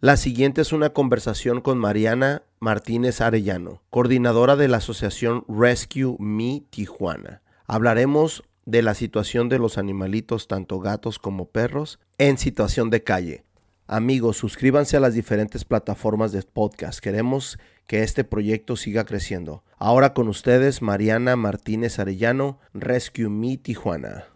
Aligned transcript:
La 0.00 0.16
siguiente 0.16 0.60
es 0.60 0.72
una 0.72 0.90
conversación 0.90 1.60
con 1.60 1.76
Mariana 1.76 2.44
Martínez 2.60 3.20
Arellano, 3.20 3.82
coordinadora 3.90 4.54
de 4.54 4.68
la 4.68 4.76
asociación 4.76 5.44
Rescue 5.48 6.14
Me 6.20 6.62
Tijuana. 6.70 7.42
Hablaremos 7.66 8.44
de 8.64 8.82
la 8.82 8.94
situación 8.94 9.48
de 9.48 9.58
los 9.58 9.76
animalitos, 9.76 10.46
tanto 10.46 10.78
gatos 10.78 11.18
como 11.18 11.46
perros, 11.46 11.98
en 12.16 12.38
situación 12.38 12.90
de 12.90 13.02
calle. 13.02 13.44
Amigos, 13.88 14.36
suscríbanse 14.36 14.96
a 14.96 15.00
las 15.00 15.14
diferentes 15.14 15.64
plataformas 15.64 16.30
de 16.30 16.44
podcast. 16.44 17.00
Queremos 17.00 17.58
que 17.88 18.04
este 18.04 18.22
proyecto 18.22 18.76
siga 18.76 19.04
creciendo. 19.04 19.64
Ahora 19.78 20.14
con 20.14 20.28
ustedes, 20.28 20.80
Mariana 20.80 21.34
Martínez 21.34 21.98
Arellano, 21.98 22.60
Rescue 22.72 23.28
Me 23.28 23.56
Tijuana. 23.56 24.26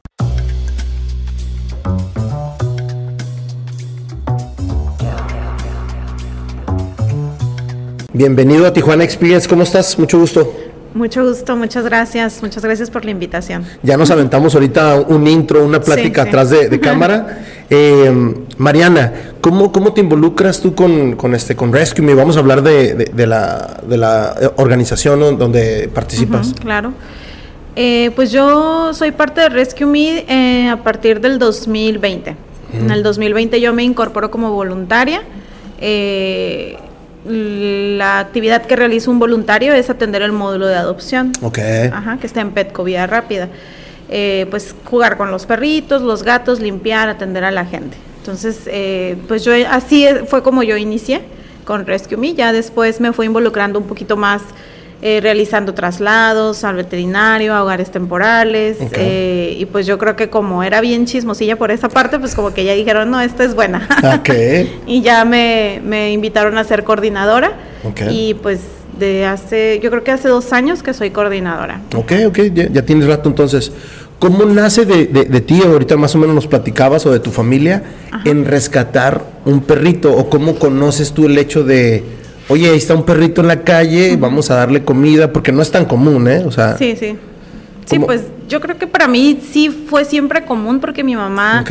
Bienvenido 8.15 8.67
a 8.67 8.73
Tijuana 8.75 9.05
Experience, 9.05 9.49
¿cómo 9.49 9.63
estás? 9.63 9.99
Mucho 9.99 10.19
gusto. 10.19 10.53
Mucho 10.93 11.27
gusto, 11.27 11.57
muchas 11.57 11.85
gracias, 11.85 12.43
muchas 12.43 12.63
gracias 12.63 12.91
por 12.91 13.07
la 13.07 13.11
invitación. 13.11 13.65
Ya 13.83 13.97
nos 13.97 14.11
aventamos 14.11 14.55
ahorita 14.55 14.97
un 15.09 15.27
intro, 15.27 15.65
una 15.65 15.81
plática 15.81 16.23
atrás 16.23 16.51
De, 16.51 16.79
cámara. 16.81 17.39
Eh, 17.71 18.35
Mariana, 18.59 19.13
¿cómo, 19.41 19.73
¿cómo 19.73 19.95
te 19.95 20.03
involucras 20.03 20.61
tú 20.61 20.75
con, 20.75 21.17
con, 21.17 21.35
este, 21.35 21.57
con 21.57 21.73
Rescue 21.73 22.05
Me? 22.05 22.13
Vamos 22.13 22.37
a 22.37 22.41
hablar 22.41 22.63
de, 22.63 22.95
de, 22.95 23.27
la, 23.27 23.81
de 23.89 23.97
la 23.97 24.53
organización 24.57 25.39
donde 25.39 25.89
participas. 25.89 26.53
claro. 26.61 26.93
Eh, 27.75 28.11
pues 28.15 28.31
yo 28.31 28.93
soy 28.93 29.13
parte 29.13 29.41
de 29.41 29.49
Rescue 29.49 29.87
Me 29.87 30.27
eh, 30.29 30.69
a 30.69 30.83
partir 30.83 31.21
del 31.23 31.39
2020. 31.39 32.37
En 32.75 32.91
el 32.91 33.03
2020 33.03 33.59
yo 33.61 33.73
me 33.73 33.83
incorporo 33.83 34.31
como 34.31 34.51
voluntaria. 34.53 35.23
Eh, 35.81 36.77
la 37.25 38.19
actividad 38.19 38.67
que 38.67 38.75
realiza 38.75 39.11
un 39.11 39.19
voluntario 39.19 39.73
es 39.75 39.91
atender 39.91 40.23
el 40.23 40.33
módulo 40.33 40.67
de 40.67 40.75
adopción. 40.75 41.33
Ok. 41.43 41.59
Ajá, 41.93 42.19
que 42.19 42.27
está 42.27 42.41
en 42.41 42.51
Petco 42.51 42.85
Vía 42.85 43.07
Rápida. 43.07 43.49
Eh, 44.09 44.47
pues 44.51 44.75
jugar 44.85 45.17
con 45.17 45.31
los 45.31 45.47
perritos, 45.47 46.03
los 46.03 46.23
gatos, 46.23 46.61
limpiar, 46.61 47.09
atender 47.09 47.45
a 47.45 47.51
la 47.51 47.65
gente. 47.65 47.97
Entonces, 48.19 48.63
eh, 48.67 49.17
pues 49.27 49.45
yo 49.45 49.53
así 49.71 50.07
fue 50.27 50.43
como 50.43 50.63
yo 50.63 50.77
inicié 50.77 51.23
con 51.65 51.87
Rescue 51.87 52.17
Me. 52.17 52.35
Ya 52.35 52.53
después 52.53 53.01
me 53.01 53.13
fui 53.13 53.27
involucrando 53.27 53.79
un 53.79 53.87
poquito 53.87 54.17
más 54.17 54.43
eh, 55.05 55.19
realizando 55.21 55.75
traslados 55.75 56.63
al 56.63 56.77
veterinario, 56.77 57.55
a 57.55 57.65
hogares 57.65 57.91
temporales. 57.91 58.79
Eh, 58.93 59.57
y 59.59 59.67
pues 59.67 59.85
yo 59.85 59.99
creo 59.99 60.15
que 60.15 60.31
como 60.31 60.63
era 60.63 60.81
bien 60.81 61.07
chismosilla 61.07 61.57
por 61.57 61.73
esa 61.73 61.89
parte, 61.89 62.21
pues 62.21 62.37
como 62.37 62.55
que 62.55 62.65
ya 62.65 62.75
dijeron, 62.75 63.11
no, 63.11 63.21
esta 63.21 63.43
es 63.43 63.57
buena. 63.57 63.89
y 64.87 65.03
ya 65.03 65.25
me, 65.25 65.81
me, 65.85 66.13
invitaron 66.13 66.57
a 66.57 66.63
ser 66.63 66.85
coordinadora. 66.85 67.51
Y 68.11 68.35
pues 68.35 68.61
de 68.97 69.27
hace, 69.27 69.81
yo 69.83 69.91
creo 69.91 70.05
que 70.05 70.13
hace 70.13 70.29
dos 70.29 70.53
años 70.53 70.85
que 70.85 70.95
soy 70.95 71.11
coordinadora. 71.11 71.81
Ok, 71.97 72.13
ok, 72.29 72.39
ya, 72.71 72.83
tienes 72.83 73.09
rato 73.09 73.29
entonces. 73.29 73.73
¿Cómo 74.21 74.45
nace 74.45 74.85
de, 74.85 75.07
de, 75.07 75.41
ti, 75.41 75.63
ahorita 75.65 75.97
más 75.97 76.15
o 76.15 76.19
menos 76.19 76.37
nos 76.37 76.47
platicabas, 76.47 77.05
o 77.07 77.11
de 77.11 77.19
tu 77.19 77.33
familia, 77.33 77.83
en 78.25 78.45
rescatar 78.45 79.21
un 79.45 79.63
perrito? 79.63 80.17
¿O 80.17 80.31
cómo 80.31 80.61
conoces 80.61 81.11
tú 81.11 81.27
el 81.27 81.37
hecho 81.39 81.65
de, 81.65 82.22
oye, 82.49 82.71
ahí 82.71 82.77
está 82.77 82.95
un 82.95 83.05
perrito 83.05 83.41
en 83.41 83.49
la 83.49 83.63
calle, 83.63 84.17
vamos 84.17 84.51
a 84.51 84.57
darle 84.57 84.85
comida, 84.85 85.33
porque 85.33 85.53
no 85.53 85.63
es 85.63 85.71
tan 85.71 85.85
común, 85.85 86.29
¿eh? 86.29 86.43
O 86.47 86.51
sea, 86.51 86.77
sí, 86.77 86.97
sí. 86.99 87.17
Sí, 87.85 87.99
pues 87.99 88.25
yo 88.49 88.61
creo 88.61 88.79
que 88.79 88.87
para 88.87 89.09
mí 89.09 89.41
sí 89.51 89.69
fue 89.69 90.05
siempre 90.05 90.45
común 90.45 90.81
porque 90.81 91.03
mi 91.05 91.17
mamá, 91.17 91.65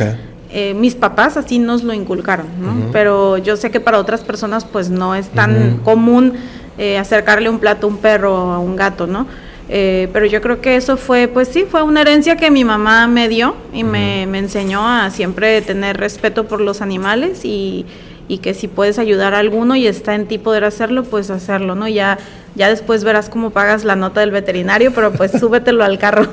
eh, 0.50 0.74
mis 0.74 0.94
papás 0.94 1.36
así 1.36 1.58
nos 1.58 1.82
lo 1.82 1.92
inculcaron, 1.92 2.46
¿no? 2.60 2.92
Pero 2.92 3.38
yo 3.38 3.56
sé 3.56 3.70
que 3.70 3.80
para 3.80 3.98
otras 3.98 4.20
personas 4.20 4.64
pues 4.64 4.90
no 4.90 5.14
es 5.14 5.28
tan 5.28 5.78
común 5.78 6.34
eh, 6.78 6.98
acercarle 6.98 7.48
un 7.48 7.58
plato 7.58 7.86
a 7.86 7.90
un 7.90 7.98
perro 7.98 8.34
o 8.34 8.52
a 8.52 8.58
un 8.58 8.76
gato, 8.76 9.06
¿no? 9.06 9.26
Eh, 9.68 10.08
pero 10.12 10.26
yo 10.26 10.42
creo 10.42 10.60
que 10.60 10.76
eso 10.76 10.96
fue, 10.96 11.28
pues 11.28 11.48
sí, 11.48 11.64
fue 11.68 11.82
una 11.82 12.02
herencia 12.02 12.36
que 12.36 12.50
mi 12.50 12.64
mamá 12.64 13.06
me 13.06 13.28
dio 13.28 13.54
y 13.72 13.84
me, 13.84 14.26
me 14.26 14.38
enseñó 14.38 14.86
a 14.86 15.10
siempre 15.10 15.62
tener 15.62 15.96
respeto 15.96 16.44
por 16.44 16.60
los 16.60 16.82
animales 16.82 17.44
y, 17.44 17.86
y 18.28 18.38
que 18.38 18.54
si 18.54 18.68
puedes 18.68 18.98
ayudar 18.98 19.34
a 19.34 19.38
alguno 19.38 19.76
y 19.76 19.86
está 19.86 20.14
en 20.14 20.26
ti 20.26 20.38
poder 20.38 20.64
hacerlo, 20.64 21.04
pues 21.04 21.30
hacerlo, 21.30 21.74
¿no? 21.74 21.88
Ya, 21.88 22.18
ya 22.54 22.68
después 22.68 23.04
verás 23.04 23.28
cómo 23.28 23.50
pagas 23.50 23.84
la 23.84 23.96
nota 23.96 24.20
del 24.20 24.30
veterinario, 24.30 24.92
pero 24.94 25.12
pues 25.12 25.32
súbetelo 25.40 25.84
al 25.84 25.98
carro. 25.98 26.26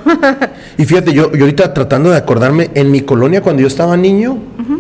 y 0.78 0.86
fíjate, 0.86 1.14
yo, 1.14 1.32
yo 1.34 1.42
ahorita 1.42 1.74
tratando 1.74 2.12
de 2.12 2.18
acordarme, 2.18 2.70
en 2.74 2.92
mi 2.92 3.02
colonia 3.02 3.42
cuando 3.42 3.62
yo 3.62 3.68
estaba 3.68 3.98
niño, 3.98 4.38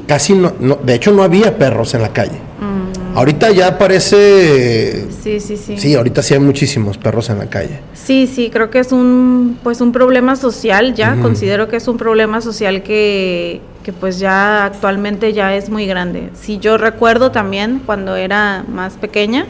casi 0.08 0.34
no, 0.34 0.53
no, 0.59 0.75
de 0.75 0.96
hecho 0.96 1.12
no 1.12 1.24
había 1.24 1.58
perros 1.58 1.94
en 1.94 2.02
la 2.02 2.14
calle. 2.14 2.38
Mm. 2.59 3.18
Ahorita 3.18 3.52
ya 3.52 3.78
parece... 3.78 5.08
Sí, 5.24 5.40
sí, 5.40 5.58
sí. 5.58 5.78
Sí, 5.78 5.96
ahorita 5.96 6.22
sí 6.22 6.36
hay 6.36 6.40
muchísimos 6.40 6.97
perros 6.97 7.30
en 7.30 7.40
la 7.40 7.47
calle. 7.47 7.80
Sí, 7.94 8.28
sí, 8.28 8.50
creo 8.52 8.70
que 8.70 8.80
es 8.80 8.91
un, 8.91 9.58
pues 9.64 9.81
un 9.81 9.91
problema 9.91 10.36
social 10.36 10.94
ya, 10.94 11.18
considero 11.22 11.68
que 11.68 11.78
es 11.78 11.88
un 11.88 11.97
problema 11.97 12.40
social 12.40 12.84
que, 12.84 13.62
que 13.89 13.94
pues 13.94 14.19
ya 14.19 14.66
actualmente 14.66 15.33
ya 15.33 15.55
es 15.55 15.72
muy 15.72 15.88
grande. 15.88 16.29
Si 16.35 16.59
yo 16.59 16.77
recuerdo 16.77 17.31
también 17.31 17.81
cuando 17.83 18.16
era 18.16 18.63
más 18.67 18.97
pequeña, 18.97 19.47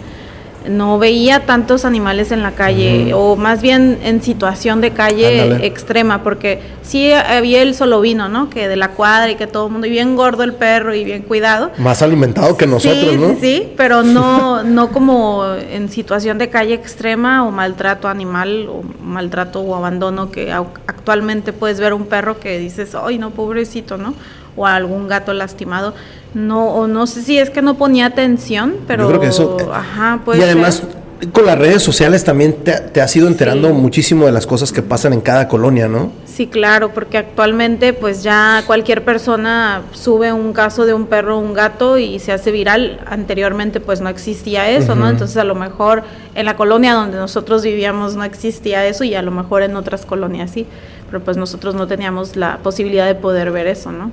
no 0.67 0.99
veía 0.99 1.45
tantos 1.45 1.85
animales 1.85 2.31
en 2.31 2.43
la 2.43 2.51
calle 2.51 3.13
o 3.13 3.35
más 3.35 3.61
bien 3.61 3.99
en 4.03 4.21
situación 4.21 4.81
de 4.81 4.91
calle 4.91 5.65
extrema 5.65 6.21
porque 6.23 6.59
sí 6.81 7.11
había 7.11 7.61
el 7.61 7.75
solo 7.75 8.01
vino, 8.01 8.29
¿no? 8.29 8.49
Que 8.49 8.67
de 8.67 8.75
la 8.75 8.89
cuadra 8.91 9.31
y 9.31 9.35
que 9.35 9.47
todo 9.47 9.67
el 9.67 9.71
mundo 9.71 9.87
y 9.87 9.91
bien 9.91 10.15
gordo 10.15 10.43
el 10.43 10.53
perro 10.53 10.93
y 10.93 11.03
bien 11.03 11.21
cuidado. 11.21 11.71
Más 11.77 12.01
alimentado 12.01 12.57
que 12.57 12.67
nosotros, 12.67 13.15
¿no? 13.15 13.29
Sí, 13.29 13.37
sí, 13.41 13.73
pero 13.77 14.03
no 14.03 14.63
no 14.63 14.91
como 14.91 15.45
en 15.55 15.89
situación 15.89 16.37
de 16.37 16.49
calle 16.49 16.73
extrema 16.73 17.45
o 17.45 17.51
maltrato 17.51 18.07
animal 18.07 18.67
o 18.69 18.83
maltrato 19.03 19.61
o 19.61 19.75
abandono 19.75 20.31
que 20.31 20.51
actualmente 20.51 21.53
puedes 21.53 21.79
ver 21.79 21.93
un 21.93 22.05
perro 22.05 22.39
que 22.39 22.57
dices, 22.59 22.95
"Ay, 22.95 23.17
no, 23.17 23.31
pobrecito", 23.31 23.97
¿no? 23.97 24.13
O 24.59 24.65
algún 24.65 25.07
gato 25.07 25.33
lastimado. 25.33 25.93
No, 26.33 26.67
o 26.67 26.87
no 26.87 27.07
sé 27.07 27.23
si 27.23 27.39
es 27.39 27.49
que 27.49 27.61
no 27.61 27.75
ponía 27.75 28.05
atención, 28.05 28.75
pero. 28.87 29.03
Yo 29.03 29.09
creo 29.09 29.21
que 29.21 29.27
eso. 29.27 29.57
Eh, 29.59 29.65
ajá. 29.73 30.19
Y 30.35 30.41
además, 30.41 30.83
con 31.31 31.45
las 31.45 31.57
redes 31.57 31.81
sociales 31.81 32.23
también 32.23 32.53
te, 32.63 32.73
te 32.73 33.01
has 33.01 33.15
ido 33.15 33.27
enterando 33.27 33.69
muchísimo 33.73 34.25
de 34.25 34.31
las 34.31 34.45
cosas 34.45 34.71
que 34.71 34.81
pasan 34.81 35.13
en 35.13 35.21
cada 35.21 35.47
colonia, 35.47 35.87
¿no? 35.87 36.11
Sí, 36.25 36.47
claro, 36.47 36.93
porque 36.93 37.17
actualmente 37.17 37.93
pues 37.93 38.21
ya 38.23 38.63
cualquier 38.65 39.03
persona 39.03 39.81
sube 39.91 40.31
un 40.31 40.53
caso 40.53 40.85
de 40.85 40.93
un 40.93 41.07
perro 41.07 41.37
o 41.37 41.39
un 41.39 41.53
gato 41.53 41.97
y 41.97 42.19
se 42.19 42.31
hace 42.31 42.51
viral. 42.51 43.01
Anteriormente 43.07 43.79
pues 43.79 43.99
no 43.99 44.07
existía 44.07 44.69
eso, 44.69 44.95
¿no? 44.95 45.09
Entonces 45.09 45.35
a 45.37 45.43
lo 45.43 45.55
mejor 45.55 46.03
en 46.35 46.45
la 46.45 46.55
colonia 46.55 46.93
donde 46.93 47.17
nosotros 47.17 47.63
vivíamos 47.63 48.15
no 48.15 48.23
existía 48.23 48.85
eso 48.85 49.03
y 49.03 49.15
a 49.15 49.21
lo 49.21 49.31
mejor 49.31 49.63
en 49.63 49.75
otras 49.75 50.05
colonias 50.05 50.51
sí 50.51 50.67
pero 51.09 51.23
pues 51.23 51.37
nosotros 51.37 51.75
no 51.75 51.87
teníamos 51.87 52.35
la 52.35 52.57
posibilidad 52.57 53.07
de 53.07 53.15
poder 53.15 53.51
ver 53.51 53.67
eso, 53.67 53.91
¿no? 53.91 54.11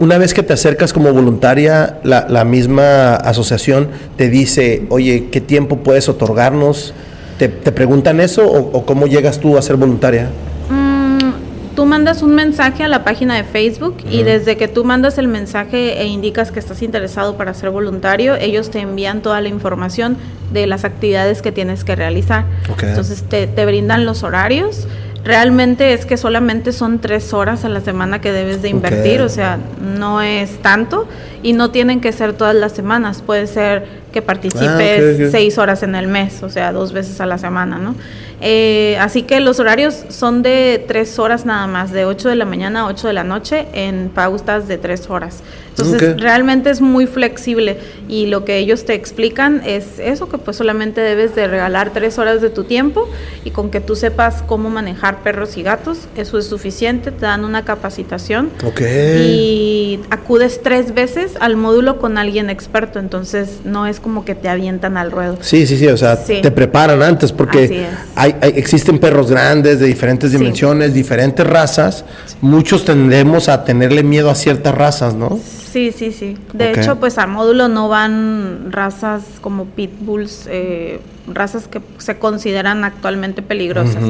Una 0.00 0.18
vez 0.18 0.34
que 0.34 0.42
te 0.42 0.52
acercas 0.52 0.92
como 0.92 1.12
voluntaria, 1.12 1.98
la, 2.02 2.26
la 2.28 2.44
misma 2.44 3.14
asociación 3.14 3.88
te 4.16 4.28
dice, 4.28 4.86
oye, 4.90 5.28
¿qué 5.30 5.40
tiempo 5.40 5.78
puedes 5.78 6.08
otorgarnos? 6.08 6.94
¿Te, 7.38 7.48
te 7.48 7.72
preguntan 7.72 8.20
eso 8.20 8.46
o, 8.46 8.84
cómo 8.84 9.06
llegas 9.06 9.38
tú 9.38 9.56
a 9.56 9.62
ser 9.62 9.76
voluntaria? 9.76 10.28
Mm, 10.70 11.74
tú 11.74 11.84
mandas 11.84 12.22
un 12.22 12.34
mensaje 12.34 12.84
a 12.84 12.88
la 12.88 13.04
página 13.04 13.36
de 13.36 13.44
Facebook 13.44 13.96
y 14.10 14.22
desde 14.22 14.56
que 14.56 14.68
tú 14.68 14.84
mandas 14.84 15.18
el 15.18 15.28
mensaje 15.28 16.00
e 16.00 16.06
indicas 16.06 16.50
que 16.50 16.60
estás 16.60 16.82
interesado 16.82 17.36
para 17.36 17.54
ser 17.54 17.70
voluntario, 17.70 18.34
ellos 18.36 18.70
te 18.70 18.80
envían 18.80 19.20
toda 19.20 19.40
la 19.40 19.48
información 19.48 20.16
de 20.52 20.66
las 20.66 20.84
actividades 20.84 21.42
que 21.42 21.50
tienes 21.52 21.84
que 21.84 21.96
realizar. 21.96 22.44
Entonces 22.82 23.22
te, 23.22 23.46
te 23.46 23.66
brindan 23.66 24.04
los 24.04 24.22
horarios 24.22 24.86
realmente 25.24 25.94
es 25.94 26.06
que 26.06 26.16
solamente 26.16 26.72
son 26.72 26.98
tres 26.98 27.32
horas 27.32 27.64
a 27.64 27.68
la 27.68 27.80
semana 27.80 28.20
que 28.20 28.30
debes 28.30 28.62
de 28.62 28.68
invertir, 28.68 29.22
o 29.22 29.28
sea, 29.28 29.58
no 29.80 30.20
es 30.20 30.60
tanto 30.60 31.08
y 31.42 31.54
no 31.54 31.70
tienen 31.70 32.00
que 32.00 32.12
ser 32.12 32.34
todas 32.34 32.54
las 32.54 32.72
semanas, 32.72 33.22
puede 33.22 33.46
ser 33.46 34.03
que 34.14 34.22
participes 34.22 35.20
ah, 35.20 35.28
seis 35.28 35.58
horas 35.58 35.82
en 35.82 35.96
el 35.96 36.06
mes, 36.06 36.44
o 36.44 36.48
sea, 36.48 36.70
dos 36.70 36.92
veces 36.92 37.20
a 37.20 37.26
la 37.26 37.36
semana, 37.36 37.78
¿no? 37.78 37.96
Eh, 38.40 38.96
así 39.00 39.22
que 39.22 39.40
los 39.40 39.58
horarios 39.58 40.04
son 40.08 40.42
de 40.42 40.84
tres 40.86 41.18
horas 41.18 41.44
nada 41.44 41.66
más, 41.66 41.90
de 41.90 42.04
8 42.04 42.28
de 42.28 42.36
la 42.36 42.44
mañana 42.44 42.82
a 42.82 42.86
8 42.86 43.08
de 43.08 43.12
la 43.12 43.24
noche 43.24 43.66
en 43.72 44.08
pausas 44.08 44.68
de 44.68 44.78
tres 44.78 45.10
horas. 45.10 45.42
Entonces 45.76 46.20
realmente 46.20 46.70
es 46.70 46.80
muy 46.80 47.06
flexible 47.06 47.78
y 48.08 48.26
lo 48.26 48.44
que 48.44 48.58
ellos 48.58 48.84
te 48.84 48.94
explican 48.94 49.60
es 49.66 49.98
eso, 49.98 50.28
que 50.28 50.38
pues 50.38 50.56
solamente 50.56 51.00
debes 51.00 51.34
de 51.34 51.48
regalar 51.48 51.92
tres 51.92 52.16
horas 52.18 52.40
de 52.40 52.50
tu 52.50 52.62
tiempo 52.62 53.08
y 53.44 53.50
con 53.50 53.70
que 53.70 53.80
tú 53.80 53.96
sepas 53.96 54.42
cómo 54.42 54.70
manejar 54.70 55.22
perros 55.24 55.56
y 55.56 55.64
gatos, 55.64 56.06
eso 56.16 56.38
es 56.38 56.46
suficiente, 56.46 57.10
te 57.10 57.26
dan 57.26 57.44
una 57.44 57.64
capacitación 57.64 58.50
y 58.80 59.98
acudes 60.10 60.60
tres 60.62 60.94
veces 60.94 61.32
al 61.40 61.56
módulo 61.56 61.98
con 61.98 62.18
alguien 62.18 62.50
experto, 62.50 63.00
entonces 63.00 63.60
no 63.64 63.86
es 63.86 63.98
como 64.04 64.22
que 64.22 64.34
te 64.34 64.50
avientan 64.50 64.98
al 64.98 65.10
ruedo. 65.10 65.38
Sí, 65.40 65.66
sí, 65.66 65.78
sí, 65.78 65.86
o 65.86 65.96
sea, 65.96 66.22
te 66.22 66.50
preparan 66.50 67.02
antes 67.02 67.32
porque 67.32 67.86
hay, 68.14 68.36
existen 68.42 68.98
perros 68.98 69.30
grandes 69.30 69.80
de 69.80 69.86
diferentes 69.86 70.30
dimensiones, 70.30 70.92
diferentes 70.92 71.46
razas. 71.46 72.04
Muchos 72.42 72.84
tendemos 72.84 73.48
a 73.48 73.64
tenerle 73.64 74.02
miedo 74.02 74.28
a 74.28 74.34
ciertas 74.34 74.74
razas, 74.74 75.14
¿no? 75.14 75.40
Sí, 75.72 75.90
sí, 75.90 76.12
sí. 76.12 76.36
De 76.52 76.72
hecho, 76.72 76.96
pues 77.00 77.16
al 77.16 77.28
módulo 77.30 77.68
no 77.68 77.88
van 77.88 78.70
razas 78.70 79.22
como 79.40 79.64
pitbulls, 79.64 80.48
eh, 80.50 81.00
razas 81.26 81.66
que 81.66 81.80
se 81.96 82.18
consideran 82.18 82.84
actualmente 82.84 83.40
peligrosas 83.40 84.04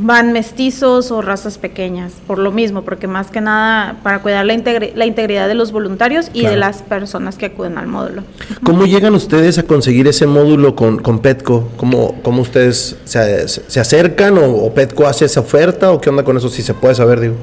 van 0.00 0.32
mestizos 0.32 1.10
o 1.10 1.22
razas 1.22 1.58
pequeñas, 1.58 2.12
por 2.26 2.38
lo 2.38 2.50
mismo, 2.50 2.82
porque 2.82 3.06
más 3.06 3.30
que 3.30 3.40
nada 3.40 3.96
para 4.02 4.20
cuidar 4.22 4.44
la, 4.46 4.54
la 4.94 5.06
integridad 5.06 5.46
de 5.46 5.54
los 5.54 5.72
voluntarios 5.72 6.30
y 6.32 6.46
de 6.46 6.56
las 6.56 6.82
personas 6.82 7.36
que 7.36 7.46
acuden 7.46 7.78
al 7.78 7.86
módulo. 7.86 8.22
¿Cómo 8.64 8.86
llegan 8.86 9.14
ustedes 9.14 9.58
a 9.58 9.64
conseguir 9.64 10.08
ese 10.08 10.26
módulo 10.26 10.74
con, 10.74 10.98
con 10.98 11.20
Petco? 11.20 11.68
¿Cómo, 11.76 12.16
cómo 12.22 12.42
ustedes 12.42 12.96
se, 13.04 13.48
se 13.48 13.80
acercan 13.80 14.38
o, 14.38 14.46
o, 14.46 14.74
Petco 14.74 15.06
hace 15.06 15.26
esa 15.26 15.40
oferta 15.40 15.92
o 15.92 16.00
qué 16.00 16.10
onda 16.10 16.24
con 16.24 16.36
eso 16.36 16.48
si 16.48 16.62
se 16.62 16.74
puede 16.74 16.94
saber, 16.94 17.20
digo? 17.20 17.34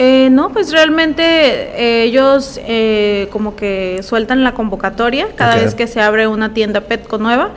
Eh, 0.00 0.30
no, 0.30 0.52
pues 0.52 0.70
realmente 0.70 1.24
eh, 1.24 2.04
ellos 2.04 2.60
eh, 2.62 3.26
como 3.32 3.56
que 3.56 4.00
sueltan 4.04 4.44
la 4.44 4.54
convocatoria 4.54 5.26
cada 5.34 5.56
vez 5.56 5.74
que 5.74 5.88
se 5.88 6.00
abre 6.00 6.28
una 6.28 6.54
tienda 6.54 6.82
Petco 6.82 7.18
nueva 7.18 7.50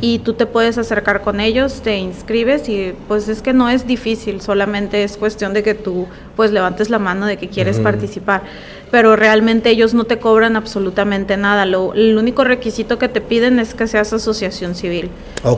y 0.00 0.20
tú 0.20 0.34
te 0.34 0.46
puedes 0.46 0.78
acercar 0.78 1.22
con 1.22 1.40
ellos, 1.40 1.80
te 1.82 1.98
inscribes 1.98 2.68
y 2.68 2.94
pues 3.08 3.28
es 3.28 3.42
que 3.42 3.52
no 3.52 3.68
es 3.68 3.84
difícil, 3.84 4.40
solamente 4.40 5.02
es 5.02 5.16
cuestión 5.16 5.52
de 5.54 5.64
que 5.64 5.74
tú 5.74 6.06
pues 6.36 6.52
levantes 6.52 6.88
la 6.88 7.00
mano 7.00 7.26
de 7.26 7.36
que 7.36 7.48
quieres 7.48 7.80
participar, 7.80 8.42
pero 8.90 9.16
realmente 9.16 9.70
ellos 9.70 9.94
no 9.94 10.04
te 10.04 10.18
cobran 10.18 10.56
absolutamente 10.56 11.36
nada, 11.36 11.66
lo, 11.66 11.94
el 11.94 12.16
único 12.16 12.44
requisito 12.44 12.98
que 12.98 13.08
te 13.08 13.20
piden 13.20 13.58
es 13.58 13.74
que 13.74 13.86
seas 13.86 14.12
asociación 14.12 14.74
civil, 14.74 15.10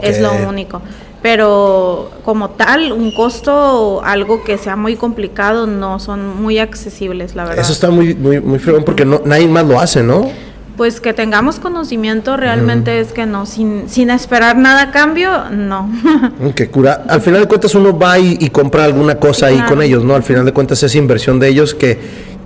es 0.02 0.20
lo 0.20 0.32
único 0.48 0.82
pero 1.22 2.10
como 2.24 2.50
tal, 2.50 2.92
un 2.92 3.12
costo 3.12 3.52
o 3.54 4.02
algo 4.02 4.42
que 4.42 4.56
sea 4.56 4.76
muy 4.76 4.96
complicado 4.96 5.66
no 5.66 5.98
son 5.98 6.40
muy 6.40 6.58
accesibles, 6.58 7.34
la 7.34 7.44
verdad. 7.44 7.60
Eso 7.60 7.72
está 7.72 7.90
muy 7.90 8.14
muy 8.14 8.40
muy 8.40 8.58
feo 8.58 8.82
porque 8.84 9.04
no 9.04 9.20
nadie 9.24 9.46
más 9.46 9.66
lo 9.66 9.78
hace, 9.78 10.02
¿no? 10.02 10.30
Pues 10.76 10.98
que 11.02 11.12
tengamos 11.12 11.60
conocimiento 11.60 12.38
realmente 12.38 13.00
es 13.00 13.12
que 13.12 13.26
no, 13.26 13.44
sin, 13.44 13.86
sin 13.90 14.08
esperar 14.08 14.56
nada 14.56 14.84
a 14.84 14.90
cambio, 14.90 15.50
no. 15.50 15.90
Qué 16.56 16.70
cura. 16.70 17.04
Al 17.06 17.20
final 17.20 17.42
de 17.42 17.48
cuentas 17.48 17.74
uno 17.74 17.98
va 17.98 18.18
y, 18.18 18.48
compra 18.48 18.84
alguna 18.84 19.16
cosa 19.16 19.48
ahí 19.48 19.60
con 19.68 19.82
ellos, 19.82 20.04
¿no? 20.04 20.14
Al 20.14 20.22
final 20.22 20.46
de 20.46 20.54
cuentas 20.54 20.82
es 20.82 20.94
inversión 20.94 21.38
de 21.38 21.48
ellos 21.48 21.74
que, 21.74 21.98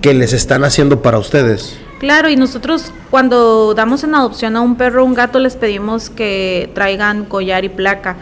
que 0.05 0.13
les 0.13 0.33
están 0.33 0.63
haciendo 0.63 1.01
para 1.01 1.17
ustedes. 1.17 1.75
Claro, 1.97 2.29
y 2.29 2.35
nosotros 2.35 2.91
cuando 3.09 3.73
damos 3.73 4.03
en 4.03 4.13
adopción 4.13 4.55
a 4.55 4.61
un 4.61 4.75
perro 4.75 5.01
o 5.01 5.05
un 5.05 5.15
gato 5.15 5.39
les 5.39 5.55
pedimos 5.55 6.11
que 6.11 6.69
traigan 6.75 7.25
collar 7.25 7.65
y 7.65 7.69
placa 7.69 8.17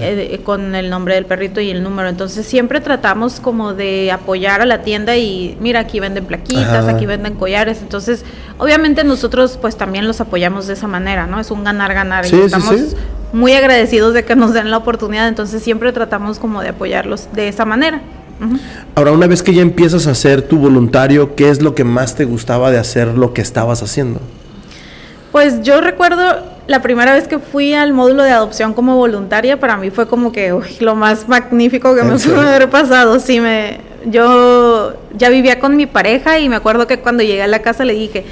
eh, 0.00 0.40
con 0.42 0.74
el 0.74 0.90
nombre 0.90 1.14
del 1.14 1.26
perrito 1.26 1.60
y 1.60 1.70
el 1.70 1.84
número. 1.84 2.08
Entonces 2.08 2.44
siempre 2.46 2.80
tratamos 2.80 3.38
como 3.38 3.74
de 3.74 4.10
apoyar 4.10 4.60
a 4.60 4.66
la 4.66 4.82
tienda 4.82 5.16
y 5.16 5.56
mira, 5.60 5.78
aquí 5.78 6.00
venden 6.00 6.24
plaquitas, 6.24 6.88
aquí 6.88 7.06
venden 7.06 7.36
collares. 7.36 7.78
Entonces, 7.80 8.24
obviamente 8.58 9.04
nosotros 9.04 9.56
pues 9.60 9.76
también 9.76 10.08
los 10.08 10.20
apoyamos 10.20 10.66
de 10.66 10.72
esa 10.72 10.88
manera, 10.88 11.28
¿no? 11.28 11.38
Es 11.38 11.52
un 11.52 11.62
ganar-ganar. 11.62 12.26
y 12.26 12.40
estamos 12.40 12.96
muy 13.32 13.52
agradecidos 13.52 14.14
de 14.14 14.24
que 14.24 14.34
nos 14.34 14.52
den 14.52 14.68
la 14.72 14.78
oportunidad. 14.78 15.28
Entonces 15.28 15.62
siempre 15.62 15.92
tratamos 15.92 16.40
como 16.40 16.60
de 16.60 16.70
apoyarlos 16.70 17.28
de 17.32 17.46
esa 17.46 17.64
manera. 17.64 18.00
Ahora, 18.94 19.12
una 19.12 19.26
vez 19.26 19.42
que 19.42 19.54
ya 19.54 19.62
empiezas 19.62 20.06
a 20.06 20.14
ser 20.14 20.42
tu 20.42 20.58
voluntario, 20.58 21.34
¿qué 21.34 21.50
es 21.50 21.62
lo 21.62 21.74
que 21.74 21.84
más 21.84 22.14
te 22.14 22.24
gustaba 22.24 22.70
de 22.70 22.78
hacer 22.78 23.08
lo 23.08 23.32
que 23.32 23.42
estabas 23.42 23.82
haciendo? 23.82 24.20
Pues 25.32 25.62
yo 25.62 25.80
recuerdo 25.80 26.22
la 26.66 26.82
primera 26.82 27.14
vez 27.14 27.28
que 27.28 27.38
fui 27.38 27.74
al 27.74 27.92
módulo 27.92 28.22
de 28.22 28.30
adopción 28.30 28.74
como 28.74 28.96
voluntaria, 28.96 29.58
para 29.58 29.76
mí 29.76 29.90
fue 29.90 30.06
como 30.06 30.32
que 30.32 30.54
lo 30.80 30.94
más 30.94 31.28
magnífico 31.28 31.94
que 31.94 32.02
me 32.02 32.16
pudo 32.18 32.40
haber 32.40 32.70
pasado. 32.70 33.18
Sí, 33.20 33.40
me, 33.40 33.80
yo 34.06 34.94
ya 35.16 35.28
vivía 35.28 35.60
con 35.60 35.76
mi 35.76 35.86
pareja 35.86 36.38
y 36.38 36.48
me 36.48 36.56
acuerdo 36.56 36.86
que 36.86 37.00
cuando 37.00 37.22
llegué 37.22 37.42
a 37.42 37.46
la 37.46 37.60
casa 37.60 37.84
le 37.84 37.94
dije, 37.94 38.24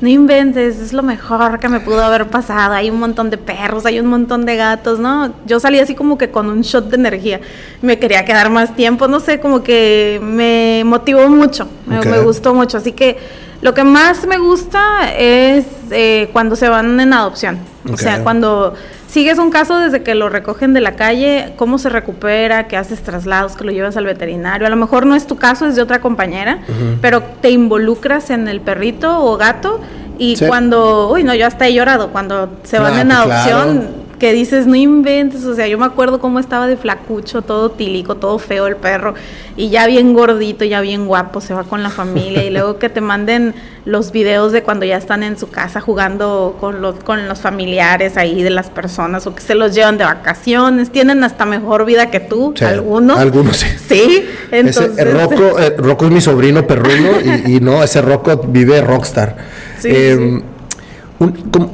no 0.00 0.08
inventes, 0.08 0.78
es 0.78 0.92
lo 0.92 1.02
mejor 1.02 1.58
que 1.58 1.68
me 1.68 1.80
pudo 1.80 2.02
haber 2.04 2.26
pasado, 2.28 2.74
hay 2.74 2.90
un 2.90 2.98
montón 2.98 3.30
de 3.30 3.38
perros, 3.38 3.86
hay 3.86 3.98
un 3.98 4.06
montón 4.06 4.46
de 4.46 4.56
gatos, 4.56 4.98
¿no? 4.98 5.32
Yo 5.46 5.58
salí 5.60 5.78
así 5.78 5.94
como 5.94 6.18
que 6.18 6.30
con 6.30 6.48
un 6.48 6.62
shot 6.62 6.88
de 6.88 6.96
energía, 6.96 7.40
me 7.82 7.98
quería 7.98 8.24
quedar 8.24 8.50
más 8.50 8.74
tiempo, 8.76 9.08
no 9.08 9.20
sé, 9.20 9.40
como 9.40 9.62
que 9.62 10.20
me 10.22 10.82
motivó 10.84 11.28
mucho, 11.28 11.68
me, 11.86 12.20
gustó 12.20 12.54
mucho, 12.54 12.78
así 12.78 12.92
que 12.92 13.18
lo 13.62 13.74
que 13.74 13.84
más 13.84 14.26
me 14.26 14.38
gusta 14.38 15.12
es 15.16 15.64
eh, 15.90 16.28
cuando 16.32 16.56
se 16.56 16.68
van 16.68 17.00
en 17.00 17.12
adopción, 17.12 17.58
o 17.90 17.96
sea, 17.96 18.22
cuando 18.22 18.74
sigues 19.16 19.38
un 19.38 19.50
caso 19.50 19.78
desde 19.78 20.02
que 20.02 20.14
lo 20.14 20.28
recogen 20.28 20.74
de 20.74 20.82
la 20.82 20.94
calle, 20.94 21.54
cómo 21.56 21.78
se 21.78 21.88
recupera, 21.88 22.68
que 22.68 22.76
haces 22.76 23.02
traslados, 23.02 23.56
que 23.56 23.64
lo 23.64 23.72
llevas 23.72 23.96
al 23.96 24.04
veterinario. 24.04 24.66
A 24.66 24.70
lo 24.70 24.76
mejor 24.76 25.06
no 25.06 25.14
es 25.14 25.26
tu 25.26 25.36
caso, 25.36 25.66
es 25.66 25.74
de 25.74 25.80
otra 25.80 26.02
compañera, 26.02 26.58
pero 27.00 27.22
te 27.22 27.48
involucras 27.48 28.28
en 28.28 28.46
el 28.46 28.60
perrito 28.60 29.24
o 29.24 29.38
gato 29.38 29.80
y 30.18 30.36
cuando, 30.36 31.10
uy, 31.10 31.24
no, 31.24 31.34
yo 31.34 31.46
hasta 31.46 31.66
he 31.66 31.72
llorado, 31.72 32.10
cuando 32.10 32.58
se 32.64 32.78
van 32.78 32.98
en 32.98 33.10
adopción 33.10 33.86
que 34.18 34.32
dices, 34.32 34.66
no 34.66 34.76
inventes, 34.76 35.44
o 35.44 35.54
sea, 35.54 35.66
yo 35.66 35.78
me 35.78 35.84
acuerdo 35.84 36.20
cómo 36.20 36.38
estaba 36.38 36.66
de 36.66 36.76
flacucho, 36.76 37.42
todo 37.42 37.70
tílico, 37.70 38.14
todo 38.14 38.38
feo 38.38 38.66
el 38.66 38.76
perro, 38.76 39.14
y 39.56 39.68
ya 39.68 39.86
bien 39.86 40.14
gordito, 40.14 40.64
ya 40.64 40.80
bien 40.80 41.06
guapo, 41.06 41.40
se 41.40 41.52
va 41.52 41.64
con 41.64 41.82
la 41.82 41.90
familia, 41.90 42.44
y 42.44 42.50
luego 42.50 42.78
que 42.78 42.88
te 42.88 43.00
manden 43.00 43.54
los 43.84 44.12
videos 44.12 44.52
de 44.52 44.62
cuando 44.62 44.86
ya 44.86 44.96
están 44.96 45.22
en 45.22 45.38
su 45.38 45.50
casa 45.50 45.80
jugando 45.80 46.56
con 46.60 46.80
los, 46.80 46.96
con 46.96 47.28
los 47.28 47.40
familiares 47.40 48.16
ahí 48.16 48.42
de 48.42 48.50
las 48.50 48.70
personas, 48.70 49.26
o 49.26 49.34
que 49.34 49.42
se 49.42 49.54
los 49.54 49.74
llevan 49.74 49.98
de 49.98 50.04
vacaciones, 50.04 50.90
tienen 50.90 51.22
hasta 51.22 51.44
mejor 51.44 51.84
vida 51.84 52.10
que 52.10 52.20
tú, 52.20 52.54
algunos. 52.62 53.18
Algunos 53.18 53.58
sí. 53.58 53.66
Sí, 53.88 54.28
entonces. 54.50 54.96
Eh, 55.06 55.74
Rocco, 55.76 56.06
es 56.06 56.10
mi 56.10 56.20
sobrino 56.20 56.66
perruno, 56.66 57.20
y, 57.46 57.60
no, 57.60 57.82
ese 57.82 58.00
Rocco 58.02 58.36
vive 58.48 58.80
rockstar. 58.80 59.36
Sí, 59.78 59.88
em, 59.90 60.42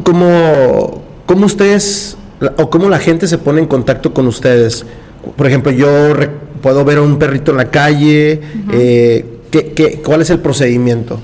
¿cómo, 0.04 1.02
¿Cómo 1.26 1.46
ustedes 1.46 2.16
o 2.56 2.70
cómo 2.70 2.88
la 2.88 2.98
gente 2.98 3.26
se 3.26 3.38
pone 3.38 3.60
en 3.60 3.66
contacto 3.66 4.12
con 4.12 4.26
ustedes. 4.26 4.84
Por 5.36 5.46
ejemplo, 5.46 5.70
yo 5.70 6.14
puedo 6.60 6.84
ver 6.84 6.98
a 6.98 7.02
un 7.02 7.18
perrito 7.18 7.52
en 7.52 7.56
la 7.56 7.70
calle. 7.70 8.40
Eh, 8.72 9.24
¿qué, 9.50 10.00
cuál 10.04 10.22
es 10.22 10.30
el 10.30 10.38
procedimiento? 10.38 11.20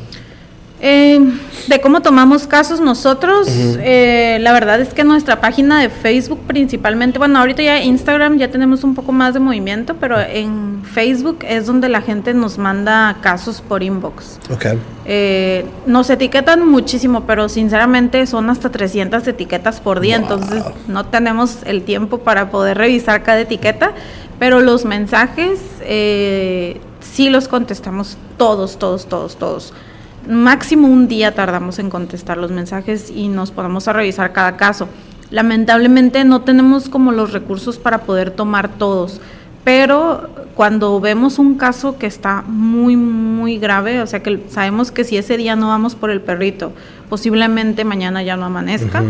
Eh, 0.80 1.20
de 1.68 1.80
cómo 1.80 2.00
tomamos 2.00 2.46
casos 2.46 2.80
nosotros, 2.80 3.46
eh, 3.50 4.38
la 4.40 4.52
verdad 4.52 4.80
es 4.80 4.94
que 4.94 5.04
nuestra 5.04 5.40
página 5.40 5.80
de 5.80 5.90
Facebook 5.90 6.40
principalmente, 6.46 7.18
bueno, 7.18 7.38
ahorita 7.38 7.62
ya 7.62 7.82
Instagram 7.82 8.38
ya 8.38 8.50
tenemos 8.50 8.84
un 8.84 8.94
poco 8.94 9.12
más 9.12 9.34
de 9.34 9.40
movimiento, 9.40 9.96
pero 10.00 10.18
en 10.18 10.82
Facebook 10.84 11.38
es 11.46 11.66
donde 11.66 11.88
la 11.88 12.00
gente 12.00 12.32
nos 12.32 12.56
manda 12.56 13.18
casos 13.20 13.60
por 13.60 13.82
inbox. 13.82 14.38
Okay. 14.50 14.78
Eh, 15.04 15.66
nos 15.86 16.08
etiquetan 16.08 16.66
muchísimo, 16.66 17.24
pero 17.26 17.48
sinceramente 17.48 18.26
son 18.26 18.48
hasta 18.48 18.70
300 18.70 19.26
etiquetas 19.28 19.80
por 19.80 20.00
día, 20.00 20.16
entonces 20.16 20.64
no 20.86 21.04
tenemos 21.06 21.58
el 21.66 21.82
tiempo 21.82 22.18
para 22.18 22.50
poder 22.50 22.78
revisar 22.78 23.22
cada 23.22 23.40
etiqueta, 23.40 23.92
pero 24.38 24.60
los 24.60 24.84
mensajes 24.84 25.60
eh, 25.80 26.80
sí 27.00 27.28
los 27.28 27.48
contestamos 27.48 28.16
todos, 28.38 28.78
todos, 28.78 29.06
todos, 29.06 29.36
todos 29.36 29.74
máximo 30.28 30.88
un 30.88 31.08
día 31.08 31.34
tardamos 31.34 31.78
en 31.78 31.90
contestar 31.90 32.36
los 32.36 32.50
mensajes 32.50 33.10
y 33.14 33.28
nos 33.28 33.50
ponemos 33.50 33.88
a 33.88 33.92
revisar 33.92 34.32
cada 34.32 34.56
caso. 34.56 34.88
Lamentablemente 35.30 36.24
no 36.24 36.42
tenemos 36.42 36.88
como 36.88 37.12
los 37.12 37.32
recursos 37.32 37.78
para 37.78 37.98
poder 38.02 38.30
tomar 38.30 38.68
todos, 38.68 39.20
pero 39.64 40.28
cuando 40.54 40.98
vemos 41.00 41.38
un 41.38 41.56
caso 41.56 41.98
que 41.98 42.06
está 42.06 42.42
muy, 42.42 42.96
muy 42.96 43.58
grave, 43.58 44.00
o 44.00 44.06
sea 44.06 44.22
que 44.22 44.42
sabemos 44.48 44.90
que 44.90 45.04
si 45.04 45.16
ese 45.16 45.36
día 45.36 45.54
no 45.54 45.68
vamos 45.68 45.94
por 45.94 46.10
el 46.10 46.20
perrito, 46.20 46.72
posiblemente 47.08 47.84
mañana 47.84 48.22
ya 48.22 48.36
no 48.36 48.46
amanezca, 48.46 49.04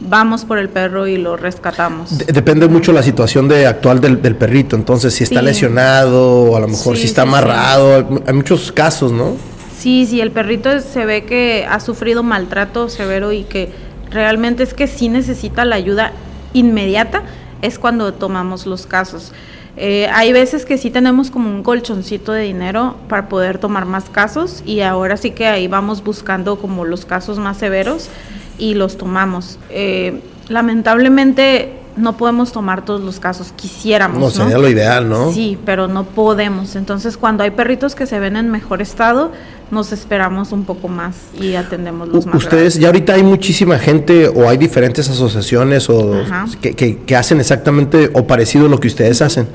vamos 0.00 0.44
por 0.44 0.58
el 0.58 0.68
perro 0.68 1.06
y 1.06 1.18
lo 1.18 1.36
rescatamos. 1.36 2.16
depende 2.18 2.68
mucho 2.68 2.92
la 2.92 3.02
situación 3.02 3.48
de 3.48 3.66
actual 3.66 4.00
del, 4.00 4.36
perrito, 4.36 4.76
entonces 4.76 5.12
si 5.12 5.24
está 5.24 5.42
lesionado 5.42 6.44
o 6.44 6.56
a 6.56 6.60
lo 6.60 6.68
mejor 6.68 6.96
si 6.96 7.04
está 7.04 7.22
amarrado, 7.22 8.22
hay 8.26 8.32
muchos 8.32 8.72
casos, 8.72 9.12
¿no? 9.12 9.36
Sí, 9.84 10.06
sí, 10.06 10.22
el 10.22 10.30
perrito 10.30 10.80
se 10.80 11.04
ve 11.04 11.26
que 11.26 11.66
ha 11.68 11.78
sufrido 11.78 12.22
maltrato 12.22 12.88
severo 12.88 13.32
y 13.32 13.42
que 13.44 13.68
realmente 14.10 14.62
es 14.62 14.72
que 14.72 14.86
sí 14.86 15.10
necesita 15.10 15.66
la 15.66 15.76
ayuda 15.76 16.12
inmediata, 16.54 17.22
es 17.60 17.78
cuando 17.78 18.14
tomamos 18.14 18.64
los 18.64 18.86
casos. 18.86 19.32
Eh, 19.76 20.08
hay 20.10 20.32
veces 20.32 20.64
que 20.64 20.78
sí 20.78 20.88
tenemos 20.88 21.30
como 21.30 21.50
un 21.50 21.62
colchoncito 21.62 22.32
de 22.32 22.44
dinero 22.44 22.96
para 23.10 23.28
poder 23.28 23.58
tomar 23.58 23.84
más 23.84 24.08
casos 24.08 24.62
y 24.64 24.80
ahora 24.80 25.18
sí 25.18 25.32
que 25.32 25.48
ahí 25.48 25.68
vamos 25.68 26.02
buscando 26.02 26.56
como 26.58 26.86
los 26.86 27.04
casos 27.04 27.38
más 27.38 27.58
severos 27.58 28.08
y 28.56 28.72
los 28.72 28.96
tomamos. 28.96 29.58
Eh, 29.68 30.22
lamentablemente 30.48 31.83
no 31.96 32.16
podemos 32.16 32.52
tomar 32.52 32.84
todos 32.84 33.00
los 33.00 33.20
casos, 33.20 33.52
quisiéramos. 33.54 34.18
No, 34.18 34.30
sería 34.30 34.58
lo 34.58 34.68
ideal, 34.68 35.08
¿no? 35.08 35.32
Sí, 35.32 35.58
pero 35.64 35.88
no 35.88 36.04
podemos. 36.04 36.76
Entonces, 36.76 37.16
cuando 37.16 37.44
hay 37.44 37.50
perritos 37.50 37.94
que 37.94 38.06
se 38.06 38.18
ven 38.18 38.36
en 38.36 38.50
mejor 38.50 38.82
estado, 38.82 39.30
nos 39.70 39.92
esperamos 39.92 40.52
un 40.52 40.64
poco 40.64 40.88
más 40.88 41.14
y 41.40 41.54
atendemos 41.54 42.08
los 42.08 42.26
más 42.26 42.36
Ustedes, 42.36 42.78
ya 42.78 42.88
ahorita 42.88 43.14
hay 43.14 43.22
muchísima 43.22 43.78
gente 43.78 44.28
o 44.28 44.48
hay 44.48 44.58
diferentes 44.58 45.08
asociaciones 45.08 45.88
o 45.88 46.22
que, 46.60 46.74
que, 46.74 47.16
hacen 47.16 47.40
exactamente 47.40 48.10
o 48.12 48.26
parecido 48.26 48.66
a 48.66 48.68
lo 48.68 48.80
que 48.80 48.88
ustedes 48.88 49.22
hacen. 49.22 49.48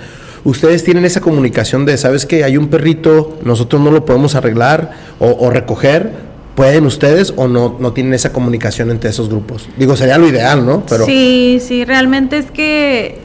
Ustedes 0.45 0.83
tienen 0.85 1.03
esa 1.03 1.19
comunicación 1.19 1.85
de, 1.85 1.97
¿sabes 1.97 2.25
que 2.25 2.45
Hay 2.45 2.55
un 2.55 2.69
perrito, 2.69 3.37
nosotros 3.43 3.81
no 3.81 3.91
lo 3.91 4.05
podemos 4.05 4.35
arreglar 4.35 4.91
o, 5.19 5.27
o 5.27 5.49
recoger, 5.49 6.28
¿Pueden 6.59 6.85
ustedes 6.85 7.33
o 7.37 7.47
no, 7.47 7.77
no 7.79 7.93
tienen 7.93 8.13
esa 8.13 8.33
comunicación 8.33 8.91
entre 8.91 9.11
esos 9.11 9.29
grupos? 9.29 9.69
Digo, 9.77 9.95
sería 9.95 10.17
lo 10.17 10.27
ideal, 10.27 10.65
¿no? 10.65 10.83
Pero... 10.89 11.05
Sí, 11.05 11.61
sí, 11.65 11.85
realmente 11.85 12.37
es 12.37 12.51
que 12.51 13.17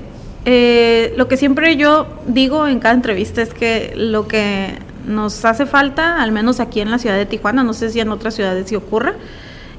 eh, 0.45 1.13
lo 1.17 1.27
que 1.27 1.37
siempre 1.37 1.77
yo 1.77 2.07
digo 2.29 2.69
en 2.69 2.79
cada 2.79 2.95
entrevista 2.95 3.43
es 3.43 3.53
que 3.53 3.93
lo 3.97 4.29
que 4.29 4.79
nos 5.09 5.45
hace 5.45 5.67
falta, 5.67 6.23
al 6.23 6.31
menos 6.31 6.61
aquí 6.61 6.79
en 6.79 6.93
la 6.93 6.99
ciudad 7.01 7.17
de 7.17 7.27
Tijuana, 7.27 7.65
no 7.65 7.75
sé 7.75 7.91
si 7.91 7.99
en 7.99 8.11
otras 8.11 8.35
ciudades 8.35 8.69
sí 8.69 8.77
ocurra, 8.77 9.15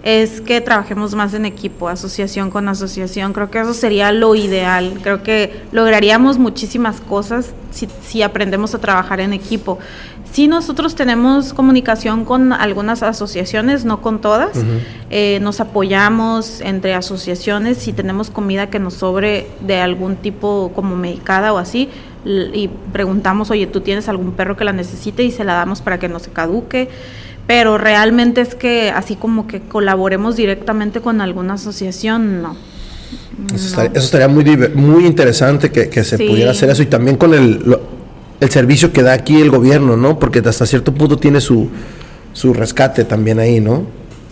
es 0.06 0.40
que 0.40 0.62
trabajemos 0.62 1.16
más 1.16 1.34
en 1.34 1.46
equipo, 1.46 1.90
asociación 1.90 2.52
con 2.52 2.70
asociación. 2.70 3.34
Creo 3.34 3.50
que 3.50 3.60
eso 3.60 3.74
sería 3.74 4.12
lo 4.12 4.36
ideal. 4.36 5.00
Creo 5.02 5.24
que 5.24 5.64
lograríamos 5.72 6.38
muchísimas 6.38 7.02
cosas 7.02 7.54
si, 7.72 7.90
si 8.06 8.22
aprendemos 8.22 8.76
a 8.76 8.80
trabajar 8.80 9.20
en 9.20 9.34
equipo. 9.34 9.80
Sí, 10.32 10.48
nosotros 10.48 10.94
tenemos 10.94 11.54
comunicación 11.54 12.24
con 12.24 12.54
algunas 12.54 13.02
asociaciones, 13.02 13.84
no 13.84 14.02
con 14.02 14.22
todas. 14.22 14.52
Eh, 15.10 15.40
nos 15.42 15.60
apoyamos 15.60 16.62
entre 16.62 16.94
asociaciones 16.94 17.80
si 17.80 17.92
tenemos 17.92 18.30
comida 18.30 18.70
que 18.70 18.78
nos 18.78 18.94
sobre 18.94 19.48
de 19.62 19.80
algún 19.82 20.18
tipo 20.18 20.72
como 20.76 20.96
medicada 20.96 21.52
o 21.52 21.58
así 21.58 21.90
y 22.26 22.70
preguntamos, 22.92 23.52
oye, 23.52 23.68
¿tú 23.68 23.82
tienes 23.82 24.10
algún 24.10 24.34
perro 24.34 24.58
que 24.58 24.66
la 24.66 24.74
necesite? 24.74 25.24
Y 25.24 25.32
se 25.32 25.44
la 25.44 25.54
damos 25.54 25.82
para 25.82 26.00
que 26.00 26.10
no 26.10 26.20
se 26.20 26.32
caduque. 26.32 26.90
Pero 27.48 27.78
realmente 27.78 28.42
es 28.42 28.56
que 28.56 28.90
así 28.90 29.16
como 29.16 29.48
que 29.48 29.62
colaboremos 29.62 30.36
directamente 30.36 31.02
con 31.02 31.22
alguna 31.22 31.54
asociación, 31.54 32.42
no. 32.42 32.56
Eso, 33.54 33.82
estaría, 33.94 34.28
muy, 34.28 34.44
muy 34.74 35.06
interesante 35.06 35.72
que, 35.72 36.04
se 36.04 36.18
pudiera 36.18 36.52
hacer 36.52 36.70
eso 36.70 36.82
y 36.82 36.88
también 36.88 37.18
con 37.18 37.34
el, 37.34 37.78
el 38.40 38.50
servicio 38.50 38.92
que 38.92 39.04
da 39.04 39.14
aquí 39.14 39.42
el 39.42 39.52
gobierno, 39.52 39.98
¿no? 39.98 40.18
Porque 40.20 40.40
hasta 40.40 40.66
cierto 40.66 40.94
punto 40.94 41.18
tiene 41.18 41.42
su, 41.42 41.70
su 42.34 42.54
rescate 42.54 43.06
también 43.06 43.40
ahí, 43.40 43.60
¿no? 43.60 43.86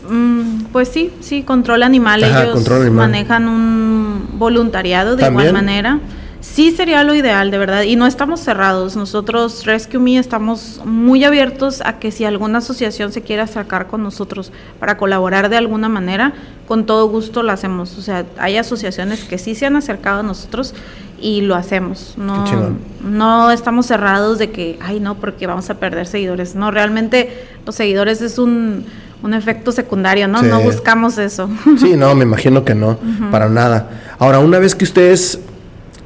Mm, 0.10 0.66
pues 0.72 0.90
sí, 0.90 1.12
sí, 1.22 1.44
control 1.44 1.84
animal. 1.84 2.24
Ellos 2.24 2.92
manejan 2.92 3.48
un 3.48 4.28
voluntariado 4.34 5.16
de 5.16 5.28
igual 5.28 5.54
manera. 5.54 6.00
Sí 6.44 6.72
sería 6.72 7.06
lo 7.06 7.16
ideal, 7.16 7.52
de 7.52 7.58
verdad. 7.58 7.84
Y 7.84 7.96
no 7.96 8.06
estamos 8.06 8.42
cerrados. 8.42 8.98
Nosotros, 8.98 9.66
Rescue 9.66 9.98
Me, 9.98 10.18
estamos 10.18 10.82
muy 10.84 11.24
abiertos 11.24 11.82
a 11.86 12.00
que 12.00 12.12
si 12.12 12.26
alguna 12.26 12.58
asociación 12.58 13.14
se 13.14 13.22
quiere 13.22 13.42
acercar 13.42 13.88
con 13.88 14.04
nosotros 14.04 14.52
para 14.78 14.98
colaborar 14.98 15.48
de 15.48 15.56
alguna 15.56 15.88
manera, 15.88 16.34
con 16.68 16.86
todo 16.86 17.08
gusto 17.08 17.44
lo 17.44 17.54
hacemos. 17.54 17.98
O 17.98 18.02
sea, 18.02 18.26
hay 18.38 18.58
asociaciones 18.58 19.24
que 19.24 19.38
sí 19.38 19.56
se 19.56 19.66
han 19.66 19.78
acercado 19.78 20.20
a 20.20 20.24
nosotros 20.24 20.76
y 21.18 21.40
lo 21.42 21.56
hacemos. 21.56 22.16
No, 22.18 22.44
no 23.02 23.50
estamos 23.50 23.86
cerrados 23.86 24.38
de 24.38 24.52
que, 24.52 24.78
ay, 24.82 25.00
no, 25.00 25.16
porque 25.16 25.48
vamos 25.48 25.70
a 25.70 25.76
perder 25.76 26.08
seguidores. 26.08 26.56
No, 26.56 26.72
realmente 26.72 27.48
los 27.66 27.74
seguidores 27.74 28.22
es 28.22 28.38
un, 28.38 28.86
un 29.24 29.34
efecto 29.34 29.72
secundario, 29.72 30.28
¿no? 30.28 30.44
No 30.44 30.60
buscamos 30.60 31.18
eso. 31.18 31.50
Sí, 31.80 31.96
no, 31.96 32.14
me 32.16 32.24
imagino 32.24 32.66
que 32.66 32.76
no, 32.76 32.98
para 33.32 33.48
nada. 33.48 33.90
Ahora, 34.20 34.40
una 34.40 34.60
vez 34.60 34.76
que 34.76 34.84
ustedes 34.84 35.40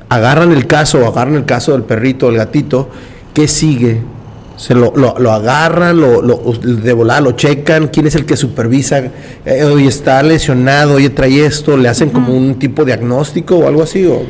agarran 0.10 0.52
el 0.52 0.68
caso, 0.68 1.00
o 1.00 1.08
agarran 1.08 1.36
el 1.36 1.46
caso 1.46 1.74
del 1.74 1.84
perrito, 1.84 2.28
del 2.28 2.38
gatito, 2.38 2.90
¿qué 3.34 3.48
sigue? 3.48 4.02
Se 4.56 4.74
lo, 4.74 4.92
lo, 4.96 5.32
agarran, 5.32 6.00
lo, 6.00 6.22
lo, 6.24 6.38
de 6.54 6.94
volar, 6.94 7.22
lo 7.22 7.34
checan, 7.34 7.90
quién 7.90 8.08
es 8.08 8.16
el 8.16 8.26
que 8.26 8.36
supervisa, 8.36 9.04
eh, 9.46 9.64
hoy 9.64 9.86
está 9.88 10.24
lesionado, 10.24 10.96
oye, 10.96 11.12
trae 11.12 11.46
esto, 11.46 11.78
le 11.78 11.88
hacen 11.88 12.10
como 12.10 12.34
un 12.34 12.56
tipo 12.56 12.84
de 12.84 12.96
diagnóstico 12.96 13.58
o 13.58 13.68
algo 13.68 13.84
así. 13.84 14.08
¿o? 14.08 14.24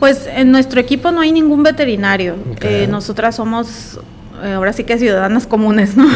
Pues 0.00 0.28
en 0.34 0.50
nuestro 0.50 0.80
equipo 0.80 1.12
no 1.12 1.20
hay 1.20 1.30
ningún 1.30 1.62
veterinario. 1.62 2.34
Eh, 2.60 2.88
nosotras 2.90 3.36
somos, 3.36 4.00
eh, 4.42 4.52
ahora 4.54 4.72
sí 4.72 4.82
que 4.82 4.98
ciudadanas 4.98 5.46
comunes, 5.46 5.96
¿no? 5.96 6.08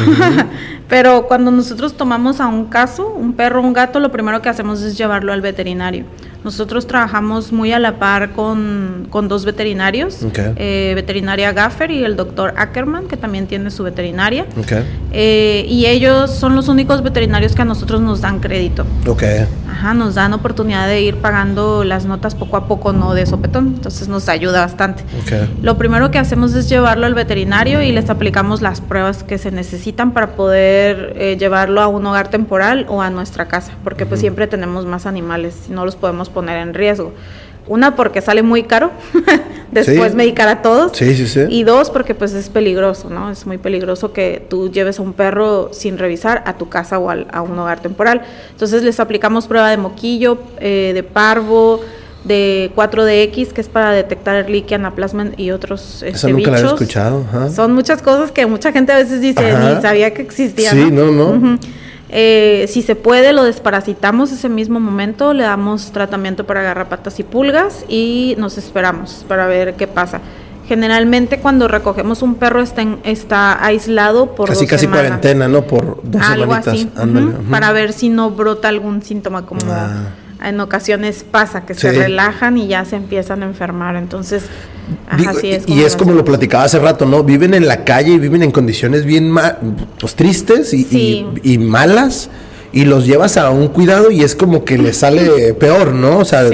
Pero 0.88 1.28
cuando 1.28 1.52
nosotros 1.52 1.96
tomamos 1.96 2.40
a 2.40 2.48
un 2.48 2.64
caso, 2.64 3.08
un 3.08 3.32
perro 3.34 3.60
un 3.60 3.72
gato, 3.72 4.00
lo 4.00 4.10
primero 4.10 4.42
que 4.42 4.48
hacemos 4.48 4.82
es 4.82 4.98
llevarlo 4.98 5.32
al 5.32 5.40
veterinario. 5.40 6.04
Nosotros 6.44 6.86
trabajamos 6.86 7.52
muy 7.52 7.72
a 7.72 7.78
la 7.78 7.98
par 7.98 8.32
con, 8.32 9.08
dos 9.28 9.44
veterinarios, 9.44 10.18
eh, 10.34 10.92
veterinaria 10.94 11.52
Gaffer 11.52 11.90
y 11.90 12.04
el 12.04 12.16
doctor 12.16 12.54
Ackerman, 12.56 13.06
que 13.06 13.16
también 13.16 13.46
tiene 13.46 13.70
su 13.70 13.84
veterinaria. 13.84 14.46
Eh, 15.12 15.64
y 15.68 15.86
ellos 15.86 16.30
son 16.30 16.56
los 16.56 16.68
únicos 16.68 17.02
veterinarios 17.02 17.54
que 17.54 17.62
a 17.62 17.64
nosotros 17.64 18.00
nos 18.00 18.20
dan 18.20 18.40
crédito. 18.40 18.84
Ajá, 19.70 19.94
nos 19.94 20.14
dan 20.16 20.32
oportunidad 20.32 20.86
de 20.86 21.02
ir 21.02 21.16
pagando 21.16 21.84
las 21.84 22.04
notas 22.04 22.34
poco 22.34 22.56
a 22.56 22.66
poco, 22.66 22.92
no 22.92 23.14
de 23.14 23.26
sopetón. 23.26 23.68
Entonces 23.76 24.08
nos 24.08 24.28
ayuda 24.28 24.60
bastante. 24.60 25.04
Lo 25.62 25.78
primero 25.78 26.10
que 26.10 26.18
hacemos 26.18 26.54
es 26.54 26.68
llevarlo 26.68 27.06
al 27.06 27.14
veterinario 27.14 27.82
y 27.82 27.92
les 27.92 28.10
aplicamos 28.10 28.62
las 28.62 28.80
pruebas 28.80 29.22
que 29.22 29.38
se 29.38 29.50
necesitan 29.50 30.12
para 30.12 30.34
poder 30.34 31.14
eh, 31.16 31.36
llevarlo 31.38 31.80
a 31.80 31.88
un 31.88 32.04
hogar 32.06 32.28
temporal 32.28 32.86
o 32.88 33.02
a 33.02 33.10
nuestra 33.10 33.46
casa, 33.46 33.72
porque 33.84 34.06
pues 34.06 34.20
siempre 34.20 34.46
tenemos 34.46 34.86
más 34.86 35.06
animales 35.06 35.66
y 35.68 35.72
no 35.72 35.84
los 35.84 35.96
podemos 35.96 36.28
poner 36.32 36.58
en 36.58 36.74
riesgo. 36.74 37.12
Una, 37.68 37.94
porque 37.94 38.20
sale 38.20 38.42
muy 38.42 38.64
caro, 38.64 38.90
después 39.70 40.14
medicar 40.14 40.48
a 40.48 40.62
todos. 40.62 40.96
Sí, 40.96 41.14
sí, 41.14 41.28
sí. 41.28 41.42
Y 41.48 41.62
dos, 41.62 41.90
porque 41.90 42.14
pues 42.14 42.34
es 42.34 42.48
peligroso, 42.48 43.08
¿no? 43.08 43.30
Es 43.30 43.46
muy 43.46 43.58
peligroso 43.58 44.12
que 44.12 44.44
tú 44.48 44.70
lleves 44.70 44.98
a 44.98 45.02
un 45.02 45.12
perro 45.12 45.70
sin 45.72 45.96
revisar 45.96 46.42
a 46.44 46.58
tu 46.58 46.68
casa 46.68 46.98
o 46.98 47.10
a 47.10 47.42
un 47.42 47.56
hogar 47.58 47.80
temporal. 47.80 48.22
Entonces 48.50 48.82
les 48.82 48.98
aplicamos 48.98 49.46
prueba 49.46 49.70
de 49.70 49.76
moquillo, 49.76 50.38
eh, 50.58 50.90
de 50.92 51.04
parvo, 51.04 51.80
de 52.24 52.72
4DX, 52.74 53.52
que 53.52 53.60
es 53.60 53.68
para 53.68 53.92
detectar 53.92 54.36
el 54.36 54.52
líquido, 54.52 54.76
anaplasma 54.76 55.26
y 55.36 55.50
otros 55.50 56.02
este, 56.02 56.10
Eso 56.10 56.28
nunca 56.28 56.50
bichos. 56.50 56.62
La 56.62 56.68
escuchado. 56.70 57.24
Son 57.54 57.72
muchas 57.72 58.02
cosas 58.02 58.32
que 58.32 58.46
mucha 58.46 58.72
gente 58.72 58.92
a 58.92 58.96
veces 58.96 59.20
dice, 59.20 59.40
ni 59.40 59.80
sabía 59.80 60.12
que 60.12 60.22
existían. 60.22 60.74
Sí, 60.74 60.90
no, 60.90 61.10
no. 61.10 61.58
Eh, 62.14 62.66
si 62.68 62.82
se 62.82 62.94
puede, 62.94 63.32
lo 63.32 63.42
desparasitamos 63.42 64.32
ese 64.32 64.50
mismo 64.50 64.78
momento, 64.78 65.32
le 65.32 65.44
damos 65.44 65.92
tratamiento 65.92 66.44
para 66.44 66.60
garrapatas 66.60 67.18
y 67.18 67.22
pulgas 67.22 67.86
y 67.88 68.34
nos 68.36 68.58
esperamos 68.58 69.24
para 69.26 69.46
ver 69.46 69.74
qué 69.74 69.86
pasa. 69.86 70.20
Generalmente 70.68 71.40
cuando 71.40 71.68
recogemos 71.68 72.20
un 72.20 72.34
perro 72.34 72.60
está, 72.60 72.84
está 73.04 73.64
aislado 73.64 74.34
por 74.34 74.50
casi 74.50 74.66
casi 74.66 74.86
cuarentena, 74.88 75.48
¿no? 75.48 75.62
Por 75.62 76.00
dos 76.02 76.22
Algo 76.22 76.52
así, 76.52 76.88
para 77.50 77.72
ver 77.72 77.94
si 77.94 78.10
no 78.10 78.30
brota 78.30 78.68
algún 78.68 79.02
síntoma 79.02 79.46
como 79.46 79.62
ah. 79.70 80.10
En 80.44 80.60
ocasiones 80.60 81.24
pasa 81.28 81.64
que 81.66 81.74
se 81.74 81.92
relajan 81.92 82.58
y 82.58 82.68
ya 82.68 82.84
se 82.84 82.96
empiezan 82.96 83.42
a 83.42 83.46
enfermar. 83.46 83.96
Entonces 83.96 84.44
y 85.66 85.80
es 85.80 85.96
como 85.96 86.12
lo 86.12 86.24
platicaba 86.24 86.64
hace 86.64 86.78
rato, 86.78 87.06
¿no? 87.06 87.22
Viven 87.22 87.54
en 87.54 87.66
la 87.66 87.84
calle 87.84 88.12
y 88.12 88.18
viven 88.18 88.42
en 88.42 88.50
condiciones 88.50 89.04
bien 89.04 89.34
pues, 89.98 90.14
tristes 90.14 90.72
y, 90.74 91.58
malas 91.58 92.30
y 92.72 92.84
los 92.84 93.06
llevas 93.06 93.36
a 93.36 93.50
un 93.50 93.68
cuidado 93.68 94.10
y 94.10 94.22
es 94.22 94.34
como 94.34 94.64
que 94.64 94.78
les 94.78 94.98
sale 94.98 95.54
peor, 95.58 95.92
¿no? 95.92 96.18
O 96.18 96.24
sea, 96.24 96.44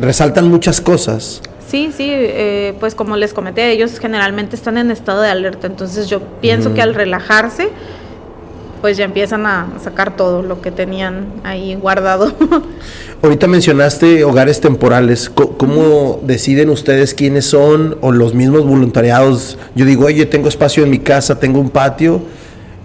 resaltan 0.00 0.48
muchas 0.48 0.80
cosas. 0.80 1.42
Sí, 1.68 1.90
sí, 1.96 2.08
eh, 2.08 2.74
pues 2.78 2.94
como 2.94 3.16
les 3.16 3.34
comenté, 3.34 3.70
ellos 3.72 3.98
generalmente 3.98 4.54
están 4.54 4.78
en 4.78 4.90
estado 4.90 5.20
de 5.20 5.30
alerta, 5.30 5.66
entonces 5.66 6.08
yo 6.08 6.20
pienso 6.40 6.74
que 6.74 6.80
al 6.80 6.94
relajarse 6.94 7.70
pues 8.80 8.96
ya 8.96 9.04
empiezan 9.04 9.46
a 9.46 9.68
sacar 9.82 10.16
todo 10.16 10.42
lo 10.42 10.60
que 10.60 10.70
tenían 10.70 11.26
ahí 11.44 11.74
guardado. 11.74 12.32
Ahorita 13.22 13.46
mencionaste 13.46 14.24
hogares 14.24 14.60
temporales. 14.60 15.30
¿Cómo 15.30 16.20
deciden 16.22 16.70
ustedes 16.70 17.14
quiénes 17.14 17.46
son 17.46 17.96
o 18.00 18.12
los 18.12 18.34
mismos 18.34 18.66
voluntariados? 18.66 19.58
Yo 19.74 19.84
digo, 19.84 20.06
oye, 20.06 20.26
tengo 20.26 20.48
espacio 20.48 20.84
en 20.84 20.90
mi 20.90 20.98
casa, 20.98 21.38
tengo 21.38 21.58
un 21.58 21.70
patio. 21.70 22.22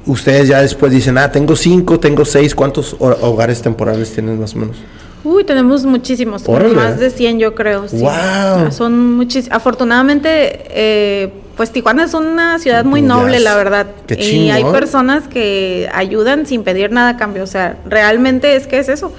Ustedes 0.06 0.48
ya 0.48 0.62
después 0.62 0.92
dicen, 0.92 1.18
ah, 1.18 1.32
tengo 1.32 1.56
cinco, 1.56 2.00
tengo 2.00 2.26
seis. 2.26 2.56
¿Cuántos 2.56 2.96
hogares 3.00 3.62
temporales 3.62 4.12
tienen 4.12 4.40
más 4.40 4.56
o 4.56 4.60
menos? 4.60 4.78
Uy, 5.24 5.44
tenemos 5.44 5.86
muchísimos, 5.86 6.48
más 6.48 7.00
de 7.00 7.10
100 7.10 7.40
yo 7.40 7.54
creo. 7.54 7.88
Sí. 7.88 7.98
Wow. 7.98 8.72
Son 8.72 9.16
muchísimos. 9.16 9.56
Afortunadamente, 9.56 10.64
eh, 10.70 11.32
pues 11.56 11.72
Tijuana 11.72 12.06
es 12.06 12.14
una 12.14 12.58
ciudad 12.58 12.86
muy 12.86 13.02
noble, 13.02 13.40
la 13.40 13.56
verdad. 13.56 13.88
y 14.10 14.50
hay 14.50 14.64
personas 14.66 15.28
que 15.28 15.90
ayudan 15.94 16.46
sin 16.46 16.64
pedir 16.64 16.92
nada 16.92 17.10
a 17.10 17.18
cambio. 17.18 17.44
O 17.44 17.48
sea, 17.48 17.78
realmente 17.86 18.56
es 18.56 18.66
que 18.66 18.80
es 18.80 18.90
eso. 18.90 19.14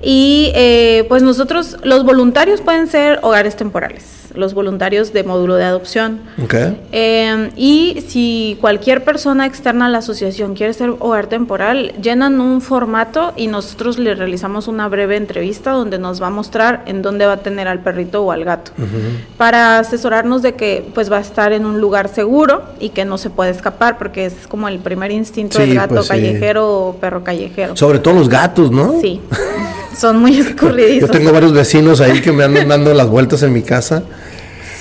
Y 0.00 0.52
eh, 0.54 1.04
pues 1.08 1.22
nosotros, 1.22 1.76
los 1.82 2.04
voluntarios 2.04 2.60
pueden 2.60 2.86
ser 2.88 3.18
hogares 3.22 3.56
temporales. 3.56 4.04
Los 4.34 4.54
voluntarios 4.54 5.12
de 5.12 5.24
módulo 5.24 5.56
de 5.56 5.64
adopción. 5.64 6.20
Okay. 6.44 6.80
Eh, 6.92 7.50
y 7.56 8.04
si 8.08 8.56
cualquier 8.60 9.04
persona 9.04 9.46
externa 9.46 9.86
a 9.86 9.88
la 9.88 9.98
asociación 9.98 10.54
quiere 10.54 10.72
ser 10.72 10.90
hogar 10.98 11.26
temporal, 11.26 11.92
llenan 12.00 12.40
un 12.40 12.60
formato 12.60 13.32
y 13.36 13.46
nosotros 13.48 13.98
le 13.98 14.14
realizamos 14.14 14.68
una 14.68 14.88
breve 14.88 15.16
entrevista 15.16 15.72
donde 15.72 15.98
nos 15.98 16.22
va 16.22 16.28
a 16.28 16.30
mostrar 16.30 16.82
en 16.86 17.02
dónde 17.02 17.26
va 17.26 17.32
a 17.34 17.36
tener 17.38 17.68
al 17.68 17.80
perrito 17.80 18.22
o 18.22 18.32
al 18.32 18.44
gato. 18.44 18.72
Para 19.36 19.78
asesorarnos 19.78 20.42
de 20.42 20.54
que 20.54 20.86
pues 20.94 21.10
va 21.10 21.18
a 21.18 21.20
estar 21.20 21.52
en 21.52 21.66
un 21.66 21.80
lugar 21.80 22.08
seguro 22.08 22.62
y 22.80 22.90
que 22.90 23.04
no 23.04 23.18
se 23.18 23.30
puede 23.30 23.50
escapar, 23.50 23.98
porque 23.98 24.26
es 24.26 24.34
como 24.48 24.68
el 24.68 24.78
primer 24.78 25.10
instinto 25.10 25.58
Sí, 25.58 25.66
del 25.66 25.74
gato 25.76 25.94
pues, 25.94 26.06
sí. 26.06 26.10
callejero 26.12 26.70
o 26.88 26.94
perro 26.96 27.22
callejero. 27.24 27.76
Sobre 27.76 27.98
todo 27.98 28.14
los 28.14 28.28
gatos, 28.28 28.70
¿no? 28.70 29.00
Sí, 29.00 29.20
son 29.96 30.18
muy 30.18 30.32
Yo 30.36 30.44
escurridizos. 30.44 31.10
tengo 31.10 31.32
varios 31.32 31.52
vecinos 31.52 32.00
ahí 32.00 32.20
que 32.20 32.32
me 32.32 32.44
andan 32.44 32.68
dando 32.68 32.94
las 32.94 33.08
vueltas 33.08 33.42
en 33.42 33.52
mi 33.52 33.62
casa. 33.62 34.02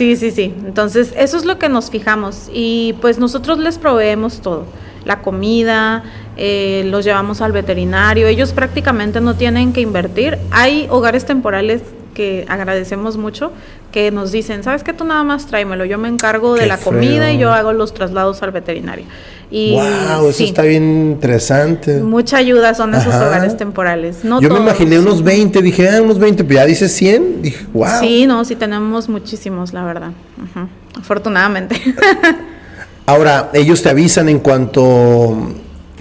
Sí, 0.01 0.15
sí, 0.15 0.31
sí. 0.31 0.51
Entonces, 0.65 1.13
eso 1.15 1.37
es 1.37 1.45
lo 1.45 1.59
que 1.59 1.69
nos 1.69 1.91
fijamos. 1.91 2.49
Y 2.51 2.95
pues 3.01 3.19
nosotros 3.19 3.59
les 3.59 3.77
proveemos 3.77 4.41
todo. 4.41 4.65
La 5.05 5.21
comida, 5.21 6.01
eh, 6.37 6.81
los 6.87 7.05
llevamos 7.05 7.39
al 7.39 7.51
veterinario. 7.51 8.25
Ellos 8.25 8.51
prácticamente 8.51 9.21
no 9.21 9.35
tienen 9.35 9.73
que 9.73 9.81
invertir. 9.81 10.39
Hay 10.49 10.87
hogares 10.89 11.25
temporales 11.25 11.83
que 12.13 12.45
agradecemos 12.47 13.17
mucho 13.17 13.51
que 13.91 14.11
nos 14.11 14.31
dicen, 14.31 14.63
¿sabes 14.63 14.83
qué? 14.83 14.93
Tú 14.93 15.03
nada 15.03 15.23
más 15.23 15.47
tráemelo. 15.47 15.85
Yo 15.85 15.97
me 15.97 16.07
encargo 16.07 16.55
de 16.55 16.65
la 16.65 16.77
comida 16.77 17.31
y 17.31 17.37
yo 17.37 17.51
hago 17.51 17.73
los 17.73 17.93
traslados 17.93 18.41
al 18.41 18.51
veterinario. 18.51 19.05
Y 19.51 19.73
wow, 19.73 20.29
eso 20.29 20.31
sí, 20.31 20.45
está 20.45 20.61
bien 20.61 21.11
interesante. 21.11 21.97
mucha 22.01 22.37
ayuda 22.37 22.73
son 22.73 22.95
esos 22.95 23.13
Ajá. 23.13 23.27
hogares 23.27 23.57
temporales. 23.57 24.23
No 24.23 24.39
Yo 24.39 24.49
me 24.49 24.59
imaginé 24.59 24.97
unos 24.97 25.23
20, 25.23 25.61
dije, 25.61 25.89
ah, 25.89 26.01
unos 26.01 26.19
20, 26.19 26.45
pero 26.45 26.61
ya 26.61 26.65
dice 26.65 26.87
100. 26.87 27.41
Dije, 27.41 27.65
wow. 27.73 27.99
Sí, 27.99 28.25
no, 28.25 28.45
sí 28.45 28.55
tenemos 28.55 29.09
muchísimos, 29.09 29.73
la 29.73 29.83
verdad. 29.83 30.11
Afortunadamente. 30.97 31.75
Ahora, 33.05 33.49
ellos 33.53 33.83
te 33.83 33.89
avisan 33.89 34.29
en 34.29 34.39
cuanto. 34.39 35.53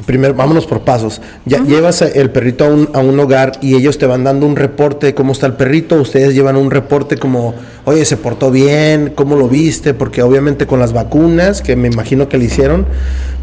Primero, 0.06 0.34
vámonos 0.34 0.66
por 0.66 0.80
pasos. 0.82 1.20
Ya 1.44 1.62
llevas 1.62 2.02
el 2.02 2.30
perrito 2.30 2.64
a 2.64 2.68
un, 2.68 2.88
a 2.92 3.00
un 3.00 3.18
hogar 3.18 3.52
y 3.60 3.74
ellos 3.74 3.98
te 3.98 4.06
van 4.06 4.24
dando 4.24 4.46
un 4.46 4.56
reporte 4.56 5.06
de 5.06 5.14
cómo 5.14 5.32
está 5.32 5.46
el 5.46 5.54
perrito. 5.54 5.96
Ustedes 5.96 6.34
llevan 6.34 6.56
un 6.56 6.70
reporte 6.70 7.16
como, 7.16 7.54
oye, 7.84 8.04
se 8.04 8.16
portó 8.16 8.50
bien, 8.50 9.12
cómo 9.14 9.36
lo 9.36 9.48
viste, 9.48 9.94
porque 9.94 10.22
obviamente 10.22 10.66
con 10.66 10.80
las 10.80 10.92
vacunas, 10.92 11.62
que 11.62 11.76
me 11.76 11.88
imagino 11.88 12.28
que 12.28 12.38
le 12.38 12.44
hicieron, 12.44 12.86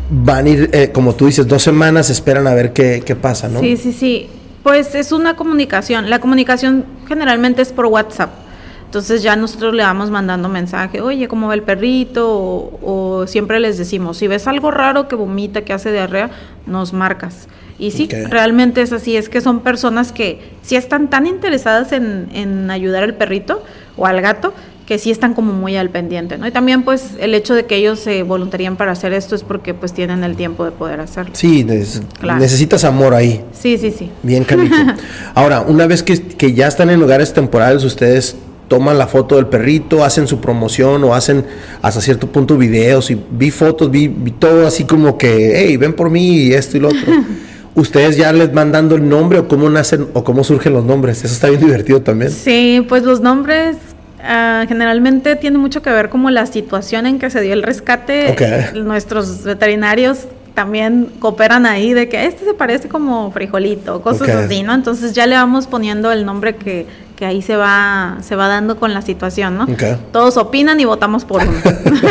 van 0.10 0.46
a 0.46 0.50
ir, 0.50 0.70
eh, 0.74 0.92
como 0.94 1.16
tú 1.16 1.26
dices, 1.26 1.48
dos 1.48 1.64
semanas, 1.64 2.10
esperan 2.10 2.48
a 2.48 2.54
ver 2.54 2.74
qué, 2.74 3.04
qué 3.06 3.16
pasa, 3.16 3.48
¿no? 3.48 3.60
Sí, 3.60 3.78
sí, 3.78 3.94
sí. 3.94 4.30
Pues 4.64 4.96
es 4.96 5.12
una 5.12 5.36
comunicación. 5.36 6.10
La 6.10 6.20
comunicación 6.20 6.86
generalmente 7.08 7.62
es 7.62 7.72
por 7.72 7.86
WhatsApp. 7.86 8.47
Entonces 8.88 9.22
ya 9.22 9.36
nosotros 9.36 9.74
le 9.75 9.84
vamos 9.84 10.10
mandando 10.10 10.48
mensaje, 10.50 11.01
oye, 11.01 11.27
¿cómo 11.27 11.48
va 11.50 11.53
el 11.53 11.62
perrito? 11.63 12.27
O, 12.32 12.79
o 13.22 13.27
siempre 13.27 13.60
les 13.60 13.77
decimos, 13.77 14.17
si 14.17 14.27
ves 14.27 14.48
algo 14.48 14.72
raro 14.72 15.08
que 15.08 15.15
vomita, 15.15 15.62
que 15.62 15.74
hace 15.74 15.91
diarrea, 15.91 16.32
nos 16.65 16.94
marcas. 16.94 17.48
Y 17.79 17.91
sí, 17.91 18.08
realmente 18.29 18.82
es 18.82 18.91
así, 18.94 19.15
es 19.17 19.29
que 19.29 19.39
son 19.41 19.60
personas 19.60 20.12
que 20.12 20.39
sí 20.63 20.75
están 20.75 21.10
tan 21.10 21.27
interesadas 21.27 21.91
en, 21.91 22.27
en 22.34 22.72
ayudar 22.72 23.03
al 23.03 23.13
perrito 23.13 23.62
o 23.98 24.08
al 24.08 24.20
gato, 24.22 24.53
que 24.88 24.98
sí 24.98 25.12
están 25.12 25.34
como 25.34 25.51
muy 25.53 25.75
al 25.75 25.89
pendiente, 25.89 26.38
¿no? 26.38 26.48
Y 26.48 26.51
también 26.51 26.84
pues 26.84 27.12
el 27.20 27.34
hecho 27.36 27.53
de 27.53 27.65
que 27.65 27.75
ellos 27.75 28.00
se 28.00 28.24
voluntarían 28.24 28.77
para 28.77 28.94
hacer 28.94 29.12
esto 29.12 29.36
es 29.36 29.44
porque 29.44 29.74
pues 29.74 29.91
tienen 29.94 30.24
el 30.24 30.38
tiempo 30.38 30.63
de 30.63 30.72
poder 30.72 31.01
hacerlo. 31.01 31.34
Sí, 31.36 31.65
nes- 31.65 32.01
Claro. 32.22 32.39
necesitas 32.39 32.86
amor 32.86 33.13
ahí. 33.13 33.44
Sí, 33.51 33.77
sí, 33.77 33.91
sí. 33.91 34.10
Bien, 34.24 34.46
canijo. 34.46 34.74
Ahora, 35.36 35.62
una 35.62 35.86
vez 35.88 36.01
que, 36.03 36.17
que 36.20 36.53
ya 36.53 36.67
están 36.67 36.89
en 36.89 37.01
lugares 37.01 37.34
temporales, 37.34 37.84
ustedes 37.84 38.38
toman 38.68 38.98
la 38.98 39.08
foto 39.08 39.36
del 39.36 39.48
perrito, 39.48 40.04
hacen 40.04 40.28
su 40.28 40.40
promoción 40.40 41.04
o 41.04 41.14
hacen 41.14 41.46
hasta 41.82 42.02
cierto 42.02 42.28
punto 42.28 42.58
videos 42.58 43.10
y 43.12 43.22
vi 43.32 43.52
fotos, 43.52 43.90
vi, 43.90 44.08
vi 44.08 44.32
todo 44.32 44.68
así 44.68 44.84
como 44.84 45.18
que, 45.18 45.54
hey, 45.56 45.78
ven 45.78 45.94
por 45.94 46.10
mí 46.10 46.38
y 46.38 46.54
esto 46.54 46.78
y 46.78 46.80
lo 46.82 46.90
otro. 46.90 47.14
¿Ustedes 47.76 48.18
ya 48.18 48.34
les 48.34 48.52
van 48.52 48.72
dando 48.72 48.96
el 48.96 49.08
nombre 49.08 49.38
o 49.38 49.48
cómo 49.48 49.70
nacen 49.70 50.08
o 50.14 50.24
cómo 50.24 50.44
surgen 50.44 50.74
los 50.74 50.84
nombres? 50.84 51.24
Eso 51.24 51.34
está 51.34 51.48
bien 51.48 51.62
divertido 51.62 52.02
también. 52.02 52.32
Sí, 52.32 52.84
pues 52.90 53.04
los 53.04 53.22
nombres 53.22 53.78
ah, 54.20 54.66
generalmente 54.68 55.36
tienen 55.36 55.62
mucho 55.62 55.84
que 55.84 55.92
ver 55.92 56.10
como 56.10 56.32
la 56.32 56.48
situación 56.48 57.06
en 57.06 57.20
que 57.20 57.30
se 57.30 57.40
dio 57.40 57.54
el 57.54 57.62
rescate. 57.62 58.36
Nuestros 58.74 59.44
veterinarios 59.44 60.28
también 60.56 61.12
cooperan 61.20 61.68
ahí 61.68 61.94
de 61.94 62.10
que 62.10 62.26
este 62.26 62.46
se 62.46 62.56
parece 62.56 62.90
como 62.90 63.30
frijolito, 63.30 64.02
cosas 64.02 64.30
así, 64.30 64.64
¿no? 64.64 64.74
Entonces 64.74 65.14
ya 65.14 65.28
le 65.28 65.36
vamos 65.36 65.68
poniendo 65.68 66.12
el 66.12 66.26
nombre 66.26 66.56
que, 66.56 66.88
que 67.18 67.26
ahí 67.26 67.42
se 67.42 67.58
va, 67.58 68.20
se 68.22 68.38
va 68.38 68.48
dando 68.48 68.78
con 68.78 68.94
la 68.94 69.02
situación, 69.02 69.58
¿no? 69.58 69.66
Ok. 69.66 69.84
Todos 70.14 70.38
opinan 70.38 70.80
y 70.80 70.86
votamos 70.86 71.26
por 71.26 71.42
uno. 71.42 71.60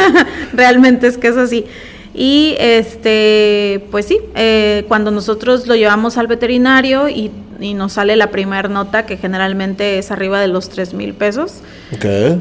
Realmente 0.52 1.06
es 1.06 1.16
que 1.16 1.28
es 1.28 1.36
así. 1.38 1.64
Y 2.12 2.56
este, 2.58 3.86
pues 3.90 4.06
sí, 4.06 4.18
eh, 4.34 4.84
cuando 4.88 5.10
nosotros 5.10 5.66
lo 5.66 5.76
llevamos 5.76 6.18
al 6.18 6.26
veterinario 6.26 7.08
y, 7.08 7.30
y 7.60 7.74
nos 7.74 7.94
sale 7.94 8.16
la 8.16 8.30
primera 8.30 8.68
nota, 8.68 9.06
que 9.06 9.16
generalmente 9.16 9.98
es 9.98 10.10
arriba 10.10 10.40
de 10.40 10.48
los 10.48 10.68
3 10.68 10.94
mil 10.94 11.14
pesos, 11.14 11.60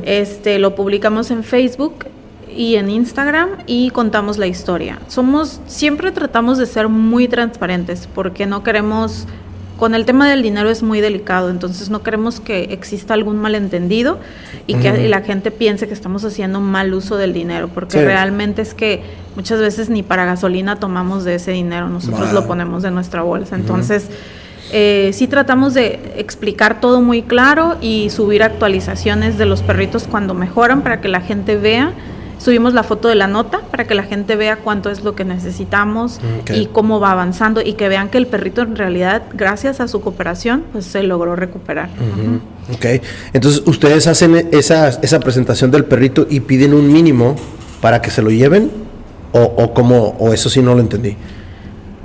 este, 0.06 0.60
lo 0.60 0.76
publicamos 0.76 1.30
en 1.30 1.44
Facebook 1.44 2.06
y 2.56 2.76
en 2.76 2.90
Instagram 2.90 3.50
y 3.68 3.90
contamos 3.90 4.38
la 4.38 4.48
historia. 4.48 5.00
Somos, 5.08 5.60
siempre 5.68 6.12
tratamos 6.12 6.58
de 6.58 6.66
ser 6.66 6.88
muy 6.88 7.28
transparentes 7.28 8.08
porque 8.14 8.46
no 8.46 8.64
queremos, 8.64 9.28
con 9.78 9.94
el 9.96 10.06
tema 10.06 10.30
del 10.30 10.42
dinero 10.42 10.70
es 10.70 10.84
muy 10.84 11.02
delicado, 11.02 11.50
entonces 11.50 11.90
no 11.90 12.02
queremos 12.02 12.40
que 12.40 12.64
exista 12.72 13.14
algún 13.14 13.38
malentendido 13.38 14.20
y 14.68 14.76
que 14.76 15.08
la 15.10 15.22
gente 15.22 15.52
piense 15.52 15.88
que 15.88 15.94
estamos 15.94 16.24
haciendo 16.24 16.62
mal 16.62 16.94
uso 16.94 17.18
del 17.18 17.34
dinero, 17.34 17.70
porque 17.74 18.00
Sí. 18.00 18.06
realmente 18.06 18.62
es 18.62 18.74
que 18.74 19.02
muchas 19.36 19.60
veces 19.60 19.90
ni 19.90 20.02
para 20.02 20.26
gasolina 20.26 20.78
tomamos 20.78 21.24
de 21.26 21.36
ese 21.36 21.52
dinero, 21.52 21.90
nosotros 21.90 22.32
Wow. 22.32 22.34
lo 22.42 22.48
ponemos 22.48 22.84
de 22.84 22.92
nuestra 22.92 23.22
bolsa, 23.22 23.56
entonces... 23.56 24.10
Eh, 24.72 25.12
sí 25.14 25.28
tratamos 25.28 25.76
de 25.76 26.00
explicar 26.18 26.82
todo 26.82 27.00
muy 27.00 27.22
claro 27.22 27.78
y 27.82 28.10
subir 28.10 28.42
actualizaciones 28.42 29.38
de 29.38 29.46
los 29.46 29.62
perritos 29.62 30.08
cuando 30.10 30.34
mejoran 30.34 30.82
para 30.82 31.02
que 31.02 31.08
la 31.08 31.22
gente 31.22 31.56
vea. 31.56 31.92
Subimos 32.38 32.74
la 32.74 32.84
foto 32.84 33.08
de 33.08 33.16
la 33.16 33.28
nota 33.28 33.62
para 33.72 33.86
que 33.86 33.96
la 33.96 34.04
gente 34.04 34.36
vea 34.36 34.58
cuánto 34.58 34.90
es 34.90 35.04
lo 35.04 35.16
que 35.16 35.26
necesitamos 35.26 36.20
Ok. 36.42 36.52
y 36.54 36.66
cómo 36.68 37.00
va 37.00 37.12
avanzando 37.12 37.62
y 37.62 37.74
que 37.74 37.88
vean 37.90 38.10
que 38.10 38.18
el 38.18 38.28
perrito 38.28 38.62
en 38.62 38.76
realidad, 38.76 39.24
gracias 39.34 39.80
a 39.80 39.88
su 39.88 40.02
cooperación, 40.02 40.64
pues 40.72 40.86
se 40.86 41.04
logró 41.04 41.36
recuperar. 41.36 41.90
Ok. 42.74 43.02
Entonces, 43.34 43.64
ustedes 43.66 44.08
hacen 44.08 44.50
esa, 44.52 44.90
esa 44.90 45.20
presentación 45.20 45.72
del 45.72 45.86
perrito 45.86 46.28
y 46.30 46.42
piden 46.42 46.74
un 46.74 46.92
mínimo 46.92 47.36
para 47.82 48.02
que 48.02 48.12
se 48.12 48.22
lo 48.22 48.30
lleven 48.30 48.72
o, 49.32 49.42
o 49.42 49.74
cómo, 49.74 50.16
o 50.20 50.34
eso 50.34 50.50
sí 50.50 50.62
no 50.62 50.76
lo 50.76 50.82
entendí. 50.82 51.16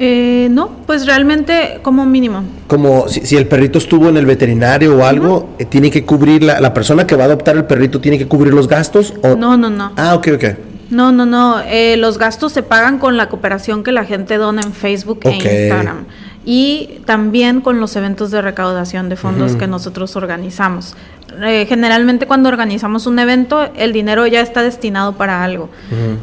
Eh, 0.03 0.49
no, 0.51 0.71
pues 0.87 1.05
realmente 1.05 1.79
como 1.83 2.07
mínimo. 2.07 2.43
Como 2.67 3.07
si, 3.07 3.21
si 3.27 3.37
el 3.37 3.47
perrito 3.47 3.77
estuvo 3.77 4.09
en 4.09 4.17
el 4.17 4.25
veterinario 4.25 4.97
o 4.97 5.05
algo, 5.05 5.51
eh, 5.59 5.67
tiene 5.67 5.91
que 5.91 6.07
cubrir 6.07 6.43
la, 6.43 6.59
la 6.59 6.73
persona 6.73 7.07
que 7.07 7.17
va 7.17 7.25
a 7.25 7.27
adoptar 7.27 7.55
el 7.57 7.67
perrito 7.67 8.01
tiene 8.01 8.17
que 8.17 8.27
cubrir 8.27 8.55
los 8.55 8.67
gastos 8.67 9.13
o 9.23 9.37
No, 9.37 9.59
no, 9.59 9.69
no. 9.69 9.93
Ah, 9.97 10.15
ok, 10.15 10.29
ok. 10.37 10.45
No, 10.89 11.13
no, 11.13 11.27
no. 11.27 11.61
eh, 11.61 11.97
los 11.99 12.17
gastos 12.17 12.53
se 12.53 12.63
pagan 12.63 12.99
con 12.99 13.19
la 13.19 13.29
cooperación 13.29 13.85
que 13.85 13.93
la 13.93 14.05
gente 14.05 14.39
dona 14.39 14.63
en 14.63 14.73
Facebook 14.73 15.19
Ok. 15.23 15.27
e 15.45 15.65
Instagram. 15.69 16.07
Y 16.53 16.99
también 17.05 17.61
con 17.61 17.79
los 17.79 17.95
eventos 17.95 18.33
de 18.33 18.43
recaudación 18.43 19.09
de 19.09 19.15
fondos 19.15 19.55
que 19.55 19.69
nosotros 19.69 20.17
organizamos. 20.17 20.97
Eh, 21.45 21.65
generalmente 21.69 22.27
cuando 22.27 22.49
organizamos 22.49 23.07
un 23.07 23.21
evento, 23.21 23.71
el 23.77 23.93
dinero 23.93 24.27
ya 24.27 24.41
está 24.41 24.61
destinado 24.61 25.13
para 25.13 25.45
algo. 25.45 25.69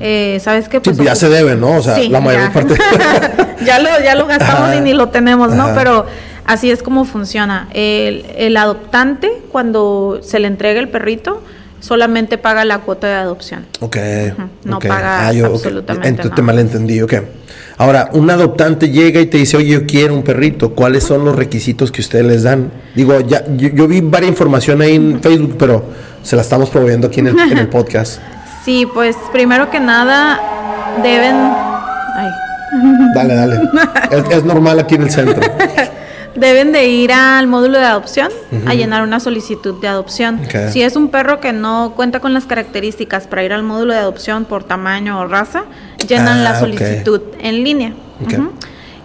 Eh, 0.02 0.38
¿Sabes 0.44 0.68
qué? 0.68 0.82
Sí, 0.84 1.02
ya 1.02 1.16
se 1.16 1.30
debe, 1.30 1.56
¿no? 1.56 1.78
O 1.78 1.82
sea, 1.82 1.98
la 2.10 2.20
mayor 2.20 2.42
ya. 2.42 2.52
parte. 2.52 2.76
ya, 3.66 3.80
lo, 3.80 3.88
ya 4.04 4.16
lo 4.16 4.28
gastamos 4.28 4.64
Ajá. 4.64 4.76
y 4.76 4.82
ni 4.82 4.92
lo 4.94 5.08
tenemos, 5.08 5.54
¿no? 5.54 5.68
Ajá. 5.68 5.76
Pero 5.76 6.06
así 6.44 6.72
es 6.72 6.84
como 6.84 7.06
funciona. 7.06 7.70
El, 7.72 8.26
el 8.36 8.58
adoptante, 8.58 9.32
cuando 9.50 10.20
se 10.24 10.40
le 10.40 10.48
entrega 10.48 10.82
el 10.82 10.90
perrito, 10.90 11.42
solamente 11.80 12.38
paga 12.38 12.66
la 12.66 12.80
cuota 12.80 13.08
de 13.08 13.14
adopción. 13.14 13.66
Ok. 13.80 13.98
No 14.64 14.78
ok. 14.78 14.88
paga 14.88 15.30
ok. 15.30 15.46
absolutamente 15.46 16.10
Entonces 16.10 16.36
te 16.36 16.42
malentendí, 16.42 17.02
ok. 17.02 17.14
Ahora, 17.80 18.10
un 18.14 18.30
adoptante 18.30 18.90
llega 18.90 19.22
y 19.22 19.28
te 19.28 19.38
dice, 19.38 19.58
oye, 19.58 19.70
yo 19.70 19.86
quiero 19.86 20.16
un 20.16 20.24
perrito. 20.24 20.74
¿Cuáles 20.74 21.04
son 21.04 21.24
los 21.24 21.36
requisitos 21.36 21.92
que 21.92 22.02
ustedes 22.02 22.26
les 22.26 22.44
dan? 22.44 22.72
Digo, 22.96 23.20
ya, 23.20 23.46
yo, 23.56 23.70
yo 23.70 23.88
vi 23.88 24.02
varias 24.02 24.30
información 24.32 24.82
ahí 24.82 24.96
en 24.96 25.22
Facebook, 25.22 25.56
pero 25.60 25.86
se 26.24 26.36
la 26.36 26.42
estamos 26.42 26.70
proveyendo 26.70 27.08
aquí 27.08 27.20
en 27.20 27.28
el, 27.28 27.40
en 27.40 27.58
el 27.58 27.68
podcast. 27.70 28.20
Sí, 28.66 28.88
pues 28.92 29.16
primero 29.32 29.70
que 29.70 29.80
nada 29.80 30.42
deben... 31.04 31.36
Ay. 31.36 32.30
Dale, 33.14 33.34
dale. 33.36 33.60
Es, 34.12 34.38
es 34.38 34.44
normal 34.44 34.80
aquí 34.80 34.96
en 34.96 35.04
el 35.04 35.12
centro. 35.12 35.42
Deben 36.38 36.72
de 36.72 36.88
ir 36.88 37.12
al 37.12 37.48
módulo 37.48 37.80
de 37.80 37.86
adopción 37.86 38.30
a 38.68 38.74
llenar 38.74 39.04
una 39.04 39.20
solicitud 39.20 39.80
de 39.82 39.88
adopción. 39.88 40.40
Si 40.72 40.82
es 40.82 40.96
un 40.96 41.10
perro 41.10 41.40
que 41.40 41.52
no 41.54 41.94
cuenta 41.96 42.20
con 42.20 42.34
las 42.34 42.46
características 42.46 43.28
para 43.28 43.44
ir 43.44 43.54
al 43.54 43.64
módulo 43.64 43.94
de 43.94 44.00
adopción 44.00 44.46
por 44.46 44.64
tamaño 44.64 45.20
o 45.20 45.28
raza, 45.28 45.64
llenan 46.08 46.40
Ah, 46.40 46.44
la 46.44 46.52
ok. 46.54 46.60
solicitud 46.60 47.22
en 47.40 47.64
línea. 47.64 47.94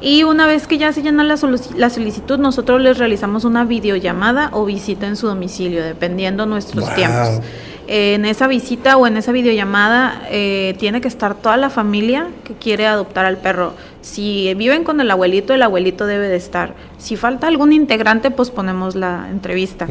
Y 0.00 0.24
una 0.24 0.46
vez 0.46 0.66
que 0.66 0.78
ya 0.78 0.92
se 0.92 1.00
llena 1.02 1.22
la, 1.22 1.36
la 1.76 1.88
solicitud, 1.90 2.36
nosotros 2.38 2.80
les 2.80 2.98
realizamos 2.98 3.44
una 3.44 3.64
videollamada 3.64 4.48
o 4.52 4.64
visita 4.64 5.06
en 5.06 5.14
su 5.16 5.28
domicilio, 5.28 5.82
dependiendo 5.84 6.44
nuestros 6.44 6.86
Wow. 6.86 6.94
tiempos. 6.96 7.40
En 7.86 8.24
esa 8.24 8.46
visita 8.46 8.96
o 8.96 9.06
en 9.06 9.16
esa 9.16 9.32
videollamada 9.32 10.22
eh, 10.30 10.74
tiene 10.78 11.00
que 11.00 11.08
estar 11.08 11.34
toda 11.34 11.56
la 11.56 11.70
familia 11.70 12.28
que 12.44 12.54
quiere 12.54 12.86
adoptar 12.86 13.24
al 13.24 13.38
perro. 13.38 13.74
Si 14.00 14.52
viven 14.54 14.84
con 14.84 15.00
el 15.00 15.10
abuelito, 15.10 15.54
el 15.54 15.62
abuelito 15.62 16.06
debe 16.06 16.28
de 16.28 16.36
estar. 16.36 16.74
Si 16.98 17.16
falta 17.16 17.46
algún 17.46 17.72
integrante, 17.72 18.30
pues 18.30 18.50
ponemos 18.50 18.94
la 18.94 19.28
entrevista. 19.30 19.86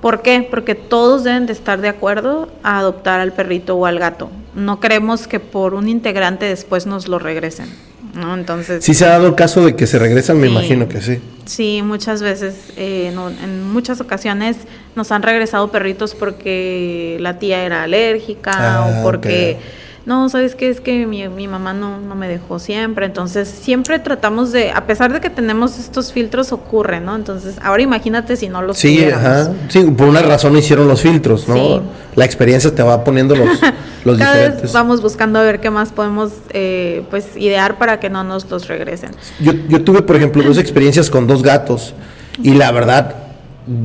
¿Por 0.00 0.22
qué? 0.22 0.46
Porque 0.48 0.74
todos 0.74 1.24
deben 1.24 1.46
de 1.46 1.52
estar 1.52 1.80
de 1.80 1.88
acuerdo 1.88 2.48
a 2.62 2.78
adoptar 2.78 3.20
al 3.20 3.32
perrito 3.32 3.76
o 3.76 3.86
al 3.86 3.98
gato. 3.98 4.30
No 4.54 4.78
queremos 4.78 5.26
que 5.26 5.40
por 5.40 5.74
un 5.74 5.88
integrante 5.88 6.46
después 6.46 6.86
nos 6.86 7.08
lo 7.08 7.18
regresen. 7.18 7.68
¿No? 8.16 8.34
Entonces. 8.34 8.84
Sí 8.84 8.94
se 8.94 9.04
ha 9.04 9.10
dado 9.10 9.26
el 9.28 9.34
caso 9.34 9.64
de 9.64 9.76
que 9.76 9.86
se 9.86 9.98
regresan, 9.98 10.38
me 10.38 10.48
imagino 10.48 10.88
que 10.88 11.00
sí. 11.00 11.20
Sí, 11.44 11.82
muchas 11.84 12.22
veces, 12.22 12.54
eh, 12.76 13.12
en 13.14 13.62
muchas 13.72 14.00
ocasiones 14.00 14.56
nos 14.94 15.12
han 15.12 15.22
regresado 15.22 15.70
perritos 15.70 16.14
porque 16.14 17.16
la 17.20 17.38
tía 17.38 17.62
era 17.64 17.84
alérgica 17.84 18.84
o 18.86 18.98
ah, 18.98 19.00
porque 19.02 19.58
no, 20.06 20.28
¿sabes 20.28 20.54
qué? 20.54 20.70
Es 20.70 20.80
que 20.80 21.04
mi, 21.04 21.28
mi 21.28 21.48
mamá 21.48 21.72
no, 21.72 21.98
no, 21.98 22.14
me 22.14 22.28
dejó 22.28 22.60
siempre. 22.60 23.06
Entonces, 23.06 23.48
siempre 23.48 23.98
tratamos 23.98 24.52
de, 24.52 24.70
a 24.70 24.86
pesar 24.86 25.12
de 25.12 25.20
que 25.20 25.30
tenemos 25.30 25.80
estos 25.80 26.12
filtros, 26.12 26.52
ocurre, 26.52 27.00
¿no? 27.00 27.16
Entonces, 27.16 27.56
ahora 27.60 27.82
imagínate 27.82 28.36
si 28.36 28.48
no 28.48 28.62
los 28.62 28.78
Sí, 28.78 29.04
ajá. 29.04 29.50
Sí, 29.68 29.82
por 29.82 30.06
una 30.06 30.22
razón 30.22 30.56
hicieron 30.56 30.86
los 30.86 31.02
filtros, 31.02 31.48
¿no? 31.48 31.82
La 32.14 32.24
experiencia 32.24 32.72
te 32.72 32.84
va 32.84 33.02
poniendo 33.02 33.34
los, 33.34 33.48
los 34.04 34.16
Cada 34.16 34.32
diferentes. 34.34 34.62
Vez 34.62 34.72
vamos 34.72 35.02
buscando 35.02 35.40
a 35.40 35.42
ver 35.42 35.58
qué 35.58 35.70
más 35.70 35.90
podemos, 35.90 36.34
eh, 36.50 37.02
pues, 37.10 37.36
idear 37.36 37.76
para 37.76 37.98
que 37.98 38.08
no 38.08 38.22
nos 38.22 38.48
los 38.48 38.68
regresen. 38.68 39.10
Yo, 39.40 39.54
yo 39.68 39.82
tuve, 39.82 40.02
por 40.02 40.14
ejemplo, 40.14 40.44
dos 40.44 40.58
experiencias 40.58 41.10
con 41.10 41.26
dos 41.26 41.42
gatos 41.42 41.94
y 42.40 42.54
la 42.54 42.70
verdad, 42.70 43.16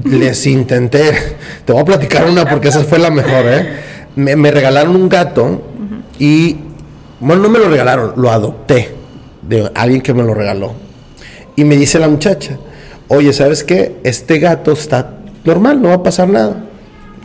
les 0.04 0.46
intenté, 0.46 1.38
te 1.66 1.74
voy 1.74 1.82
a 1.82 1.86
platicar 1.86 2.30
una 2.30 2.48
porque 2.48 2.68
esa 2.68 2.84
fue 2.84 3.00
la 3.00 3.10
mejor, 3.10 3.46
¿eh? 3.48 3.80
Me, 4.16 4.36
me 4.36 4.52
regalaron 4.52 4.96
un 4.96 5.10
gato 5.10 5.71
y, 6.22 6.56
bueno, 7.20 7.42
no 7.42 7.50
me 7.50 7.58
lo 7.58 7.68
regalaron, 7.68 8.14
lo 8.16 8.30
adopté 8.30 8.94
de 9.42 9.72
alguien 9.74 10.02
que 10.02 10.14
me 10.14 10.22
lo 10.22 10.36
regaló. 10.36 10.74
Y 11.56 11.64
me 11.64 11.76
dice 11.76 11.98
la 11.98 12.08
muchacha, 12.08 12.60
oye, 13.08 13.34
¿sabes 13.34 13.64
qué? 13.64 13.96
Este 14.04 14.38
gato 14.38 14.74
está 14.74 15.16
normal, 15.44 15.82
no 15.82 15.88
va 15.88 15.96
a 15.96 16.04
pasar 16.04 16.30
nada. 16.30 16.58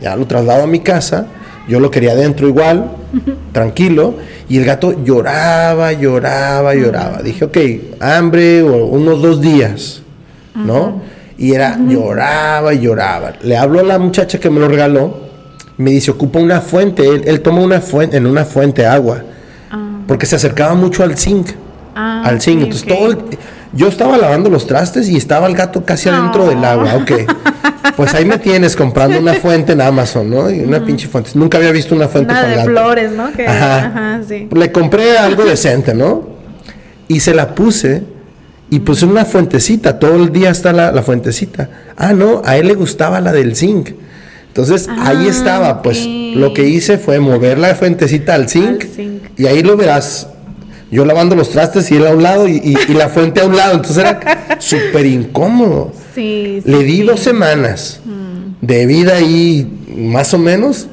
Ya 0.01 0.17
lo 0.17 0.27
traslado 0.27 0.63
a 0.63 0.67
mi 0.67 0.81
casa, 0.81 1.27
yo 1.69 1.79
lo 1.79 1.91
quería 1.91 2.13
adentro 2.13 2.49
igual, 2.49 2.93
tranquilo, 3.53 4.15
y 4.49 4.57
el 4.57 4.65
gato 4.65 5.05
lloraba, 5.05 5.93
lloraba, 5.93 6.75
lloraba. 6.75 7.21
Dije, 7.21 7.45
ok, 7.45 7.59
hambre 8.01 8.63
o 8.63 8.87
unos 8.87 9.21
dos 9.21 9.43
días, 9.43 10.01
¿no? 10.55 11.03
Y 11.37 11.53
era, 11.53 11.79
lloraba 11.87 12.73
y 12.73 12.81
lloraba. 12.81 13.35
Le 13.43 13.59
hablo 13.59 13.81
a 13.81 13.83
la 13.83 13.99
muchacha 13.99 14.41
que 14.41 14.49
me 14.49 14.59
lo 14.59 14.69
regaló 14.69 15.26
me 15.79 15.91
dice, 15.91 16.11
ocupa 16.11 16.39
una 16.39 16.61
fuente, 16.61 17.07
él, 17.07 17.23
él 17.27 17.41
toma 17.41 17.61
una 17.61 17.81
fuente, 17.81 18.17
en 18.17 18.27
una 18.27 18.45
fuente 18.45 18.87
agua, 18.87 19.23
ah. 19.71 20.01
porque 20.07 20.27
se 20.27 20.37
acercaba 20.37 20.75
mucho 20.75 21.03
al 21.03 21.17
zinc, 21.17 21.51
ah, 21.95 22.23
al 22.25 22.41
zinc, 22.41 22.63
entonces 22.63 22.87
todo, 22.87 23.17
yo 23.73 23.89
estaba 23.89 24.17
lavando 24.17 24.49
los 24.49 24.67
trastes 24.67 25.09
y 25.09 25.17
estaba 25.17 25.47
el 25.47 25.55
gato 25.55 25.85
casi 25.85 26.09
adentro 26.09 26.49
del 26.49 26.65
agua, 26.65 26.95
ok, 26.95 27.13
pues 27.97 28.15
ahí 28.15 28.25
me 28.25 28.39
tienes 28.39 28.75
comprando 28.75 29.19
una 29.19 29.35
fuente 29.35 29.73
en 29.73 29.83
Amazon, 29.83 30.31
¿no? 30.31 30.51
Y 30.51 30.61
una 30.61 30.85
pinche 30.85 31.09
fuente, 31.09 31.31
nunca 31.35 31.59
había 31.59 31.73
visto 31.73 31.95
una 31.95 32.09
fuente 32.09 32.33
de 32.33 32.65
flores, 32.65 33.13
¿no? 33.13 33.25
ajá. 33.47 34.21
sí. 34.27 34.49
Le 34.53 34.73
compré 34.73 35.19
algo 35.19 35.45
decente, 35.45 35.95
¿no? 35.95 36.37
Y 37.09 37.21
se 37.21 37.35
la 37.35 37.55
puse 37.55 38.03
y 38.71 38.81
puse 38.81 39.07
una 39.07 39.25
fuentecita, 39.25 39.99
todo 39.99 40.17
el 40.17 40.33
día 40.33 40.51
está 40.51 40.73
la, 40.73 40.91
la 40.91 41.03
fuentecita. 41.03 41.69
Ah, 41.97 42.13
no, 42.15 42.43
a 42.45 42.57
él 42.57 42.67
le 42.67 42.75
gustaba 42.75 43.21
la 43.21 43.33
del 43.33 43.55
zinc. 43.55 43.91
Entonces 44.57 44.89
ahí 44.89 45.27
ah, 45.27 45.31
estaba, 45.31 45.83
pues 45.83 46.07
lo 46.07 46.55
que 46.55 46.67
hice 46.67 46.97
fue 46.97 47.21
mover 47.21 47.59
la 47.59 47.75
fuentecita 47.75 48.33
al 48.33 48.49
zinc, 48.49 48.87
y 49.37 49.45
ahí 49.45 49.63
lo 49.63 49.77
verás. 49.77 50.29
Yo 50.91 51.05
lavando 51.05 51.37
los 51.37 51.51
trastes 51.51 51.91
y 51.91 51.97
él 51.97 52.07
a 52.07 52.15
un 52.15 52.23
lado 52.23 52.49
y, 52.49 52.75
la 52.95 53.11
fuente 53.11 53.43
a 53.43 53.45
un 53.45 53.55
lado, 53.55 53.75
entonces 53.75 53.99
era 53.99 54.57
súper 54.59 55.05
incómodo. 55.05 55.93
Sí, 56.15 56.63
Le 56.65 56.85
di 56.85 57.03
dos 57.03 57.21
semanas 57.21 58.01
mm. 58.03 58.65
de 58.67 58.87
vida 58.87 59.17
ahí, 59.17 59.71
más 59.95 60.33
o 60.33 60.39
menos, 60.39 60.87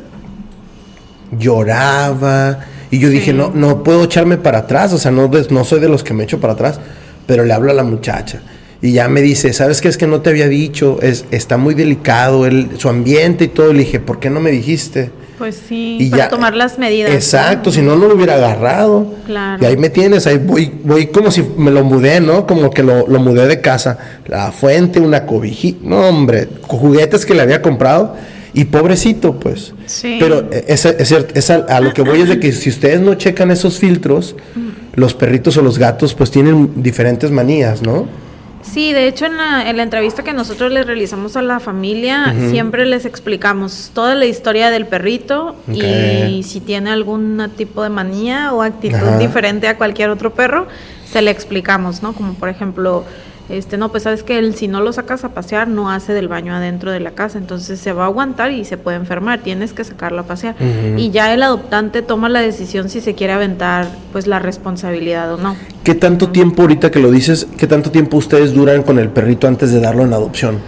lloraba 1.32 2.66
y 2.92 3.00
yo 3.00 3.08
dije, 3.08 3.32
no, 3.32 3.50
no 3.56 3.82
puedo 3.82 4.04
echarme 4.04 4.36
para 4.36 4.58
atrás, 4.58 4.92
o 4.92 4.98
sea, 4.98 5.12
no, 5.12 5.32
no 5.50 5.64
soy 5.64 5.80
de 5.80 5.88
los 5.88 6.04
que 6.04 6.14
me 6.14 6.26
echo 6.26 6.42
para 6.42 6.52
atrás, 6.52 6.82
pero 7.26 7.46
le 7.46 7.54
hablo 7.54 7.72
a 7.72 7.74
la 7.74 7.84
muchacha 7.84 8.42
y 8.84 8.92
ya 8.92 9.08
me 9.08 9.22
dice, 9.22 9.54
¿sabes 9.54 9.80
qué 9.80 9.88
es 9.88 9.98
que 9.98 10.08
no 10.08 10.20
te 10.20 10.30
había 10.30 10.50
dicho? 10.50 11.00
Es, 11.02 11.24
está 11.32 11.56
muy 11.56 11.74
delicado 11.74 12.46
el, 12.46 12.78
su 12.78 12.90
ambiente 12.90 13.46
y 13.46 13.48
todo. 13.48 13.72
Le 13.72 13.80
dije, 13.80 14.02
¿por 14.02 14.20
qué 14.20 14.30
no 14.30 14.42
me 14.42 14.52
dijiste? 14.52 15.10
Pues 15.38 15.58
sí, 15.70 15.96
y 16.02 16.10
para 16.10 16.28
tomar 16.28 16.54
las 16.54 16.78
medidas. 16.78 17.10
Exacto, 17.14 17.72
si 17.72 17.82
no, 17.82 17.96
no 17.96 18.10
lo 18.10 18.16
hubiera 18.16 18.36
agarrado. 18.36 19.08
Claro. 19.26 19.64
Y 19.64 19.68
ahí 19.68 19.78
me 19.78 19.90
tienes, 19.90 20.28
ahí 20.28 20.38
voy, 20.38 20.70
voy 20.84 21.08
como 21.08 21.32
si 21.32 21.42
me 21.58 21.72
lo 21.72 21.86
mudé, 21.86 22.20
¿no? 22.20 22.46
Como 22.46 22.72
que 22.72 22.84
lo, 22.84 23.08
lo 23.08 23.22
mudé 23.22 23.48
de 23.48 23.62
casa. 23.62 23.98
La 24.28 24.52
fuente, 24.52 25.00
una 25.00 25.26
cobijita, 25.26 25.80
no 25.88 26.02
hombre, 26.02 26.50
juguetes 26.64 27.26
que 27.26 27.34
le 27.36 27.42
había 27.42 27.62
comprado. 27.62 28.18
Y 28.54 28.66
pobrecito, 28.66 29.40
pues. 29.40 29.74
Sí. 29.86 30.18
Pero 30.20 30.50
es, 30.52 30.86
es, 30.86 31.50
a, 31.50 31.80
lo 31.80 31.94
que 31.94 32.02
voy 32.02 32.20
es 32.20 32.28
de 32.28 32.38
que 32.38 32.52
si 32.52 32.70
ustedes 32.70 33.00
no 33.00 33.16
checan 33.16 33.50
esos 33.50 33.80
filtros, 33.80 34.36
mm. 34.56 35.00
los 35.00 35.14
perritos 35.14 35.56
o 35.56 35.62
los 35.62 35.80
gatos 35.80 36.14
pues 36.14 36.32
tienen 36.32 36.84
diferentes 36.84 37.32
manías, 37.32 37.82
¿no? 37.82 38.22
Sí, 38.64 38.94
de 38.94 39.08
hecho 39.08 39.26
en 39.26 39.38
la, 39.38 39.70
en 39.70 39.78
la, 39.78 39.84
entrevista 39.84 40.24
que 40.24 40.34
nosotros 40.34 40.72
les 40.72 40.86
realizamos 40.86 41.36
a 41.36 41.42
la 41.42 41.60
familia, 41.60 42.34
siempre 42.50 42.86
les 42.86 43.06
explicamos 43.06 43.92
toda 43.94 44.16
la 44.16 44.26
historia 44.26 44.72
del 44.72 44.88
perrito 44.88 45.56
y 45.72 46.44
si 46.44 46.60
tiene 46.60 46.90
algún 46.90 47.52
tipo 47.56 47.84
de 47.84 47.90
manía 47.90 48.54
o 48.54 48.62
actitud 48.62 49.18
diferente 49.20 49.68
a 49.68 49.78
cualquier 49.78 50.10
otro 50.10 50.34
perro, 50.34 50.68
se 51.06 51.22
le 51.22 51.30
explicamos, 51.30 52.02
¿no? 52.02 52.14
Como 52.14 52.34
por 52.34 52.50
ejemplo, 52.50 53.04
este, 53.50 53.78
no, 53.78 53.90
pues 53.90 54.04
sabes 54.04 54.24
que 54.24 54.38
él 54.38 54.56
si 54.56 54.68
no 54.68 54.82
lo 54.82 54.94
sacas 54.94 55.24
a 55.26 55.30
pasear 55.30 55.68
no 55.68 55.92
hace 55.92 56.14
del 56.14 56.28
baño 56.28 56.54
adentro 56.54 56.92
de 56.92 57.00
la 57.00 57.12
casa, 57.12 57.38
entonces 57.38 57.80
se 57.80 57.92
va 57.92 58.04
a 58.04 58.08
aguantar 58.08 58.52
y 58.52 58.64
se 58.64 58.78
puede 58.78 58.98
enfermar, 58.98 59.42
tienes 59.42 59.74
que 59.74 59.84
sacarlo 59.84 60.22
a 60.22 60.24
pasear. 60.24 60.56
Y 60.98 61.12
ya 61.12 61.34
el 61.34 61.44
adoptante 61.44 62.02
toma 62.02 62.30
la 62.30 62.42
decisión 62.42 62.90
si 62.90 63.02
se 63.02 63.16
quiere 63.16 63.34
aventar 63.34 63.88
pues 64.12 64.28
la 64.28 64.40
responsabilidad 64.40 65.34
o 65.34 65.38
no. 65.38 65.56
¿Qué 65.84 65.94
tanto 65.94 66.30
tiempo 66.30 66.62
ahorita 66.62 66.90
que 66.90 67.00
lo 67.00 67.12
dices, 67.12 67.48
qué 67.58 67.68
tanto 67.68 67.92
tiempo 67.92 68.18
ustedes 68.18 68.54
duran 68.54 68.84
con 68.84 68.98
el 68.98 69.10
perrito 69.10 69.48
antes 69.48 69.72
de 69.72 69.82
darlo 69.82 70.04
en 70.04 70.14
adopción? 70.14 70.60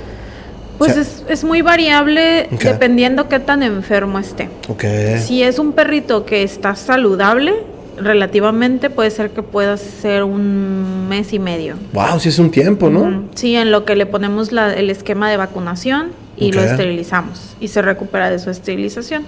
Pues 0.78 0.98
es, 0.98 1.24
es, 1.30 1.46
muy 1.46 1.62
variable 1.62 2.50
dependiendo 2.62 3.30
qué 3.30 3.40
tan 3.40 3.64
enfermo 3.64 4.20
esté. 4.20 4.50
Okay. 4.68 5.20
Si 5.20 5.42
es 5.42 5.58
un 5.58 5.72
perrito 5.72 6.26
que 6.26 6.44
está 6.44 6.76
saludable, 6.76 7.54
relativamente 7.98 8.90
puede 8.90 9.12
ser 9.12 9.32
que 9.32 9.42
pueda 9.44 9.78
ser 9.78 10.24
un 10.24 11.08
mes 11.08 11.34
y 11.34 11.40
medio. 11.40 11.76
Wow, 11.94 12.20
sí 12.20 12.30
es 12.30 12.40
un 12.40 12.52
tiempo, 12.52 12.90
¿no? 12.90 13.24
Sí, 13.36 13.56
en 13.56 13.72
lo 13.72 13.86
que 13.86 13.96
le 13.96 14.06
ponemos 14.06 14.52
el 14.52 14.90
esquema 14.90 15.30
de 15.30 15.38
vacunación 15.38 16.12
y 16.38 16.52
lo 16.52 16.62
esterilizamos 16.62 17.56
y 17.60 17.70
se 17.70 17.82
recupera 17.82 18.30
de 18.30 18.40
su 18.40 18.50
esterilización. 18.50 19.24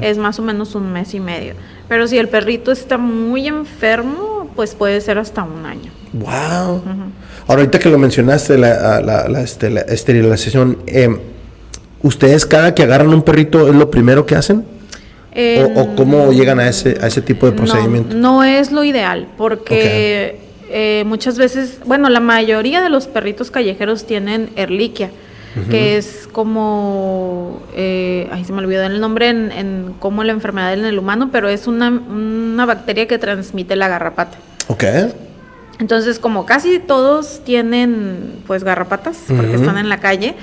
Es 0.00 0.18
más 0.18 0.38
o 0.38 0.42
menos 0.42 0.74
un 0.74 0.92
mes 0.92 1.14
y 1.14 1.20
medio. 1.20 1.54
Pero 1.88 2.06
si 2.06 2.18
el 2.18 2.28
perrito 2.28 2.72
está 2.72 2.98
muy 2.98 3.48
enfermo, 3.48 4.50
pues 4.54 4.74
puede 4.74 5.00
ser 5.00 5.18
hasta 5.18 5.42
un 5.42 5.66
año. 5.66 5.90
Wow. 6.12 6.82
Ahorita 7.46 7.78
que 7.78 7.88
lo 7.88 7.98
mencionaste, 7.98 8.58
la, 8.58 9.26
este, 9.42 9.92
esterilización, 9.92 10.78
eh, 10.86 11.16
¿ustedes 12.02 12.46
cada 12.46 12.74
que 12.74 12.82
agarran 12.82 13.08
un 13.08 13.22
perrito 13.22 13.68
es 13.68 13.74
lo 13.74 13.90
primero 13.90 14.26
que 14.26 14.36
hacen? 14.36 14.64
O, 15.74 15.94
cómo 15.96 16.32
llegan 16.32 16.60
a 16.60 16.68
ese, 16.68 16.98
a 17.00 17.06
ese 17.06 17.22
tipo 17.22 17.46
de 17.46 17.52
procedimiento? 17.52 18.16
No, 18.16 18.44
es 18.44 18.72
lo 18.72 18.84
ideal, 18.84 19.28
porque 19.36 20.40
eh, 20.70 21.04
muchas 21.06 21.38
veces, 21.38 21.78
bueno, 21.84 22.08
la 22.08 22.20
mayoría 22.20 22.80
de 22.80 22.88
los 22.88 23.06
perritos 23.06 23.50
callejeros 23.50 24.06
tienen 24.06 24.50
erliquia, 24.56 25.10
que 25.68 25.98
es 25.98 26.28
como, 26.32 27.60
eh, 27.76 28.26
ay, 28.32 28.42
se 28.42 28.54
me 28.54 28.60
olvidó 28.60 28.84
el 28.84 29.00
nombre 29.00 29.28
en, 29.28 29.52
en 29.52 29.94
como 29.98 30.24
la 30.24 30.32
enfermedad 30.32 30.72
en 30.72 30.86
el 30.86 30.98
humano, 30.98 31.28
pero 31.30 31.50
es 31.50 31.66
una, 31.66 31.90
una 31.90 32.64
bacteria 32.64 33.06
que 33.06 33.18
transmite 33.18 33.76
la 33.76 33.88
garrapata. 33.88 34.38
Ok. 34.68 34.84
Entonces, 35.82 36.20
como 36.20 36.46
casi 36.46 36.78
todos 36.78 37.40
tienen 37.42 38.34
pues 38.46 38.62
garrapatas, 38.62 39.18
porque 39.26 39.56
están 39.56 39.78
en 39.78 39.88
la 39.88 39.98
calle, 39.98 40.36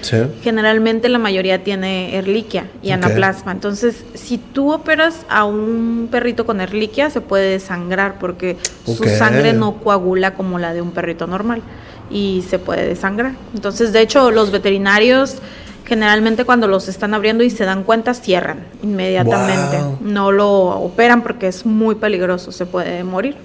generalmente 0.44 1.08
la 1.08 1.18
mayoría 1.18 1.64
tiene 1.64 2.18
erliquia 2.18 2.70
y 2.84 2.92
anaplasma. 2.92 3.54
Entonces, 3.54 4.04
si 4.16 4.38
tú 4.38 4.74
operas 4.74 5.26
a 5.30 5.46
un 5.46 6.10
perrito 6.12 6.46
con 6.46 6.60
erliquia, 6.60 7.10
se 7.10 7.22
puede 7.22 7.52
desangrar 7.52 8.20
porque 8.20 8.58
su 8.84 9.06
sangre 9.06 9.54
no 9.54 9.78
coagula 9.78 10.34
como 10.34 10.60
la 10.60 10.74
de 10.74 10.82
un 10.82 10.92
perrito 10.92 11.26
normal 11.26 11.62
y 12.12 12.44
se 12.50 12.60
puede 12.60 12.86
desangrar. 12.86 13.32
Entonces, 13.56 13.94
de 13.94 14.02
hecho, 14.02 14.32
los 14.32 14.52
veterinarios 14.52 15.38
generalmente 15.86 16.44
cuando 16.44 16.68
los 16.68 16.90
están 16.90 17.14
abriendo 17.14 17.46
y 17.46 17.50
se 17.50 17.64
dan 17.64 17.84
cuenta, 17.84 18.14
cierran 18.14 18.66
inmediatamente. 18.84 19.80
No 20.02 20.34
lo 20.34 20.52
operan 20.82 21.24
porque 21.24 21.48
es 21.48 21.66
muy 21.66 21.96
peligroso, 21.96 22.52
se 22.52 22.66
puede 22.66 23.06
morir. 23.06 23.38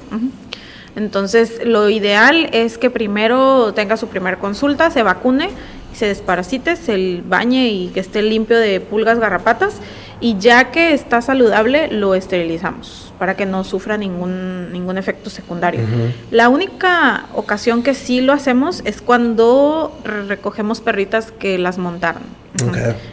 Entonces, 0.96 1.60
lo 1.64 1.90
ideal 1.90 2.48
es 2.52 2.78
que 2.78 2.90
primero 2.90 3.72
tenga 3.74 3.96
su 3.96 4.08
primera 4.08 4.38
consulta, 4.38 4.90
se 4.90 5.02
vacune, 5.02 5.50
se 5.92 6.06
desparasite, 6.06 6.76
se 6.76 7.22
bañe 7.24 7.68
y 7.68 7.88
que 7.88 8.00
esté 8.00 8.22
limpio 8.22 8.58
de 8.58 8.80
pulgas, 8.80 9.18
garrapatas 9.18 9.80
y 10.20 10.38
ya 10.38 10.70
que 10.70 10.94
está 10.94 11.20
saludable 11.20 11.88
lo 11.88 12.14
esterilizamos 12.14 13.12
para 13.18 13.36
que 13.36 13.46
no 13.46 13.64
sufra 13.64 13.96
ningún, 13.96 14.72
ningún 14.72 14.98
efecto 14.98 15.30
secundario. 15.30 15.82
La 16.30 16.48
única 16.48 17.26
ocasión 17.34 17.82
que 17.82 17.94
sí 17.94 18.20
lo 18.20 18.32
hacemos 18.32 18.82
es 18.84 19.00
cuando 19.00 19.96
recogemos 20.28 20.80
perritas 20.80 21.30
que 21.30 21.58
las 21.58 21.78
montaron. 21.78 22.22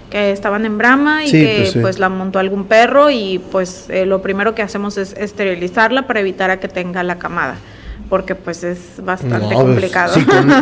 Que 0.10 0.32
estaban 0.32 0.66
en 0.66 0.78
brama 0.78 1.26
y 1.26 1.32
que 1.32 1.70
pues, 1.74 1.82
pues, 1.82 2.00
la 2.00 2.10
montó 2.10 2.38
algún 2.38 2.66
perro 2.66 3.10
y 3.10 3.40
pues 3.52 3.90
eh, 3.90 4.06
lo 4.06 4.22
primero 4.22 4.54
que 4.54 4.62
hacemos 4.62 4.98
es 4.98 5.14
esterilizarla 5.14 6.06
para 6.06 6.20
evitar 6.20 6.52
a 6.52 6.60
que 6.60 6.68
tenga 6.68 7.02
la 7.02 7.18
camada 7.18 7.56
porque 8.12 8.36
pues 8.36 8.66
es 8.66 8.78
bastante 9.02 9.46
pues, 9.46 9.58
complicado. 9.58 10.14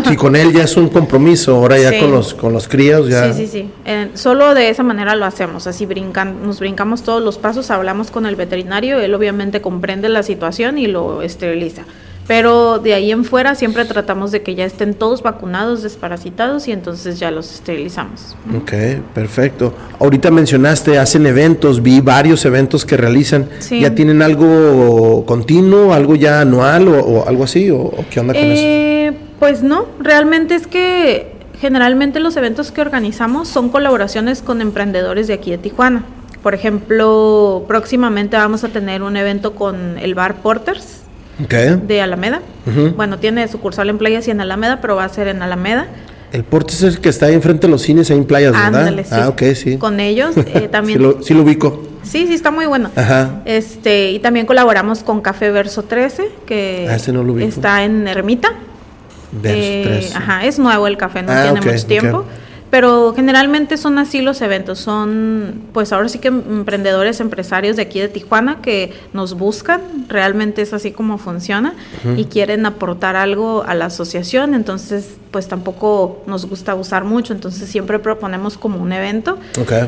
Si 0.07 0.15
con, 0.15 0.35
él 0.35 0.53
ya 0.53 0.65
es 0.65 0.77
un 0.77 0.87
compromiso, 0.87 1.55
ahora 1.55 1.79
ya 1.79 1.99
con 1.99 2.11
los 2.11 2.35
con 2.35 2.53
los 2.53 2.67
críos 2.67 3.09
ya. 3.09 3.33
Sí, 3.33 3.47
sí, 3.47 3.47
sí. 3.47 3.71
Eh, 3.85 4.11
solo 4.13 4.53
de 4.53 4.69
esa 4.69 4.83
manera 4.83 5.15
lo 5.15 5.25
hacemos, 5.25 5.65
así 5.65 5.87
brincan, 5.87 6.45
nos 6.45 6.59
brincamos 6.59 7.01
todos 7.01 7.23
los 7.23 7.39
pasos, 7.39 7.71
hablamos 7.71 8.11
con 8.11 8.27
el 8.27 8.35
veterinario, 8.35 8.99
él 8.99 9.15
obviamente 9.15 9.61
comprende 9.61 10.09
la 10.09 10.21
situación 10.21 10.77
y 10.77 10.85
lo 10.85 11.23
esteriliza. 11.23 11.85
Pero 12.29 12.77
de 12.77 12.93
ahí 12.93 13.11
en 13.11 13.25
fuera 13.25 13.55
siempre 13.55 13.85
tratamos 13.85 14.31
de 14.31 14.43
que 14.43 14.53
ya 14.53 14.63
estén 14.63 14.93
todos 14.93 15.23
vacunados, 15.23 15.81
desparasitados 15.81 16.67
y 16.67 16.71
entonces 16.71 17.19
ya 17.19 17.31
los 17.31 17.51
esterilizamos. 17.51 18.35
Ok, 18.55 18.71
perfecto. 19.15 19.73
Ahorita 19.99 20.29
mencionaste, 20.29 20.99
hacen 20.99 21.25
eventos, 21.25 21.81
vi 21.81 22.01
varios 22.01 22.45
eventos 22.45 22.85
que 22.85 22.97
realizan. 22.97 23.49
¿Ya 23.71 23.95
tienen 23.95 24.21
algo 24.21 25.25
continuo, 25.25 25.91
algo 25.91 26.15
ya 26.15 26.41
anual 26.41 26.87
o, 26.89 27.27
algo 27.27 27.45
así? 27.45 27.71
¿O, 27.71 27.91
qué 28.11 28.19
onda 28.19 28.35
con 28.35 28.43
eh, 28.43 29.07
eso? 29.07 29.17
Pues 29.39 29.63
no, 29.63 29.87
realmente 29.99 30.53
es 30.53 30.67
que 30.67 31.31
generalmente 31.59 32.19
los 32.19 32.37
eventos 32.37 32.71
que 32.71 32.81
organizamos 32.81 33.47
son 33.47 33.69
colaboraciones 33.69 34.43
con 34.43 34.61
emprendedores 34.61 35.25
de 35.25 35.33
aquí 35.33 35.49
de 35.49 35.57
Tijuana. 35.57 36.05
Por 36.43 36.53
ejemplo, 36.53 37.65
próximamente 37.67 38.37
vamos 38.37 38.63
a 38.63 38.67
tener 38.67 39.01
un 39.01 39.17
evento 39.17 39.55
con 39.55 39.97
el 39.97 40.13
bar 40.13 40.43
Porters 40.43 40.98
de 41.39 42.01
Alameda. 42.01 42.41
Bueno, 42.95 43.17
tiene 43.17 43.47
sucursal 43.47 43.89
en 43.89 43.97
Playas 43.97 44.27
y 44.27 44.31
en 44.31 44.41
Alameda, 44.41 44.79
pero 44.81 44.95
va 44.95 45.05
a 45.05 45.09
ser 45.09 45.27
en 45.27 45.41
Alameda. 45.41 45.87
El 46.31 46.43
Porte 46.43 46.73
es 46.73 46.83
el 46.83 46.99
que 46.99 47.09
está 47.09 47.25
ahí 47.25 47.33
enfrente 47.33 47.65
de 47.65 47.71
los 47.71 47.81
cines, 47.81 48.11
ahí 48.11 48.17
en 48.17 48.25
Playas, 48.25 48.53
¿verdad? 48.53 48.93
sí. 49.03 49.09
Ah, 49.11 49.29
ok, 49.29 49.41
sí. 49.55 49.77
Con 49.77 49.99
ellos 49.99 50.35
eh, 50.37 50.67
también. 50.71 50.99
sí, 51.23 51.33
lo, 51.33 51.41
ubico. 51.41 51.83
Sí, 52.03 52.27
sí, 52.27 52.33
está 52.33 52.51
muy 52.51 52.67
bueno. 52.67 52.91
Ajá. 52.95 53.41
Este, 53.45 54.11
y 54.11 54.19
también 54.19 54.45
colaboramos 54.45 55.03
con 55.03 55.21
Café 55.21 55.49
Verso 55.49 55.83
13, 55.83 56.29
que 56.45 56.87
ah, 56.89 56.95
está 56.95 57.83
en 57.83 58.07
Ermita. 58.07 58.49
Verso 59.31 59.57
13. 59.57 59.99
Eh, 59.99 60.09
ajá, 60.15 60.45
es 60.45 60.59
nuevo 60.59 60.85
el 60.85 60.97
café, 60.97 61.23
no 61.23 61.31
ah, 61.31 61.43
tiene 61.43 61.61
mucho 61.61 61.87
tiempo. 61.87 62.25
Pero 62.69 63.13
generalmente 63.15 63.77
son 63.77 63.97
así 63.97 64.21
los 64.21 64.41
eventos, 64.41 64.79
son 64.79 65.63
pues 65.73 65.91
ahora 65.91 66.07
sí 66.07 66.19
que 66.19 66.27
emprendedores, 66.27 67.19
empresarios 67.19 67.75
de 67.75 67.83
aquí 67.83 67.99
de 67.99 68.09
Tijuana 68.09 68.61
que 68.61 68.93
nos 69.13 69.33
buscan, 69.33 69.81
realmente 70.07 70.61
es 70.61 70.73
así 70.73 70.91
como 70.91 71.17
funciona 71.17 71.73
y 72.15 72.25
quieren 72.25 72.65
aportar 72.65 73.15
algo 73.15 73.63
a 73.63 73.73
la 73.73 73.85
asociación, 73.85 74.53
entonces 74.53 75.17
pues 75.31 75.47
tampoco 75.47 76.23
nos 76.25 76.47
gusta 76.47 76.73
usar 76.75 77.03
mucho, 77.03 77.33
entonces 77.33 77.69
siempre 77.69 77.99
proponemos 77.99 78.57
como 78.57 78.79
un 78.79 78.91
evento. 78.91 79.37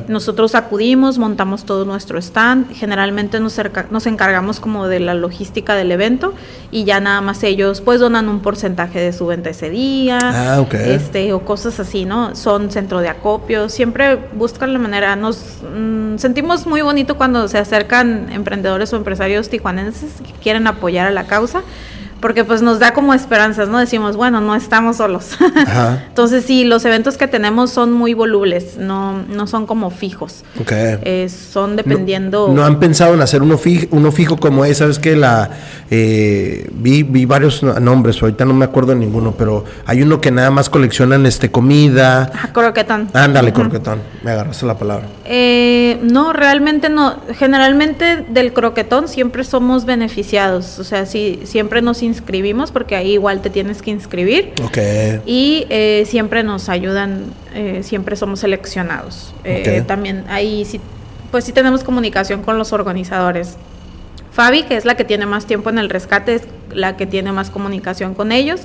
Nosotros 0.07 0.55
acudimos, 0.55 1.17
montamos 1.17 1.65
todo 1.65 1.85
nuestro 1.85 2.17
stand, 2.19 2.73
generalmente 2.73 3.39
nos, 3.39 3.59
nos 3.89 4.05
encargamos 4.05 4.59
como 4.59 4.87
de 4.87 4.99
la 4.99 5.13
logística 5.13 5.75
del 5.75 5.91
evento 5.91 6.33
y 6.71 6.83
ya 6.83 6.99
nada 6.99 7.21
más 7.21 7.43
ellos 7.43 7.81
pues 7.81 7.99
donan 7.99 8.29
un 8.29 8.39
porcentaje 8.39 8.99
de 8.99 9.13
su 9.13 9.27
venta 9.27 9.49
ese 9.49 9.69
día, 9.69 10.19
ah, 10.21 10.65
este 10.71 11.33
o 11.33 11.43
cosas 11.43 11.79
así, 11.79 12.05
¿no? 12.05 12.35
Son 12.35 12.70
centro 12.71 12.99
de 12.99 13.09
acopio, 13.09 13.69
siempre 13.69 14.17
buscan 14.33 14.73
la 14.73 14.79
manera, 14.79 15.15
nos 15.15 15.57
mm, 15.61 16.17
sentimos 16.17 16.65
muy 16.65 16.81
bonito 16.81 17.17
cuando 17.17 17.47
se 17.47 17.57
acercan 17.57 18.31
emprendedores 18.31 18.91
o 18.93 18.97
empresarios 18.97 19.49
tijuanenses 19.49 20.21
que 20.21 20.31
quieren 20.33 20.67
apoyar 20.67 21.07
a 21.07 21.11
la 21.11 21.25
causa 21.25 21.63
porque 22.21 22.45
pues 22.45 22.61
nos 22.61 22.79
da 22.79 22.93
como 22.93 23.13
esperanzas, 23.13 23.67
¿no? 23.67 23.79
Decimos, 23.79 24.15
bueno, 24.15 24.39
no 24.39 24.55
estamos 24.55 24.97
solos. 24.97 25.37
Entonces 26.07 26.45
sí, 26.45 26.63
los 26.63 26.85
eventos 26.85 27.17
que 27.17 27.27
tenemos 27.27 27.71
son 27.71 27.91
muy 27.91 28.13
volubles, 28.13 28.77
no, 28.77 29.23
no 29.27 29.47
son 29.47 29.65
como 29.65 29.89
fijos. 29.89 30.43
Okay. 30.61 30.99
Eh, 31.01 31.29
son 31.29 31.75
dependiendo... 31.75 32.49
No, 32.53 32.63
han 32.63 32.79
pensado 32.79 33.15
en 33.15 33.21
hacer 33.21 33.41
uno 33.41 33.57
fijo, 33.57 33.87
uno 33.91 34.11
fijo 34.11 34.37
como 34.37 34.63
es, 34.65 34.77
sabes 34.77 34.99
que 34.99 35.15
la 35.15 35.49
eh, 35.89 36.69
vi, 36.73 37.03
vi 37.03 37.25
varios 37.25 37.63
nombres, 37.63 38.21
ahorita 38.21 38.45
no 38.45 38.53
me 38.53 38.65
acuerdo 38.65 38.93
de 38.93 38.99
ninguno, 38.99 39.33
pero 39.37 39.65
hay 39.85 40.01
uno 40.01 40.21
que 40.21 40.31
nada 40.31 40.51
más 40.51 40.69
coleccionan 40.69 41.25
este 41.25 41.51
comida. 41.51 42.31
Ah, 42.33 42.49
croquetón. 42.53 43.09
Ándale, 43.13 43.51
croquetón, 43.51 43.99
me 44.23 44.31
agarraste 44.31 44.65
la 44.65 44.77
palabra. 44.77 45.07
Eh, 45.25 45.99
no, 46.03 46.33
realmente 46.33 46.89
no. 46.89 47.15
Generalmente 47.37 48.25
del 48.29 48.53
croquetón 48.53 49.07
siempre 49.07 49.43
somos 49.43 49.85
beneficiados, 49.85 50.79
o 50.79 50.83
sea, 50.83 51.05
sí, 51.05 51.41
siempre 51.43 51.81
nos 51.81 52.03
inscribimos 52.11 52.71
porque 52.71 52.95
ahí 52.95 53.13
igual 53.13 53.41
te 53.41 53.49
tienes 53.49 53.81
que 53.81 53.91
inscribir. 53.91 54.53
Ok. 54.63 54.77
Y 55.25 55.65
eh, 55.69 56.03
siempre 56.05 56.43
nos 56.43 56.69
ayudan, 56.69 57.25
eh, 57.55 57.81
siempre 57.83 58.15
somos 58.15 58.41
seleccionados. 58.41 59.33
Eh, 59.43 59.83
también 59.87 60.25
ahí 60.29 60.65
sí, 60.65 60.79
pues 61.31 61.45
sí 61.45 61.51
tenemos 61.51 61.83
comunicación 61.83 62.43
con 62.43 62.57
los 62.57 62.73
organizadores. 62.73 63.57
Fabi, 64.31 64.63
que 64.63 64.77
es 64.77 64.85
la 64.85 64.95
que 64.95 65.03
tiene 65.03 65.25
más 65.25 65.45
tiempo 65.45 65.69
en 65.69 65.77
el 65.77 65.89
rescate, 65.89 66.35
es 66.35 66.43
la 66.73 66.95
que 66.95 67.05
tiene 67.05 67.31
más 67.31 67.49
comunicación 67.49 68.13
con 68.13 68.31
ellos. 68.31 68.61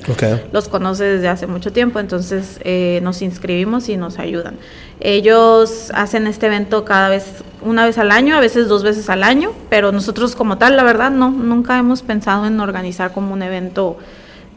Los 0.53 0.69
conoce 0.69 1.05
desde 1.05 1.29
hace 1.29 1.47
mucho 1.47 1.73
tiempo, 1.73 1.99
entonces 1.99 2.61
nos 3.03 3.21
inscribimos 3.23 3.89
y 3.89 3.97
nos 3.97 4.19
ayudan. 4.19 4.57
Ellos 5.01 5.91
hacen 5.95 6.27
este 6.27 6.47
evento 6.47 6.85
cada 6.85 7.09
vez, 7.09 7.43
una 7.63 7.85
vez 7.85 7.99
al 7.99 8.13
año, 8.13 8.37
a 8.37 8.41
veces 8.41 8.69
dos 8.69 8.83
veces 8.83 9.11
al 9.11 9.23
año, 9.25 9.53
pero 9.69 9.93
nosotros 9.93 10.37
como 10.37 10.57
tal, 10.57 10.77
la 10.77 10.85
verdad, 10.85 11.11
no, 11.11 11.31
nunca 11.31 11.79
hemos 11.79 12.03
pensado 12.03 12.47
en 12.47 12.61
organizar 12.61 13.13
como 13.13 13.33
un 13.33 13.43
evento 13.43 13.99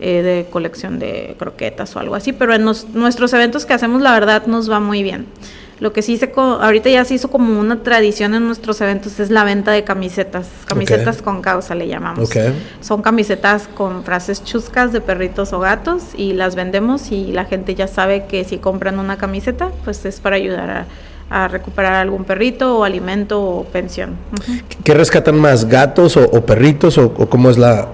eh, 0.02 0.22
de 0.22 0.48
colección 0.50 0.98
de 0.98 1.36
croquetas 1.38 1.94
o 1.94 2.00
algo 2.00 2.16
así, 2.16 2.32
pero 2.32 2.54
en 2.56 2.64
nuestros 2.64 3.34
eventos 3.34 3.66
que 3.66 3.74
hacemos, 3.74 4.02
la 4.02 4.14
verdad, 4.14 4.46
nos 4.46 4.72
va 4.72 4.80
muy 4.80 5.04
bien. 5.04 5.26
Lo 5.80 5.94
que 5.94 6.02
sí 6.02 6.18
se, 6.18 6.32
ahorita 6.36 6.90
ya 6.90 7.06
se 7.06 7.14
hizo 7.14 7.30
como 7.30 7.58
una 7.58 7.84
tradición 7.84 8.34
en 8.34 8.46
nuestros 8.46 8.82
eventos 8.82 9.20
es 9.20 9.30
la 9.30 9.46
venta 9.46 9.72
de 9.72 9.84
camisetas, 9.86 10.50
camisetas 10.66 11.22
con 11.22 11.42
causa 11.42 11.74
le 11.74 11.88
llamamos. 11.88 12.30
Son 12.82 13.02
camisetas 13.02 13.70
con 13.74 14.04
frases 14.04 14.44
chuscas 14.44 14.92
de 14.92 15.00
perritos 15.00 15.54
o 15.54 15.60
gatos 15.60 16.04
y 16.16 16.34
las 16.34 16.56
vendemos 16.56 17.12
y 17.12 17.32
la 17.32 17.46
gente 17.46 17.76
ya 17.76 17.88
sabe 17.88 18.26
que 18.26 18.44
si 18.44 18.58
compran 18.58 19.00
una 19.00 19.18
camiseta, 19.18 19.72
pues 19.86 20.04
es 20.06 20.20
para 20.20 20.36
ayudar 20.36 20.86
a, 21.30 21.48
recuperar 21.48 21.94
algún 21.94 22.24
perrito 22.26 22.80
o 22.80 22.84
alimento 22.84 23.40
o 23.42 23.64
pensión. 23.64 24.16
¿Qué 24.84 24.96
rescatan 24.96 25.40
más, 25.40 25.66
gatos 25.66 26.18
o, 26.18 26.44
perritos 26.44 26.98
o, 26.98 27.14
cómo 27.14 27.52
es 27.52 27.58
la, 27.58 27.88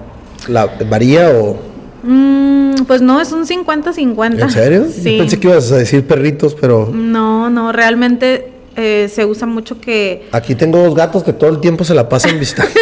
la 0.48 0.66
varía 0.88 1.30
o...? 1.30 1.58
Mm, 2.02 2.55
pues 2.84 3.00
no, 3.00 3.20
es 3.20 3.32
un 3.32 3.46
50-50. 3.46 4.40
¿En 4.40 4.50
serio? 4.50 4.86
Sí. 4.96 5.18
pensé 5.18 5.38
que 5.38 5.48
ibas 5.48 5.70
a 5.72 5.76
decir 5.76 6.06
perritos, 6.06 6.56
pero... 6.60 6.90
No, 6.92 7.50
no, 7.50 7.72
realmente 7.72 8.52
eh, 8.76 9.10
se 9.12 9.24
usa 9.24 9.46
mucho 9.46 9.80
que... 9.80 10.28
Aquí 10.32 10.54
tengo 10.54 10.78
dos 10.78 10.94
gatos 10.94 11.22
que 11.22 11.32
todo 11.32 11.50
el 11.50 11.60
tiempo 11.60 11.84
se 11.84 11.94
la 11.94 12.08
pasan 12.08 12.38
visitando. 12.40 12.72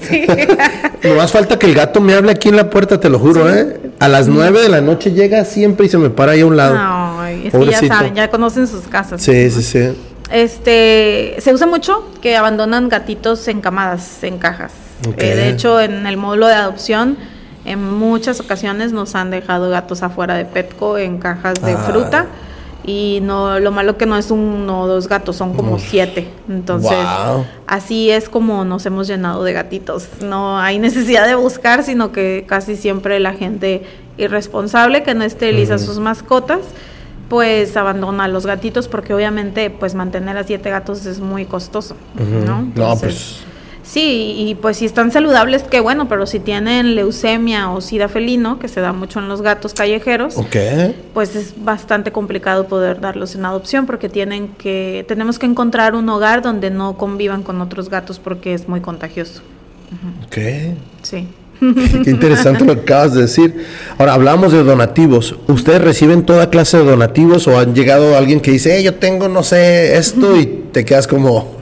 sí. 0.00 0.24
no 1.02 1.14
más 1.14 1.30
falta 1.30 1.58
que 1.58 1.66
el 1.66 1.74
gato 1.74 2.00
me 2.00 2.14
hable 2.14 2.32
aquí 2.32 2.48
en 2.48 2.56
la 2.56 2.70
puerta, 2.70 2.98
te 2.98 3.08
lo 3.08 3.18
juro, 3.18 3.52
¿eh? 3.52 3.80
A 3.98 4.08
las 4.08 4.28
9 4.28 4.62
de 4.62 4.68
la 4.68 4.80
noche 4.80 5.12
llega 5.12 5.44
siempre 5.44 5.86
y 5.86 5.88
se 5.88 5.98
me 5.98 6.10
para 6.10 6.32
ahí 6.32 6.40
a 6.40 6.46
un 6.46 6.56
lado. 6.56 6.74
No, 6.74 7.24
es 7.26 7.52
que 7.52 7.66
ya 7.66 7.86
saben, 7.86 8.14
ya 8.14 8.30
conocen 8.30 8.66
sus 8.66 8.82
casas. 8.88 9.22
Sí, 9.22 9.50
sí, 9.50 9.62
sí. 9.62 9.88
Este, 10.30 11.36
se 11.38 11.54
usa 11.54 11.66
mucho 11.66 12.04
que 12.20 12.36
abandonan 12.36 12.88
gatitos 12.88 13.46
en 13.48 13.60
camadas, 13.60 14.22
en 14.22 14.38
cajas. 14.38 14.72
Eh, 15.18 15.34
de 15.34 15.50
hecho, 15.50 15.80
en 15.80 16.06
el 16.06 16.16
módulo 16.16 16.46
de 16.46 16.54
adopción 16.54 17.16
en 17.66 17.98
muchas 17.98 18.40
ocasiones 18.40 18.92
nos 18.92 19.14
han 19.14 19.30
dejado 19.30 19.68
gatos 19.68 20.02
afuera 20.02 20.34
de 20.34 20.44
Petco 20.44 20.98
en 20.98 21.18
cajas 21.18 21.60
de 21.62 21.72
ah. 21.72 21.78
fruta 21.78 22.26
y 22.84 23.18
no 23.22 23.58
lo 23.58 23.72
malo 23.72 23.98
que 23.98 24.06
no 24.06 24.16
es 24.16 24.30
uno 24.30 24.82
o 24.82 24.86
dos 24.86 25.08
gatos, 25.08 25.36
son 25.36 25.54
como 25.54 25.78
siete. 25.80 26.28
Entonces, 26.48 26.96
así 27.66 28.10
es 28.10 28.28
como 28.28 28.64
nos 28.64 28.86
hemos 28.86 29.08
llenado 29.08 29.42
de 29.42 29.52
gatitos. 29.52 30.08
No 30.22 30.58
hay 30.58 30.78
necesidad 30.78 31.26
de 31.26 31.34
buscar, 31.34 31.82
sino 31.82 32.12
que 32.12 32.44
casi 32.46 32.76
siempre 32.76 33.18
la 33.18 33.32
gente 33.32 33.82
irresponsable 34.16 35.02
que 35.02 35.14
no 35.14 35.24
esteriliza 35.24 35.78
sus 35.78 35.98
mascotas 35.98 36.60
pues 37.28 37.76
abandona 37.76 38.24
a 38.24 38.28
los 38.28 38.46
gatitos 38.46 38.88
porque 38.88 39.12
obviamente 39.12 39.68
pues 39.68 39.94
mantener 39.94 40.36
a 40.36 40.44
siete 40.44 40.70
gatos 40.70 41.06
es 41.06 41.20
muy 41.20 41.44
costoso, 41.44 41.96
¿no? 42.46 42.70
no, 42.74 42.96
pues 42.96 43.40
Sí, 43.86 44.34
y 44.36 44.56
pues 44.56 44.78
si 44.78 44.84
están 44.84 45.12
saludables, 45.12 45.62
qué 45.62 45.78
bueno, 45.78 46.08
pero 46.08 46.26
si 46.26 46.40
tienen 46.40 46.96
leucemia 46.96 47.70
o 47.70 47.80
sida 47.80 48.08
felino, 48.08 48.58
que 48.58 48.66
se 48.66 48.80
da 48.80 48.92
mucho 48.92 49.20
en 49.20 49.28
los 49.28 49.42
gatos 49.42 49.74
callejeros, 49.74 50.34
pues 51.14 51.36
es 51.36 51.54
bastante 51.56 52.10
complicado 52.10 52.66
poder 52.66 53.00
darlos 53.00 53.36
en 53.36 53.44
adopción 53.44 53.86
porque 53.86 54.08
tienen 54.08 54.48
que, 54.48 55.04
tenemos 55.06 55.38
que 55.38 55.46
encontrar 55.46 55.94
un 55.94 56.08
hogar 56.08 56.42
donde 56.42 56.70
no 56.70 56.98
convivan 56.98 57.44
con 57.44 57.60
otros 57.60 57.88
gatos 57.88 58.18
porque 58.18 58.54
es 58.54 58.68
muy 58.68 58.80
contagioso. 58.80 59.42
Ok. 60.26 60.36
Sí. 61.02 61.28
Qué 62.04 62.10
interesante 62.10 62.64
lo 62.64 62.74
que 62.74 62.80
acabas 62.80 63.14
de 63.14 63.22
decir. 63.22 63.66
Ahora, 63.98 64.14
hablamos 64.14 64.52
de 64.52 64.62
donativos. 64.64 65.36
¿Ustedes 65.46 65.80
reciben 65.80 66.26
toda 66.26 66.50
clase 66.50 66.78
de 66.78 66.84
donativos 66.84 67.46
o 67.46 67.58
han 67.58 67.74
llegado 67.74 68.16
alguien 68.16 68.40
que 68.40 68.50
dice, 68.50 68.82
yo 68.82 68.96
tengo, 68.96 69.28
no 69.28 69.42
sé, 69.44 69.96
esto 69.96 70.36
y 70.36 70.46
te 70.72 70.84
quedas 70.84 71.06
como, 71.06 71.55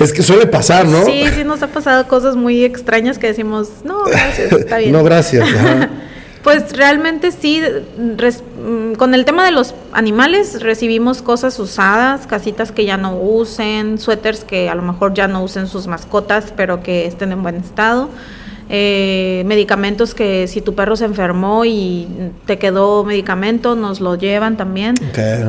es 0.00 0.12
que 0.12 0.22
suele 0.22 0.46
pasar, 0.46 0.86
¿no? 0.86 1.04
Sí, 1.04 1.24
sí 1.34 1.44
nos 1.44 1.62
ha 1.62 1.68
pasado 1.68 2.06
cosas 2.08 2.36
muy 2.36 2.64
extrañas 2.64 3.18
que 3.18 3.28
decimos, 3.28 3.68
no, 3.84 4.04
gracias, 4.04 4.52
está 4.52 4.78
bien. 4.78 4.92
no, 4.92 5.02
gracias. 5.04 5.48
Pues 6.42 6.76
realmente 6.76 7.30
sí, 7.30 7.62
mm, 7.62 8.94
con 8.94 9.14
el 9.14 9.24
tema 9.24 9.44
de 9.44 9.52
los 9.52 9.76
animales 9.92 10.60
recibimos 10.60 11.22
cosas 11.22 11.56
usadas, 11.60 12.26
casitas 12.26 12.72
que 12.72 12.84
ya 12.84 12.96
no 12.96 13.16
usen, 13.16 13.98
suéteres 13.98 14.42
que 14.42 14.68
a 14.68 14.74
lo 14.74 14.82
mejor 14.82 15.14
ya 15.14 15.28
no 15.28 15.44
usen 15.44 15.68
sus 15.68 15.86
mascotas, 15.86 16.52
pero 16.56 16.82
que 16.82 17.06
estén 17.06 17.30
en 17.30 17.44
buen 17.44 17.56
estado. 17.56 18.08
Eh, 18.68 19.42
medicamentos 19.46 20.14
que 20.14 20.46
si 20.46 20.60
tu 20.60 20.74
perro 20.74 20.96
se 20.96 21.04
enfermó 21.04 21.64
y 21.64 22.08
te 22.46 22.58
quedó 22.58 23.04
medicamento, 23.04 23.74
nos 23.74 24.00
lo 24.00 24.14
llevan 24.16 24.56
también. 24.56 24.94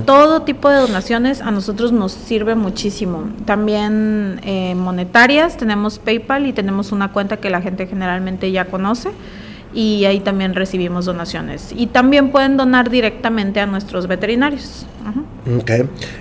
Todo 0.05 0.41
tipo 0.41 0.69
de 0.69 0.77
donaciones 0.77 1.41
a 1.41 1.51
nosotros 1.51 1.91
nos 1.91 2.11
sirve 2.11 2.55
muchísimo. 2.55 3.29
También 3.45 4.41
eh, 4.43 4.75
monetarias, 4.75 5.57
tenemos 5.57 5.99
PayPal 5.99 6.47
y 6.47 6.53
tenemos 6.53 6.91
una 6.91 7.11
cuenta 7.11 7.37
que 7.37 7.49
la 7.49 7.61
gente 7.61 7.87
generalmente 7.87 8.51
ya 8.51 8.65
conoce 8.65 9.11
y 9.73 10.05
ahí 10.05 10.19
también 10.19 10.53
recibimos 10.53 11.05
donaciones. 11.05 11.73
Y 11.75 11.87
también 11.87 12.29
pueden 12.31 12.57
donar 12.57 12.89
directamente 12.89 13.59
a 13.59 13.65
nuestros 13.65 14.07
veterinarios. 14.07 14.85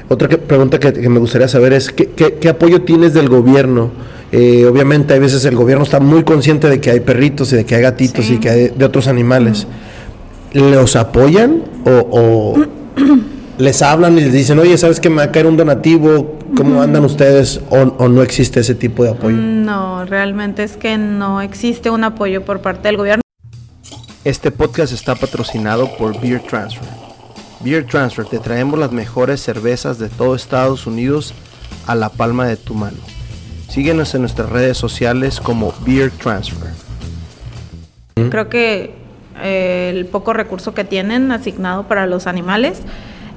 Otra 0.08 0.28
pregunta 0.28 0.78
que, 0.78 1.08
me 1.08 1.18
gustaría 1.18 1.48
saber 1.48 1.72
es, 1.72 1.92
¿qué, 1.92 2.48
apoyo 2.48 2.82
tienes 2.82 3.14
del 3.14 3.28
gobierno? 3.28 3.90
Eh, 4.32 4.64
obviamente, 4.64 5.12
hay 5.12 5.20
veces 5.20 5.44
el 5.44 5.54
gobierno 5.54 5.84
está 5.84 6.00
muy 6.00 6.24
consciente 6.24 6.68
de 6.68 6.80
que 6.80 6.90
hay 6.90 7.00
perritos 7.00 7.52
y 7.52 7.56
de 7.56 7.66
que 7.66 7.74
hay 7.74 7.82
gatitos 7.82 8.30
y 8.30 8.38
que 8.38 8.48
hay 8.48 8.68
de 8.70 8.84
otros 8.86 9.06
animales. 9.06 9.66
¿Los 10.54 10.96
apoyan 10.96 11.62
o, 11.84 12.56
les 13.58 13.82
hablan 13.82 14.16
y 14.16 14.22
les 14.22 14.32
dicen, 14.32 14.58
oye, 14.58 14.76
¿sabes 14.78 15.00
que 15.00 15.10
me 15.10 15.16
va 15.16 15.24
a 15.24 15.32
caer 15.32 15.46
un 15.46 15.58
donativo? 15.58 16.38
¿Cómo 16.56 16.80
andan 16.80 17.04
ustedes 17.04 17.60
o, 17.68 17.76
o, 17.76 18.08
no 18.08 18.22
existe 18.22 18.60
ese 18.60 18.74
tipo 18.74 19.04
de 19.04 19.10
apoyo? 19.10 19.36
No, 19.36 20.06
realmente 20.06 20.62
es 20.62 20.78
que 20.78 20.96
no 20.96 21.42
existe 21.42 21.90
un 21.90 22.02
apoyo 22.02 22.42
por 22.42 22.60
parte 22.60 22.88
del 22.88 22.96
gobierno. 22.96 23.22
Este 24.24 24.50
podcast 24.50 24.94
está 24.94 25.14
patrocinado 25.14 25.94
por 25.98 26.18
Beer 26.20 26.40
Transfer. 26.40 26.88
Beer 27.60 27.86
Transfer, 27.86 28.24
te 28.24 28.38
traemos 28.38 28.78
las 28.78 28.92
mejores 28.92 29.42
cervezas 29.42 29.98
de 29.98 30.08
todo 30.08 30.34
Estados 30.34 30.86
Unidos 30.86 31.34
a 31.86 31.94
la 31.94 32.08
palma 32.08 32.46
de 32.46 32.56
tu 32.56 32.74
mano. 32.74 32.96
Síguenos 33.72 34.14
en 34.14 34.20
nuestras 34.20 34.50
redes 34.50 34.76
sociales 34.76 35.40
como 35.40 35.72
Beer 35.86 36.10
Transfer. 36.10 36.68
Creo 38.28 38.50
que 38.50 38.94
eh, 39.42 39.90
el 39.94 40.04
poco 40.04 40.34
recurso 40.34 40.74
que 40.74 40.84
tienen 40.84 41.32
asignado 41.32 41.88
para 41.88 42.06
los 42.06 42.26
animales 42.26 42.82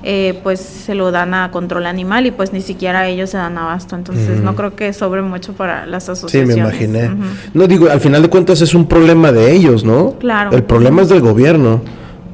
eh, 0.03 0.37
pues 0.43 0.59
se 0.59 0.93
lo 0.93 1.11
dan 1.11 1.33
a 1.33 1.51
control 1.51 1.85
animal 1.85 2.25
y 2.25 2.31
pues 2.31 2.51
ni 2.51 2.59
siquiera 2.59 3.07
ellos 3.07 3.29
se 3.29 3.37
dan 3.37 3.57
abasto. 3.57 3.95
Entonces 3.95 4.41
no 4.41 4.57
creo 4.57 4.75
que 4.75 4.91
sobre 4.91 5.21
mucho 5.21 5.53
para 5.53 5.85
las 5.85 6.09
asociaciones. 6.09 6.55
Sí, 6.55 6.61
me 6.61 6.67
imaginé. 6.67 7.09
No 7.53 7.65
digo, 7.65 7.89
al 7.89 8.01
final 8.01 8.21
de 8.21 8.27
cuentas 8.27 8.59
es 8.59 8.73
un 8.75 8.87
problema 8.87 9.31
de 9.31 9.53
ellos, 9.53 9.85
¿no? 9.85 10.15
Claro. 10.19 10.51
El 10.51 10.63
problema 10.63 11.01
es 11.03 11.07
del 11.07 11.21
gobierno. 11.21 11.79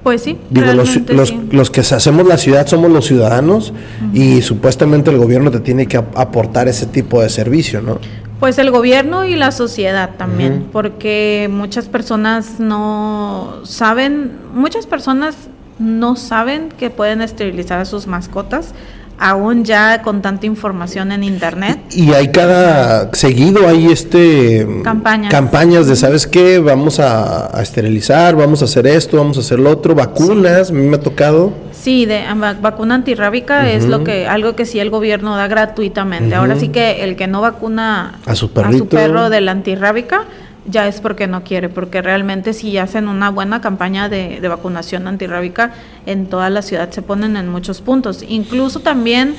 Pues 0.03 0.23
sí. 0.23 0.37
Digo, 0.49 0.73
los, 0.73 0.95
los, 1.09 1.33
los, 1.51 1.69
que 1.69 1.81
hacemos 1.81 2.27
la 2.27 2.37
ciudad 2.37 2.65
somos 2.65 2.89
los 2.89 3.05
ciudadanos 3.05 3.71
y 4.13 4.41
supuestamente 4.41 5.11
el 5.11 5.17
gobierno 5.17 5.51
te 5.51 5.59
tiene 5.59 5.85
que 5.85 5.97
aportar 5.97 6.67
ese 6.67 6.87
tipo 6.87 7.21
de 7.21 7.29
servicio, 7.29 7.81
¿no? 7.81 7.99
Pues 8.39 8.57
el 8.57 8.71
gobierno 8.71 9.23
y 9.25 9.35
la 9.35 9.51
sociedad 9.51 10.15
también, 10.17 10.65
porque 10.71 11.47
muchas 11.51 11.87
personas 11.87 12.59
no 12.59 13.59
saben, 13.65 14.31
muchas 14.55 14.87
personas 14.87 15.35
no 15.77 16.15
saben 16.15 16.69
que 16.69 16.89
pueden 16.89 17.21
esterilizar 17.21 17.79
a 17.79 17.85
sus 17.85 18.07
mascotas, 18.07 18.73
aún 19.21 19.63
ya 19.63 20.01
con 20.01 20.21
tanta 20.21 20.47
información 20.47 21.11
en 21.11 21.23
internet. 21.23 21.79
Y, 21.91 22.11
hay 22.11 22.29
cada 22.29 23.13
seguido 23.13 23.67
hay 23.67 23.85
este 23.85 24.67
campañas, 24.83 25.31
campañas 25.31 25.87
de 25.87 25.95
sabes 25.95 26.25
qué, 26.25 26.57
vamos 26.57 26.99
a, 26.99 27.51
esterilizar, 27.61 28.35
vamos 28.35 28.63
a 28.63 28.65
hacer 28.65 28.87
esto, 28.87 29.17
vamos 29.17 29.37
a 29.37 29.41
hacer 29.41 29.59
lo 29.59 29.69
otro, 29.69 29.93
vacunas, 29.93 30.71
a 30.71 30.73
mí 30.73 30.87
me 30.87 30.95
ha 30.95 30.99
tocado. 30.99 31.53
Sí, 31.71 32.05
de 32.05 32.23
vacuna 32.61 32.95
antirrábica 32.95 33.69
es 33.69 33.85
lo 33.85 34.03
que 34.03 34.27
algo 34.27 34.55
que 34.55 34.65
sí 34.65 34.79
el 34.79 34.89
gobierno 34.89 35.35
da 35.35 35.47
gratuitamente. 35.47 36.35
Ahora 36.35 36.55
sí 36.55 36.69
que 36.69 37.03
el 37.03 37.15
que 37.15 37.27
no 37.27 37.41
vacuna 37.41 38.19
a 38.25 38.35
su, 38.35 38.49
a 38.55 38.73
su 38.73 38.87
perro 38.87 39.29
de 39.29 39.41
la 39.41 39.51
antirrábica 39.51 40.25
ya 40.65 40.87
es 40.87 41.01
porque 41.01 41.27
no 41.27 41.43
quiere, 41.43 41.69
porque 41.69 42.01
realmente 42.01 42.53
si 42.53 42.77
hacen 42.77 43.07
una 43.07 43.29
buena 43.29 43.61
campaña 43.61 44.09
de, 44.09 44.39
vacunación 44.47 45.07
antirrábica 45.07 45.73
en 46.05 46.27
toda 46.27 46.49
la 46.49 46.61
ciudad 46.61 46.91
se 46.91 47.01
ponen 47.01 47.37
en 47.37 47.47
muchos 47.49 47.81
puntos. 47.81 48.23
Incluso 48.27 48.81
también 48.81 49.35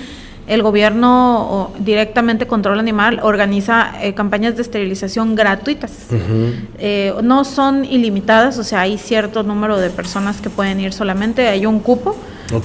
el 0.49 0.63
gobierno 0.63 1.71
directamente 1.79 2.47
Control 2.47 2.79
Animal 2.79 3.21
organiza 3.23 3.93
eh, 4.03 4.15
campañas 4.15 4.57
de 4.57 4.63
esterilización 4.63 5.35
gratuitas. 5.35 6.09
Eh, 6.79 7.15
no 7.23 7.45
son 7.45 7.85
ilimitadas, 7.85 8.59
o 8.59 8.65
sea, 8.65 8.81
hay 8.81 8.99
cierto 8.99 9.43
número 9.43 9.79
de 9.79 9.91
personas 9.91 10.41
que 10.41 10.51
pueden 10.51 10.81
ir 10.81 10.93
solamente, 10.93 11.49
hay 11.49 11.67
un 11.67 11.81
cupo 11.81 12.17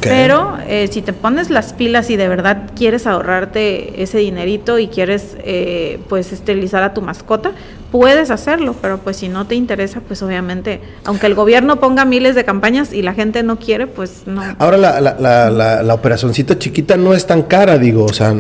pero 0.02 0.58
eh, 0.68 0.90
si 0.92 1.02
te 1.02 1.14
pones 1.14 1.50
las 1.50 1.74
pilas 1.74 2.10
y 2.10 2.18
de 2.18 2.28
verdad 2.28 2.72
quieres 2.76 3.08
ahorrarte 3.08 4.02
ese 4.02 4.18
dinerito 4.20 4.80
y 4.80 4.88
quieres 4.88 5.38
eh, 5.40 6.00
pues 6.10 6.34
esterilizar 6.34 6.84
a 6.84 6.94
tu 6.94 7.02
mascota, 7.02 7.52
puedes 7.92 8.32
hacerlo, 8.32 8.76
pero 8.82 8.98
pues 8.98 9.18
si 9.18 9.30
no 9.30 9.46
te 9.46 9.56
interesa, 9.56 10.02
pues 10.02 10.22
obviamente, 10.22 10.82
aunque 11.06 11.28
el 11.28 11.36
gobierno 11.36 11.80
ponga 11.80 12.06
miles 12.06 12.36
de 12.36 12.44
campañas 12.44 12.94
y 12.94 13.02
la 13.02 13.14
gente 13.14 13.44
no 13.44 13.58
quiere, 13.60 13.88
pues 13.88 14.24
no. 14.26 14.42
Ahora 14.60 14.78
la, 14.78 15.02
la, 15.02 15.50
la, 15.50 15.84
la, 15.84 15.94
operacioncita 15.94 16.58
chiquita 16.58 16.98
no 16.98 17.14
es 17.14 17.26
tan 17.26 17.44
cara, 17.44 17.78
digo, 17.78 18.06
o 18.06 18.14
sea, 18.14 18.36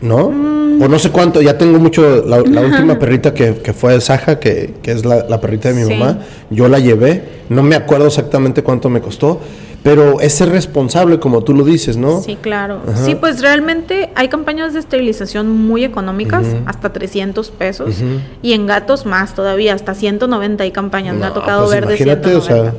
¿no? 0.00 0.30
Mm. 0.30 0.82
O 0.82 0.88
no 0.88 0.98
sé 0.98 1.10
cuánto, 1.10 1.42
ya 1.42 1.58
tengo 1.58 1.78
mucho, 1.78 2.24
la, 2.26 2.38
última 2.38 2.98
perrita 2.98 3.34
que, 3.34 3.56
que, 3.56 3.72
fue 3.74 4.00
Saja, 4.00 4.38
que, 4.38 4.74
que 4.82 4.92
es 4.92 5.04
la, 5.04 5.40
perrita 5.40 5.70
de 5.70 5.84
mi 5.84 5.94
mamá, 5.94 6.20
yo 6.48 6.68
la 6.68 6.78
llevé, 6.78 7.22
no 7.50 7.62
me 7.62 7.76
acuerdo 7.76 8.06
exactamente 8.06 8.62
cuánto 8.62 8.88
me 8.88 9.02
costó 9.02 9.40
pero 9.82 10.20
es 10.20 10.34
ser 10.34 10.50
responsable, 10.50 11.18
como 11.18 11.42
tú 11.42 11.54
lo 11.54 11.64
dices, 11.64 11.96
¿no? 11.96 12.20
Sí, 12.20 12.36
claro. 12.40 12.82
Sí, 12.94 13.14
pues 13.14 13.40
realmente 13.40 14.10
hay 14.14 14.28
campañas 14.28 14.74
de 14.74 14.80
esterilización 14.80 15.50
muy 15.50 15.84
económicas, 15.84 16.46
hasta 16.66 16.92
300 16.92 17.50
pesos, 17.50 17.96
y 18.42 18.52
en 18.52 18.66
gatos 18.66 19.06
más 19.06 19.34
todavía, 19.34 19.74
hasta 19.74 19.94
190 19.94 20.64
hay 20.64 20.70
campañas, 20.70 21.16
me 21.16 21.26
ha 21.26 21.32
tocado 21.32 21.66
pues 21.66 21.80
ver 21.80 21.86
de 21.86 21.96
190. 21.96 22.38
O 22.38 22.40
sea... 22.42 22.74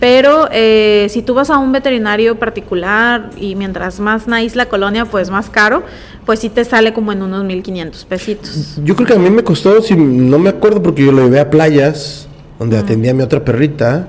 Pero 0.00 0.48
eh, 0.52 1.08
si 1.10 1.22
tú 1.22 1.34
vas 1.34 1.50
a 1.50 1.58
un 1.58 1.72
veterinario 1.72 2.38
particular 2.38 3.30
y 3.36 3.56
mientras 3.56 3.98
más 3.98 4.28
nice 4.28 4.56
la 4.56 4.66
colonia, 4.66 5.04
pues 5.06 5.28
más 5.28 5.50
caro, 5.50 5.82
pues 6.24 6.38
sí 6.38 6.48
te 6.48 6.64
sale 6.64 6.92
como 6.92 7.10
en 7.10 7.22
unos 7.22 7.42
1500 7.44 8.04
pesitos. 8.04 8.78
Yo 8.84 8.94
creo 8.94 9.08
que 9.08 9.14
a 9.14 9.18
mí 9.18 9.28
me 9.28 9.42
costó, 9.42 9.82
si 9.82 9.96
no 9.96 10.38
me 10.38 10.50
acuerdo, 10.50 10.82
porque 10.82 11.04
yo 11.04 11.10
lo 11.10 11.24
llevé 11.24 11.40
a 11.40 11.50
playas, 11.50 12.28
donde 12.60 12.78
atendía 12.78 13.10
a 13.10 13.14
mi 13.14 13.24
otra 13.24 13.44
perrita, 13.44 14.08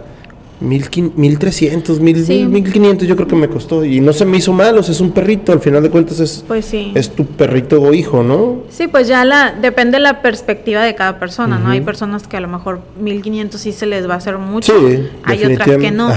Mil, 0.61 0.85
mil 1.15 1.39
trescientos, 1.39 2.01
mil, 2.01 2.17
mil 2.49 2.71
quinientos 2.71 3.07
yo 3.07 3.15
creo 3.15 3.27
que 3.27 3.35
me 3.35 3.47
costó 3.47 3.85
y 3.85 4.01
no 4.01 4.11
se 4.11 4.25
me 4.25 4.37
hizo 4.37 4.51
mal, 4.51 4.77
o 4.77 4.83
sea, 4.83 4.93
es 4.93 4.99
un 4.99 5.11
perrito, 5.11 5.53
al 5.53 5.61
final 5.61 5.81
de 5.81 5.89
cuentas 5.89 6.19
es, 6.19 6.43
pues 6.45 6.73
es 6.73 7.11
tu 7.11 7.25
perrito 7.25 7.81
o 7.81 7.93
hijo, 7.93 8.23
¿no? 8.23 8.63
Sí, 8.69 8.87
pues 8.87 9.07
ya 9.07 9.23
la, 9.23 9.53
depende 9.53 9.97
de 9.97 10.03
la 10.03 10.21
perspectiva 10.21 10.83
de 10.83 10.95
cada 10.95 11.17
persona, 11.17 11.59
¿no? 11.59 11.69
Hay 11.69 11.79
personas 11.79 12.27
que 12.27 12.35
a 12.35 12.41
lo 12.41 12.49
mejor 12.49 12.81
mil 12.99 13.21
quinientos 13.21 13.61
sí 13.61 13.71
se 13.71 13.85
les 13.85 14.09
va 14.09 14.15
a 14.15 14.17
hacer 14.17 14.37
mucho, 14.37 14.73
hay 15.23 15.45
otras 15.45 15.77
que 15.77 15.91
no. 15.91 16.09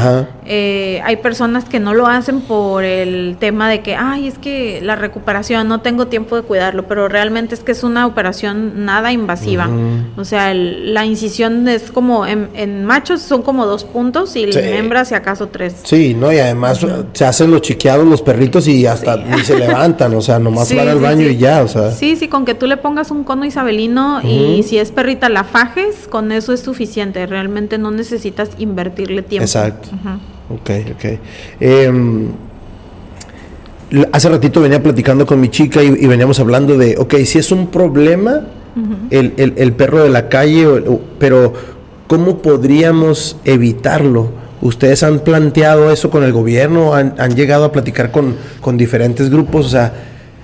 Eh, 0.44 1.00
hay 1.04 1.16
personas 1.16 1.64
que 1.64 1.78
no 1.78 1.94
lo 1.94 2.08
hacen 2.08 2.40
por 2.40 2.82
el 2.82 3.36
tema 3.38 3.70
de 3.70 3.80
que, 3.80 3.94
ay, 3.94 4.26
es 4.26 4.38
que 4.38 4.80
la 4.82 4.96
recuperación, 4.96 5.68
no 5.68 5.82
tengo 5.82 6.08
tiempo 6.08 6.34
de 6.34 6.42
cuidarlo, 6.42 6.88
pero 6.88 7.08
realmente 7.08 7.54
es 7.54 7.60
que 7.60 7.72
es 7.72 7.84
una 7.84 8.06
operación 8.06 8.84
nada 8.84 9.12
invasiva. 9.12 9.70
O 10.16 10.24
sea, 10.24 10.52
la 10.52 11.06
incisión 11.06 11.68
es 11.68 11.92
como, 11.92 12.26
en, 12.26 12.48
en 12.54 12.84
machos 12.84 13.22
son 13.22 13.42
como 13.42 13.66
dos 13.66 13.84
puntos 13.84 14.31
y 14.36 14.52
sí. 14.52 14.58
hembra 14.58 15.04
si 15.04 15.14
acaso 15.14 15.48
tres. 15.48 15.74
Sí, 15.84 16.14
¿no? 16.14 16.32
Y 16.32 16.38
además 16.38 16.84
se 17.12 17.24
hacen 17.24 17.50
los 17.50 17.62
chiqueados 17.62 18.06
los 18.06 18.22
perritos 18.22 18.66
y 18.68 18.86
hasta 18.86 19.16
ni 19.16 19.42
se 19.42 19.58
levantan, 19.58 20.14
o 20.14 20.20
sea, 20.20 20.38
nomás 20.38 20.74
van 20.74 20.88
al 20.88 21.00
baño 21.00 21.26
y 21.28 21.36
ya, 21.36 21.62
o 21.62 21.68
sea. 21.68 21.90
Sí, 21.90 22.16
sí, 22.16 22.28
con 22.28 22.44
que 22.44 22.54
tú 22.54 22.66
le 22.66 22.76
pongas 22.76 23.10
un 23.10 23.24
cono 23.24 23.44
isabelino 23.44 24.20
y 24.22 24.62
si 24.62 24.78
es 24.78 24.90
perrita 24.90 25.28
la 25.28 25.44
fajes, 25.44 26.08
con 26.08 26.32
eso 26.32 26.52
es 26.52 26.60
suficiente. 26.60 27.26
Realmente 27.26 27.78
no 27.78 27.90
necesitas 27.90 28.50
invertirle 28.58 29.22
tiempo. 29.22 29.44
Exacto. 29.44 29.88
Ok, 30.50 30.70
ok. 30.94 31.18
Em, 31.60 32.28
hace 34.12 34.28
ratito 34.28 34.60
venía 34.60 34.82
platicando 34.82 35.26
con 35.26 35.40
mi 35.40 35.48
chica 35.48 35.82
y, 35.82 36.06
veníamos 36.06 36.40
hablando 36.40 36.76
de, 36.76 36.96
ok, 36.98 37.14
si 37.24 37.38
es 37.38 37.52
un 37.52 37.68
problema 37.68 38.42
el, 39.10 39.34
el, 39.36 39.54
el, 39.56 39.72
perro 39.74 40.02
de 40.02 40.08
la 40.08 40.30
calle, 40.30 40.66
pero 41.18 41.52
¿Cómo 42.12 42.42
podríamos 42.42 43.38
evitarlo? 43.42 44.28
¿Ustedes 44.60 45.02
han 45.02 45.20
planteado 45.20 45.90
eso 45.90 46.10
con 46.10 46.24
el 46.24 46.32
gobierno? 46.34 46.92
¿Han, 46.92 47.34
llegado 47.34 47.64
a 47.64 47.72
platicar 47.72 48.10
con, 48.10 48.36
con, 48.60 48.76
diferentes 48.76 49.30
grupos? 49.30 49.64
O 49.64 49.68
sea, 49.70 49.94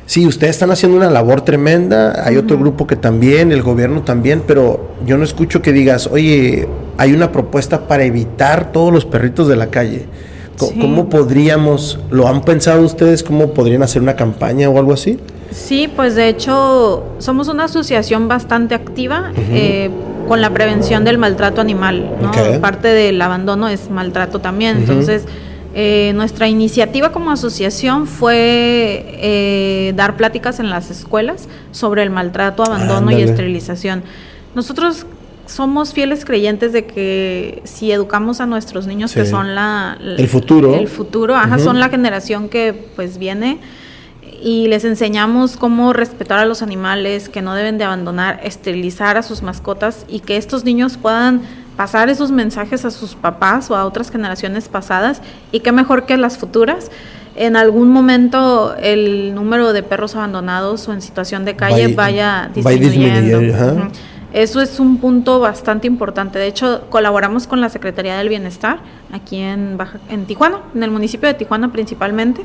sí, 0.07 0.27
ustedes 0.27 0.53
están 0.53 0.71
haciendo 0.71 0.97
una 0.97 1.11
labor 1.11 1.43
tremenda, 1.43 2.27
hay 2.27 2.39
otro 2.39 2.59
grupo 2.59 2.87
que 2.87 2.97
también, 2.97 3.53
el 3.53 3.61
gobierno 3.61 4.01
también, 4.01 4.43
pero 4.47 4.93
yo 5.05 5.19
no 5.19 5.25
escucho 5.25 5.61
que 5.61 5.75
digas, 5.75 6.07
oye, 6.11 6.67
hay 6.97 7.13
una 7.13 7.33
propuesta 7.33 7.87
para 7.87 8.05
evitar 8.05 8.73
todos 8.73 8.91
los 8.91 9.05
perritos 9.05 9.47
de 9.47 9.57
la 9.57 9.67
calle. 9.67 10.07
¿Cómo 10.57 11.11
podríamos, 11.11 12.01
lo 12.11 12.29
han 12.29 12.41
pensado 12.41 12.83
ustedes, 12.83 13.23
cómo 13.23 13.53
podrían 13.53 13.83
hacer 13.83 14.01
una 14.01 14.17
campaña 14.17 14.71
o 14.71 14.79
algo 14.79 14.95
así? 14.95 15.19
Sí, 15.51 15.87
pues 15.95 16.15
de 16.15 16.29
hecho 16.29 17.05
somos 17.19 17.49
una 17.49 17.65
asociación 17.65 18.27
bastante 18.27 18.75
activa 18.75 19.33
eh, 19.37 19.91
con 20.29 20.41
la 20.41 20.51
prevención 20.51 21.05
del 21.05 21.19
maltrato 21.19 21.61
animal. 21.61 22.17
¿no? 22.21 22.31
Parte 22.61 22.89
del 22.89 23.21
abandono 23.21 23.69
es 23.69 23.91
maltrato 23.91 24.41
también. 24.41 24.79
Entonces, 24.79 25.27
eh, 25.75 26.13
nuestra 26.15 26.49
iniciativa 26.49 27.13
como 27.13 27.31
asociación 27.31 28.07
fue 28.07 29.05
eh, 29.21 29.93
dar 29.97 30.17
pláticas 30.17 30.61
en 30.61 30.71
las 30.71 30.91
escuelas 30.91 31.49
sobre 31.73 32.03
el 32.03 32.11
maltrato, 32.11 32.63
abandono 32.63 33.11
y 33.11 33.23
esterilización. 33.23 34.03
Nosotros 34.55 35.07
somos 35.47 35.93
fieles 35.93 36.25
creyentes 36.25 36.73
de 36.73 36.85
que 36.85 37.63
si 37.65 37.91
educamos 37.91 38.41
a 38.41 38.47
nuestros 38.47 38.87
niños 38.87 39.13
que 39.15 39.25
son 39.25 39.55
la, 39.55 39.97
el 40.01 40.29
futuro 40.29 40.75
el 40.75 40.89
futuro 40.89 41.35
ajá, 41.35 41.59
son 41.59 41.81
la 41.81 41.89
generación 41.89 42.51
que 42.51 42.75
pues 42.95 43.17
viene 43.17 43.59
y 44.43 44.69
les 44.69 44.85
enseñamos 44.85 45.57
cómo 45.57 45.93
respetar 45.93 46.39
a 46.39 46.45
los 46.45 46.63
animales 46.63 47.29
que 47.29 47.43
no 47.43 47.55
deben 47.55 47.79
de 47.79 47.85
abandonar 47.85 48.41
esterilizar 48.43 49.17
a 49.17 49.23
sus 49.23 49.43
mascotas 49.43 50.05
y 50.09 50.21
que 50.21 50.37
estos 50.37 50.65
niños 50.65 50.97
puedan 50.97 51.43
pasar 51.77 52.09
esos 52.09 52.31
mensajes 52.31 52.85
a 52.85 52.91
sus 52.91 53.15
papás 53.15 53.71
o 53.71 53.77
a 53.77 53.85
otras 53.85 54.11
generaciones 54.11 54.69
pasadas. 54.69 55.23
Y 55.53 55.61
qué 55.61 55.73
mejor 55.73 56.07
que 56.07 56.17
las 56.17 56.37
futuras. 56.39 56.91
En 57.37 57.55
algún 57.55 57.91
momento 57.91 58.75
el 58.83 59.33
número 59.35 59.73
de 59.73 59.85
perros 59.85 60.17
abandonados 60.17 60.89
o 60.89 60.93
en 60.93 61.01
situación 61.01 61.45
de 61.45 61.55
calle 61.55 61.95
vaya 61.95 62.51
disminuyendo. 62.53 63.91
Eso 64.33 64.61
es 64.61 64.79
un 64.79 64.99
punto 64.99 65.41
bastante 65.41 65.87
importante. 65.87 66.39
De 66.39 66.47
hecho, 66.47 66.83
colaboramos 66.91 67.47
con 67.47 67.61
la 67.61 67.69
Secretaría 67.69 68.17
del 68.19 68.29
Bienestar 68.29 68.81
aquí 69.13 69.39
en 69.39 69.77
Baja, 69.79 69.99
en 70.11 70.27
Tijuana, 70.27 70.61
en 70.75 70.83
el 70.83 70.91
municipio 70.91 71.29
de 71.29 71.35
Tijuana 71.35 71.73
principalmente. 71.73 72.45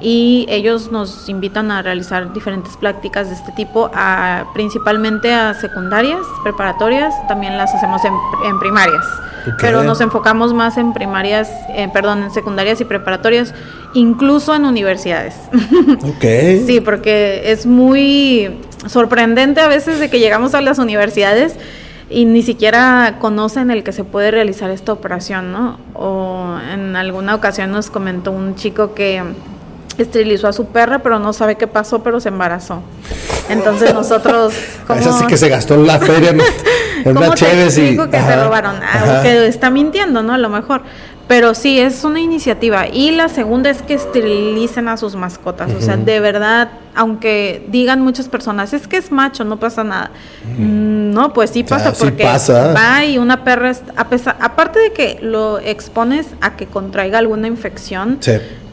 Y 0.00 0.46
ellos 0.48 0.90
nos 0.90 1.28
invitan 1.28 1.70
a 1.70 1.82
realizar 1.82 2.32
diferentes 2.32 2.76
prácticas 2.76 3.28
de 3.28 3.34
este 3.34 3.52
tipo, 3.52 3.90
a, 3.94 4.46
principalmente 4.54 5.32
a 5.32 5.54
secundarias, 5.54 6.22
preparatorias, 6.42 7.14
también 7.28 7.56
las 7.58 7.74
hacemos 7.74 8.00
en, 8.04 8.58
primarias. 8.58 9.04
Pero 9.58 9.82
nos 9.82 10.00
enfocamos 10.00 10.52
más 10.52 10.76
en 10.76 10.92
primarias, 10.92 11.50
eh, 11.70 11.88
perdón, 11.92 12.22
en 12.24 12.30
secundarias 12.30 12.80
y 12.80 12.84
preparatorias, 12.84 13.54
incluso 13.94 14.54
en 14.54 14.64
universidades. 14.64 15.34
sí, 16.66 16.80
porque 16.80 17.42
es 17.46 17.64
muy 17.64 18.60
sorprendente 18.86 19.60
a 19.60 19.68
veces 19.68 20.00
de 20.00 20.08
que 20.08 20.18
llegamos 20.18 20.54
a 20.54 20.60
las 20.60 20.78
universidades 20.78 21.54
y 22.08 22.24
ni 22.24 22.42
siquiera 22.42 23.16
conocen 23.20 23.70
el 23.70 23.84
que 23.84 23.92
se 23.92 24.04
puede 24.04 24.30
realizar 24.30 24.70
esta 24.70 24.92
operación, 24.92 25.52
¿no? 25.52 25.78
O 25.94 26.58
en 26.72 26.96
alguna 26.96 27.34
ocasión 27.34 27.70
nos 27.70 27.88
comentó 27.88 28.32
un 28.32 28.56
chico 28.56 28.94
que 28.94 29.22
esterilizó 29.96 30.48
a 30.48 30.52
su 30.52 30.66
perra, 30.66 31.00
pero 31.00 31.18
no 31.18 31.32
sabe 31.32 31.56
qué 31.56 31.66
pasó, 31.66 32.02
pero 32.02 32.20
se 32.20 32.28
embarazó. 32.28 32.82
Entonces 33.48 33.94
nosotros... 33.94 34.54
¿cómo, 34.86 34.98
Eso 34.98 35.12
sí 35.18 35.26
que 35.26 35.36
se 35.36 35.48
gastó 35.48 35.74
en 35.74 35.86
la 35.86 35.98
feria, 35.98 36.30
en 37.04 37.16
una 37.16 37.30
te 37.34 37.46
y... 37.46 37.96
que 37.96 38.20
se 38.20 38.44
robaron? 38.44 38.76
Ah, 38.82 39.20
que 39.22 39.46
está 39.46 39.70
mintiendo, 39.70 40.22
¿no? 40.22 40.34
A 40.34 40.38
lo 40.38 40.48
mejor. 40.48 40.82
Pero 41.30 41.54
sí, 41.54 41.78
es 41.78 42.02
una 42.02 42.18
iniciativa. 42.18 42.88
Y 42.88 43.12
la 43.12 43.28
segunda 43.28 43.70
es 43.70 43.82
que 43.82 43.94
esterilicen 43.94 44.88
a 44.88 44.96
sus 44.96 45.14
mascotas. 45.14 45.72
O 45.72 45.80
sea, 45.80 45.96
de 45.96 46.18
verdad, 46.18 46.70
aunque 46.92 47.64
digan 47.68 48.00
muchas 48.00 48.28
personas, 48.28 48.72
es 48.72 48.88
que 48.88 48.96
es 48.96 49.12
macho, 49.12 49.44
no 49.44 49.60
pasa 49.60 49.84
nada. 49.84 50.10
Mm, 50.58 51.12
no, 51.12 51.32
pues 51.32 51.50
sí 51.50 51.62
pasa 51.62 51.92
porque 51.92 52.24
va 52.24 53.04
y 53.04 53.16
una 53.18 53.44
perra, 53.44 53.70
a 53.94 54.08
pesar, 54.08 54.38
aparte 54.40 54.80
de 54.80 54.92
que 54.92 55.20
lo 55.22 55.60
expones 55.60 56.26
a 56.40 56.56
que 56.56 56.66
contraiga 56.66 57.18
alguna 57.18 57.46
infección, 57.46 58.18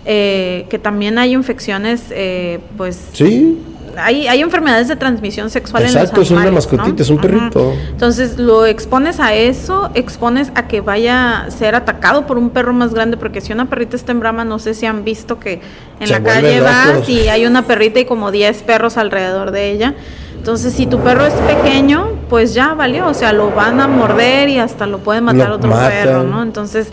eh, 0.05 0.65
que 0.67 0.79
también 0.79 1.19
hay 1.19 1.33
infecciones, 1.33 2.05
eh, 2.09 2.59
pues... 2.75 2.99
Sí 3.13 3.55
hay, 3.97 4.27
hay 4.27 4.41
enfermedades 4.41 4.87
de 4.87 4.95
transmisión 4.95 5.49
sexual 5.49 5.83
en 5.83 5.93
los 5.93 5.95
animales. 5.95 6.21
es 6.21 6.31
una 6.31 6.51
mascotita, 6.51 7.03
es 7.03 7.09
un 7.09 7.17
perrito. 7.17 7.73
Entonces 7.89 8.37
lo 8.37 8.65
expones 8.65 9.19
a 9.19 9.33
eso, 9.33 9.89
expones 9.93 10.51
a 10.55 10.67
que 10.67 10.81
vaya 10.81 11.41
a 11.41 11.51
ser 11.51 11.75
atacado 11.75 12.25
por 12.25 12.37
un 12.37 12.49
perro 12.49 12.73
más 12.73 12.93
grande, 12.93 13.17
porque 13.17 13.41
si 13.41 13.53
una 13.53 13.65
perrita 13.65 13.95
está 13.95 14.11
en 14.11 14.19
brama, 14.19 14.45
no 14.45 14.59
sé 14.59 14.73
si 14.73 14.85
han 14.85 15.03
visto 15.03 15.39
que 15.39 15.61
en 15.99 16.09
la 16.09 16.21
calle 16.21 16.61
vas 16.61 17.07
y 17.09 17.27
hay 17.27 17.45
una 17.45 17.63
perrita 17.63 17.99
y 17.99 18.05
como 18.05 18.31
10 18.31 18.63
perros 18.63 18.97
alrededor 18.97 19.51
de 19.51 19.71
ella. 19.71 19.95
Entonces, 20.37 20.73
si 20.73 20.85
tu 20.85 20.99
perro 20.99 21.25
es 21.25 21.33
pequeño, 21.33 22.11
pues 22.29 22.53
ya 22.53 22.73
valió, 22.73 23.07
o 23.07 23.13
sea, 23.13 23.33
lo 23.33 23.51
van 23.51 23.81
a 23.81 23.87
morder 23.87 24.47
y 24.47 24.59
hasta 24.59 24.85
lo 24.85 24.99
puede 24.99 25.19
matar 25.19 25.51
otro 25.51 25.71
perro, 25.71 26.23
¿no? 26.23 26.41
Entonces, 26.41 26.89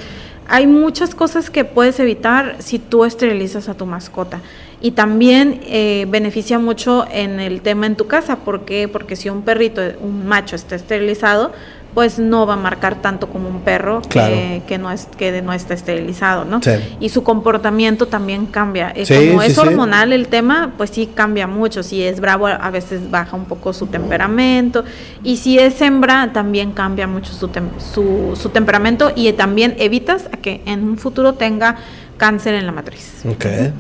hay 0.49 0.67
muchas 0.67 1.15
cosas 1.15 1.51
que 1.51 1.65
puedes 1.65 2.01
evitar 2.01 2.57
si 2.59 2.79
tú 2.79 3.05
esterilizas 3.05 3.69
a 3.69 3.75
tu 3.75 3.87
mascota. 3.87 4.41
Y 4.85 4.91
también 4.91 5.63
eh, 5.65 6.05
beneficia 6.11 6.59
mucho 6.59 7.07
en 7.11 7.41
el 7.41 7.63
tema 7.63 7.87
en 7.87 7.97
tu 7.97 8.07
casa. 8.07 8.41
¿Por 8.41 8.67
qué? 8.67 8.87
Porque 8.87 9.17
si 9.17 9.31
un 9.31 9.41
perrito, 9.41 9.81
un 10.03 10.27
macho 10.27 10.57
está 10.57 10.75
esterilizado, 10.75 11.53
pues 11.95 12.19
no 12.19 12.47
va 12.47 12.53
a 12.53 12.57
marcar 12.59 13.01
tanto 13.01 13.31
como 13.31 13.49
un 13.49 13.63
perro 13.63 14.03
que, 14.03 14.77
no 14.79 14.91
es, 14.91 15.09
que 15.17 15.41
no 15.41 15.55
está 15.55 15.73
esterilizado, 15.73 16.45
¿no? 16.45 16.61
Y 17.01 17.09
su 17.09 17.23
comportamiento 17.23 18.09
también 18.09 18.45
cambia. 18.45 18.93
Eh, 18.95 19.07
como 19.09 19.41
es 19.41 19.57
hormonal 19.57 20.13
el 20.13 20.29
tema, 20.29 20.75
pues 20.77 20.91
sí 20.91 21.09
cambia 21.15 21.47
mucho. 21.47 21.83
Si 21.83 22.03
es 22.03 22.21
bravo, 22.21 22.47
a 22.47 22.71
veces 22.71 23.11
baja 23.11 23.39
un 23.39 23.47
poco 23.47 23.73
su 23.73 23.87
temperamento. 23.87 24.85
Y 25.23 25.39
si 25.39 25.59
es 25.59 25.81
hembra, 25.81 26.31
también 26.35 26.73
cambia 26.73 27.07
mucho 27.07 27.33
su, 27.33 27.49
su, 27.79 28.39
su 28.39 28.49
temperamento 28.51 29.13
y 29.17 29.33
también 29.33 29.77
evitas 29.79 30.27
a 30.31 30.37
que 30.37 30.61
en 30.67 30.87
un 30.87 30.99
futuro 30.99 31.33
tenga 31.33 31.77
cáncer 32.19 32.53
en 32.53 32.67
la 32.67 32.73
matriz. 32.73 33.25
Okay. 33.25 33.73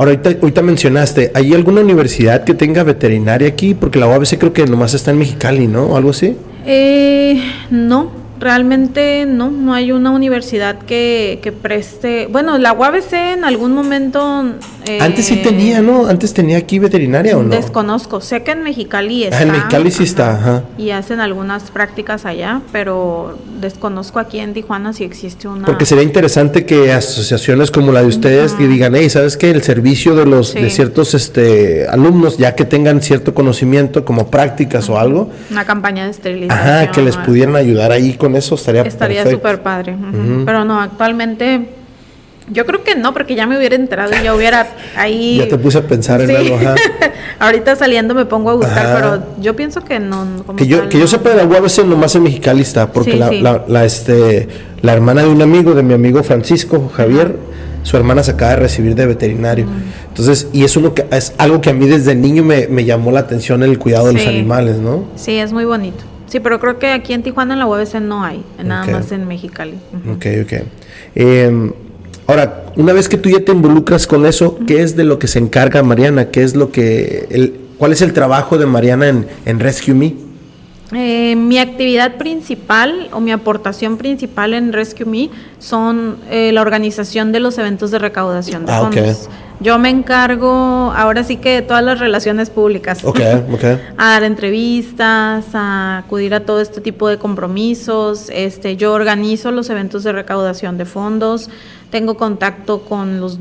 Ahora, 0.00 0.12
ahorita, 0.12 0.62
mencionaste, 0.62 1.30
¿hay 1.34 1.52
alguna 1.52 1.82
universidad 1.82 2.44
que 2.44 2.54
tenga 2.54 2.84
veterinaria 2.84 3.46
aquí? 3.46 3.74
Porque 3.74 3.98
la 3.98 4.08
UABC 4.08 4.38
creo 4.38 4.52
que 4.54 4.64
nomás 4.64 4.94
está 4.94 5.10
en 5.10 5.18
Mexicali, 5.18 5.66
¿no? 5.66 5.88
¿O 5.88 5.96
algo 5.98 6.08
así? 6.08 6.38
Eh, 6.64 7.38
no, 7.68 8.10
realmente 8.40 9.26
no, 9.26 9.50
no 9.50 9.74
hay 9.74 9.92
una 9.92 10.10
universidad 10.10 10.78
que, 10.78 11.38
que 11.42 11.52
preste. 11.52 12.26
Bueno, 12.26 12.58
la 12.58 12.72
UABC 12.72 13.12
en 13.12 13.44
algún 13.44 13.72
momento. 13.72 14.44
Eh, 14.86 14.98
Antes 15.00 15.26
sí 15.26 15.36
tenía, 15.36 15.82
¿no? 15.82 16.06
Antes 16.06 16.32
tenía 16.32 16.56
aquí 16.56 16.78
veterinaria 16.78 17.36
o 17.36 17.42
no? 17.42 17.50
Desconozco. 17.50 18.20
Sé 18.20 18.42
que 18.42 18.52
en 18.52 18.62
Mexicali 18.62 19.24
está. 19.24 19.38
Ah, 19.38 19.42
en 19.42 19.52
Mexicali 19.52 19.90
sí 19.90 20.04
está, 20.04 20.34
ajá. 20.34 20.64
Y 20.78 20.90
hacen 20.90 21.20
algunas 21.20 21.70
prácticas 21.70 22.24
allá, 22.24 22.62
pero 22.72 23.38
desconozco 23.60 24.18
aquí 24.18 24.40
en 24.40 24.54
Tijuana 24.54 24.92
si 24.94 25.04
existe 25.04 25.46
una. 25.46 25.66
Porque 25.66 25.84
sería 25.84 26.02
interesante 26.02 26.64
que 26.64 26.92
asociaciones 26.92 27.70
como 27.70 27.92
la 27.92 28.00
de 28.00 28.06
ustedes 28.06 28.56
digan, 28.58 28.94
hey, 28.96 29.10
¿sabes 29.10 29.36
qué? 29.36 29.50
El 29.50 29.62
servicio 29.62 30.14
de 30.14 30.24
los 30.24 30.54
de 30.54 30.70
ciertos 30.70 31.14
este 31.14 31.86
alumnos, 31.88 32.38
ya 32.38 32.54
que 32.54 32.64
tengan 32.64 33.02
cierto 33.02 33.34
conocimiento 33.34 34.04
como 34.04 34.28
prácticas 34.28 34.88
o 34.88 34.98
algo. 34.98 35.30
Una 35.50 35.66
campaña 35.66 36.04
de 36.04 36.10
esterilización. 36.10 36.58
Ajá, 36.58 36.90
que 36.90 37.02
les 37.02 37.16
pudieran 37.18 37.56
ayudar 37.56 37.92
ahí 37.92 38.14
con 38.14 38.29
eso 38.36 38.54
estaría 38.54 38.82
Estaría 38.82 39.28
súper 39.28 39.62
padre. 39.62 39.96
Pero 40.44 40.64
no, 40.64 40.80
actualmente 40.80 41.68
yo 42.52 42.66
creo 42.66 42.82
que 42.82 42.96
no, 42.96 43.12
porque 43.12 43.34
ya 43.34 43.46
me 43.46 43.56
hubiera 43.56 43.76
enterado 43.76 44.12
y 44.18 44.24
ya 44.24 44.34
hubiera 44.34 44.68
ahí. 44.96 45.38
Ya 45.40 45.48
te 45.48 45.58
puse 45.58 45.78
a 45.78 45.82
pensar 45.82 46.20
en 46.20 46.34
algo. 46.34 46.58
Ahorita 47.38 47.76
saliendo 47.76 48.14
me 48.14 48.26
pongo 48.26 48.50
a 48.50 48.54
buscar, 48.54 48.94
pero 48.94 49.22
yo 49.40 49.56
pienso 49.56 49.82
que 49.82 50.00
no. 50.00 50.26
que 50.56 50.66
yo, 50.66 50.88
que 50.88 50.98
yo 50.98 51.06
sepa 51.06 51.30
de 51.30 51.36
la 51.36 51.44
UABC 51.44 51.84
nomás 51.86 52.14
en 52.16 52.24
Mexicali 52.24 52.62
está, 52.62 52.92
porque 52.92 53.16
la, 53.16 53.64
La, 53.66 53.84
este, 53.84 54.48
la 54.82 54.92
hermana 54.92 55.22
de 55.22 55.28
un 55.28 55.40
amigo, 55.40 55.74
de 55.74 55.82
mi 55.82 55.94
amigo 55.94 56.22
Francisco 56.22 56.90
Javier, 56.94 57.36
su 57.82 57.96
hermana 57.96 58.22
se 58.22 58.32
acaba 58.32 58.52
de 58.52 58.56
recibir 58.56 58.94
de 58.94 59.06
veterinario. 59.06 59.66
Entonces, 60.08 60.48
y 60.52 60.64
eso 60.64 60.80
lo 60.80 60.92
que, 60.94 61.06
es 61.10 61.32
algo 61.38 61.60
que 61.60 61.70
a 61.70 61.72
mí 61.72 61.86
desde 61.86 62.14
niño 62.14 62.42
me, 62.42 62.66
me 62.66 62.84
llamó 62.84 63.10
la 63.12 63.20
atención 63.20 63.62
el 63.62 63.78
cuidado 63.78 64.08
de 64.08 64.14
los 64.14 64.26
animales, 64.26 64.78
¿no? 64.78 65.04
Sí, 65.16 65.36
es 65.36 65.52
muy 65.52 65.64
bonito. 65.64 66.09
Sí, 66.30 66.38
pero 66.38 66.60
creo 66.60 66.78
que 66.78 66.92
aquí 66.92 67.12
en 67.12 67.24
Tijuana 67.24 67.54
en 67.54 67.58
la 67.58 67.66
UABC 67.66 67.96
no 67.96 68.24
hay, 68.24 68.44
nada 68.62 68.86
más 68.86 69.10
en 69.10 69.26
Mexicali. 69.26 69.74
Ok, 70.14 70.26
ok. 70.44 70.52
Em, 71.16 71.72
ahora, 72.28 72.66
una 72.76 72.92
vez 72.92 73.08
que 73.08 73.16
tú 73.16 73.28
ya 73.28 73.44
te 73.44 73.50
involucras 73.50 74.06
con 74.06 74.24
eso, 74.24 74.56
¿qué 74.64 74.80
es 74.82 74.94
de 74.94 75.02
lo 75.02 75.18
que 75.18 75.26
se 75.26 75.40
encarga 75.40 75.82
Mariana? 75.82 76.30
¿Qué 76.30 76.44
es 76.44 76.54
lo 76.54 76.70
que, 76.70 77.26
el, 77.30 77.60
cuál 77.78 77.90
es 77.90 78.00
el 78.00 78.12
trabajo 78.12 78.58
de 78.58 78.66
Mariana 78.66 79.08
en, 79.08 79.26
en 79.44 79.58
Rescue 79.58 79.92
Me? 79.92 80.14
Eh, 80.92 81.34
mi 81.34 81.58
actividad 81.58 82.16
principal 82.16 83.08
o 83.12 83.20
mi 83.20 83.32
aportación 83.32 83.96
principal 83.96 84.54
en 84.54 84.72
Rescue 84.72 85.06
Me 85.06 85.30
son 85.58 86.16
eh, 86.30 86.52
la 86.52 86.62
organización 86.62 87.32
de 87.32 87.40
los 87.40 87.58
eventos 87.58 87.90
de 87.90 87.98
recaudación 87.98 88.66
de 88.66 88.72
ah, 88.72 88.80
fondos. 88.80 89.28
Yo 89.60 89.78
me 89.78 89.90
encargo 89.90 90.50
ahora 90.96 91.22
sí 91.22 91.36
que 91.36 91.56
de 91.56 91.62
todas 91.62 91.84
las 91.84 92.00
relaciones 92.00 92.48
públicas. 92.48 93.04
a 93.98 94.10
dar 94.10 94.24
entrevistas, 94.24 95.44
a 95.52 95.98
acudir 95.98 96.34
a 96.34 96.40
todo 96.40 96.62
este 96.62 96.80
tipo 96.80 97.08
de 97.08 97.18
compromisos. 97.18 98.30
Este, 98.32 98.76
yo 98.76 98.94
organizo 98.94 99.50
los 99.50 99.68
eventos 99.68 100.02
de 100.02 100.12
recaudación 100.12 100.78
de 100.78 100.86
fondos. 100.86 101.50
Tengo 101.90 102.16
contacto 102.16 102.82
con 102.82 103.20
los, 103.20 103.38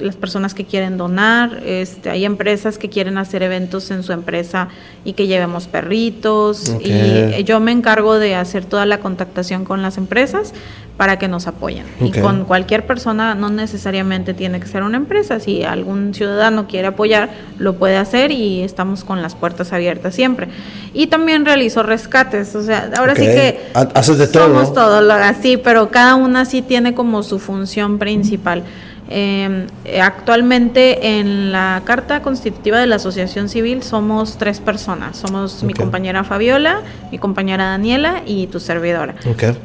las 0.00 0.16
personas 0.16 0.54
que 0.54 0.64
quieren 0.64 0.96
donar, 0.96 1.62
este, 1.64 2.10
hay 2.10 2.24
empresas 2.24 2.78
que 2.78 2.88
quieren 2.88 3.18
hacer 3.18 3.42
eventos 3.42 3.90
en 3.90 4.02
su 4.02 4.12
empresa 4.12 4.68
y 5.04 5.14
que 5.14 5.26
llevemos 5.26 5.66
perritos 5.66 6.74
y 6.80 7.42
yo 7.44 7.60
me 7.60 7.72
encargo 7.72 8.18
de 8.18 8.36
hacer 8.36 8.64
toda 8.64 8.86
la 8.86 8.98
contactación 9.00 9.64
con 9.64 9.82
las 9.82 9.98
empresas 9.98 10.52
para 10.98 11.16
que 11.16 11.28
nos 11.28 11.46
apoyen. 11.46 11.86
Y 12.00 12.10
con 12.10 12.44
cualquier 12.44 12.84
persona, 12.84 13.36
no 13.36 13.50
necesariamente 13.50 14.34
tiene 14.34 14.58
que 14.58 14.66
ser 14.66 14.82
una 14.82 14.96
empresa, 14.96 15.38
si 15.38 15.62
algún 15.62 16.12
ciudadano 16.12 16.66
quiere 16.66 16.88
apoyar, 16.88 17.30
lo 17.56 17.74
puede 17.74 17.96
hacer 17.96 18.32
y 18.32 18.62
estamos 18.62 19.04
con 19.04 19.22
las 19.22 19.36
puertas 19.36 19.72
abiertas 19.72 20.16
siempre. 20.16 20.48
Y 20.92 21.06
también 21.06 21.44
realizo 21.46 21.84
rescates, 21.84 22.52
o 22.56 22.64
sea, 22.64 22.90
ahora 22.96 23.14
sí 23.14 23.22
que 23.22 23.60
haces 23.74 24.18
de 24.18 24.26
todo. 24.26 24.48
Somos 24.48 24.74
todo, 24.74 25.12
así, 25.12 25.56
pero 25.56 25.88
cada 25.90 26.16
una 26.16 26.44
sí 26.44 26.62
tiene 26.62 26.94
como 26.94 27.22
su 27.22 27.38
función 27.38 27.87
principal. 27.96 28.64
Eh, 29.10 29.66
actualmente 30.02 31.18
en 31.18 31.50
la 31.50 31.80
carta 31.86 32.20
constitutiva 32.20 32.78
de 32.78 32.86
la 32.86 32.96
Asociación 32.96 33.48
Civil 33.48 33.82
somos 33.82 34.36
tres 34.36 34.60
personas. 34.60 35.16
Somos 35.16 35.62
mi 35.62 35.72
compañera 35.72 36.24
Fabiola, 36.24 36.82
mi 37.10 37.18
compañera 37.18 37.70
Daniela 37.70 38.22
y 38.26 38.48
tu 38.48 38.60
servidora. 38.60 39.14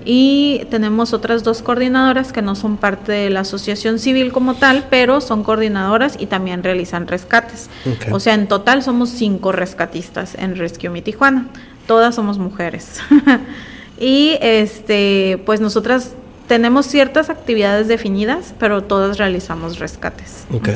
Y 0.06 0.66
tenemos 0.70 1.14
otras 1.14 1.44
dos 1.44 1.62
coordinadoras 1.62 2.32
que 2.32 2.42
no 2.42 2.56
son 2.56 2.78
parte 2.78 3.12
de 3.12 3.30
la 3.30 3.42
Asociación 3.42 4.00
Civil 4.00 4.32
como 4.32 4.56
tal, 4.56 4.86
pero 4.90 5.20
son 5.20 5.44
coordinadoras 5.44 6.16
y 6.18 6.28
también 6.28 6.64
realizan 6.64 7.08
rescates. 7.08 7.70
O 8.12 8.20
sea, 8.20 8.36
en 8.36 8.48
total 8.48 8.82
somos 8.82 9.10
cinco 9.10 9.52
rescatistas 9.52 10.36
en 10.36 10.56
Rescue 10.56 10.90
Mi 10.90 11.02
Tijuana. 11.02 11.48
Todas 11.86 12.16
somos 12.16 12.38
mujeres. 12.38 13.02
y 14.00 14.38
este, 14.40 15.42
pues 15.46 15.60
nosotras 15.60 16.14
tenemos 16.48 16.86
ciertas 16.86 17.30
actividades 17.30 17.88
definidas, 17.88 18.54
pero 18.60 18.84
todas 18.84 19.18
realizamos 19.18 19.80
rescates. 19.80 20.46
Ok. 20.54 20.70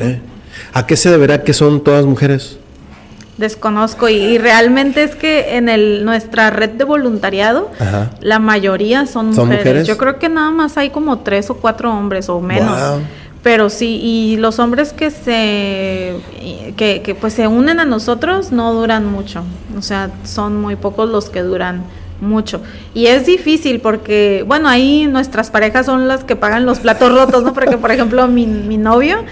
¿A 0.72 0.86
qué 0.86 0.96
se 0.96 1.10
deberá 1.10 1.42
que 1.42 1.52
son 1.52 1.82
todas 1.82 2.04
mujeres? 2.04 2.58
Desconozco 3.36 4.08
y, 4.08 4.36
realmente 4.38 5.04
es 5.04 5.14
que 5.14 5.56
en 5.56 5.68
el, 5.68 6.04
nuestra 6.04 6.50
red 6.50 6.70
de 6.70 6.82
voluntariado 6.82 7.70
la 8.20 8.40
mayoría 8.40 9.06
son, 9.06 9.30
mujeres. 9.30 9.86
Yo 9.86 9.96
creo 9.96 10.18
que 10.18 10.28
nada 10.28 10.50
más 10.50 10.76
hay 10.76 10.90
como 10.90 11.20
tres 11.20 11.48
o 11.48 11.54
cuatro 11.54 11.92
hombres 11.92 12.28
o 12.28 12.40
menos. 12.40 13.00
Pero 13.44 13.70
sí, 13.70 14.00
y 14.02 14.36
los 14.38 14.58
hombres 14.58 14.92
que 14.92 15.12
se 15.12 16.16
que, 16.76 17.02
que 17.02 17.14
pues 17.14 17.34
se 17.34 17.46
unen 17.46 17.78
a 17.78 17.84
nosotros 17.84 18.50
no 18.50 18.74
duran 18.74 19.06
mucho. 19.06 19.44
O 19.78 19.82
sea, 19.82 20.10
son 20.24 20.60
muy 20.60 20.74
pocos 20.74 21.08
los 21.08 21.30
que 21.30 21.42
duran 21.42 21.84
mucho. 22.20 22.60
Y 22.94 23.06
es 23.06 23.26
difícil 23.26 23.80
porque, 23.80 24.44
bueno, 24.46 24.68
ahí 24.68 25.06
nuestras 25.06 25.50
parejas 25.50 25.86
son 25.86 26.08
las 26.08 26.24
que 26.24 26.36
pagan 26.36 26.66
los 26.66 26.80
platos 26.80 27.12
rotos, 27.12 27.42
¿no? 27.42 27.52
Porque, 27.52 27.76
por 27.78 27.90
ejemplo, 27.90 28.26
mi, 28.28 28.46
mi 28.46 28.76
novio, 28.76 29.24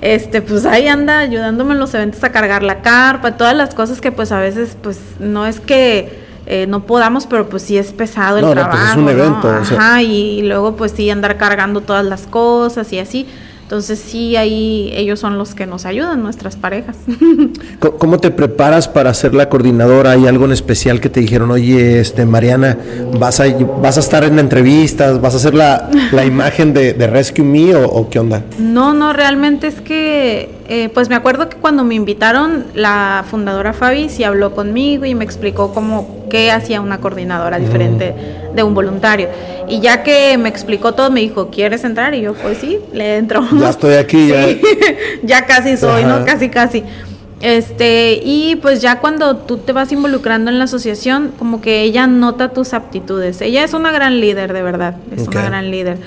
este, 0.00 0.40
pues 0.42 0.64
ahí 0.64 0.88
anda 0.88 1.18
ayudándome 1.18 1.72
en 1.72 1.80
los 1.80 1.92
eventos 1.94 2.22
a 2.24 2.32
cargar 2.32 2.62
la 2.62 2.82
carpa, 2.82 3.36
todas 3.36 3.54
las 3.54 3.74
cosas 3.74 4.00
que 4.00 4.12
pues 4.12 4.32
a 4.32 4.38
veces, 4.38 4.76
pues 4.80 4.98
no 5.18 5.46
es 5.46 5.60
que 5.60 6.20
eh, 6.46 6.66
no 6.66 6.86
podamos, 6.86 7.26
pero 7.26 7.48
pues 7.48 7.62
sí 7.62 7.76
es 7.76 7.92
pesado 7.92 8.38
el 8.38 8.50
trabajo. 8.50 8.76
No, 8.76 8.80
pues 8.80 8.90
es 8.90 8.96
un 8.96 9.08
evento. 9.08 9.48
Ajá, 9.48 10.02
y 10.02 10.42
luego 10.42 10.74
pues 10.74 10.92
sí 10.92 11.10
andar 11.10 11.36
cargando 11.36 11.80
todas 11.80 12.04
las 12.04 12.26
cosas 12.26 12.92
y 12.92 12.98
así. 12.98 13.28
Entonces 13.70 14.00
sí, 14.00 14.34
ahí 14.34 14.90
ellos 14.96 15.20
son 15.20 15.38
los 15.38 15.54
que 15.54 15.64
nos 15.64 15.86
ayudan, 15.86 16.24
nuestras 16.24 16.56
parejas. 16.56 16.96
¿Cómo 17.98 18.18
te 18.18 18.32
preparas 18.32 18.88
para 18.88 19.14
ser 19.14 19.32
la 19.32 19.48
coordinadora? 19.48 20.10
¿Hay 20.10 20.26
algo 20.26 20.44
en 20.46 20.50
especial 20.50 21.00
que 21.00 21.08
te 21.08 21.20
dijeron, 21.20 21.52
oye, 21.52 22.00
este 22.00 22.26
Mariana, 22.26 22.76
vas 23.16 23.38
a, 23.38 23.44
vas 23.80 23.96
a 23.96 24.00
estar 24.00 24.24
en 24.24 24.40
entrevistas, 24.40 25.20
vas 25.20 25.34
a 25.34 25.36
hacer 25.36 25.54
la, 25.54 25.88
imagen 26.26 26.74
de, 26.74 26.94
Rescue 27.06 27.44
Me 27.44 27.76
o, 27.76 28.10
qué 28.10 28.18
onda? 28.18 28.42
No, 28.58 28.92
no, 28.92 29.12
realmente 29.12 29.68
es 29.68 29.80
que, 29.80 30.50
eh, 30.72 30.88
pues 30.88 31.08
me 31.08 31.16
acuerdo 31.16 31.48
que 31.48 31.56
cuando 31.56 31.82
me 31.82 31.96
invitaron, 31.96 32.64
la 32.74 33.24
fundadora 33.28 33.72
Fabi 33.72 34.08
sí 34.08 34.22
habló 34.22 34.54
conmigo 34.54 35.04
y 35.04 35.16
me 35.16 35.24
explicó 35.24 35.74
cómo, 35.74 36.24
qué 36.30 36.52
hacía 36.52 36.80
una 36.80 37.00
coordinadora 37.00 37.58
diferente 37.58 38.14
de 38.54 38.62
un 38.62 38.72
voluntario. 38.72 39.28
Y 39.68 39.80
ya 39.80 40.04
que 40.04 40.38
me 40.38 40.48
explicó 40.48 40.94
todo, 40.94 41.10
me 41.10 41.22
dijo, 41.22 41.50
¿quieres 41.50 41.82
entrar? 41.82 42.14
Y 42.14 42.20
yo, 42.20 42.34
pues 42.34 42.58
sí, 42.58 42.78
le 42.92 43.16
entro. 43.16 43.44
Ya 43.58 43.70
estoy 43.70 43.94
aquí, 43.94 44.28
ya. 44.28 44.46
ya 45.24 45.46
casi 45.46 45.76
soy, 45.76 46.04
¿no? 46.04 46.24
Casi, 46.24 46.48
casi. 46.50 46.84
Este, 47.40 48.20
y 48.22 48.54
pues 48.62 48.80
ya 48.80 49.00
cuando 49.00 49.38
tú 49.38 49.56
te 49.56 49.72
vas 49.72 49.90
involucrando 49.90 50.52
en 50.52 50.58
la 50.58 50.64
asociación, 50.64 51.32
como 51.36 51.60
que 51.60 51.82
ella 51.82 52.06
nota 52.06 52.50
tus 52.50 52.74
aptitudes. 52.74 53.40
Ella 53.40 53.64
es 53.64 53.72
una 53.72 53.90
gran 53.90 54.20
líder, 54.20 54.52
de 54.52 54.62
verdad, 54.62 54.98
es 55.10 55.26
una 55.26 55.42
gran 55.42 55.70
líder. 55.72 55.98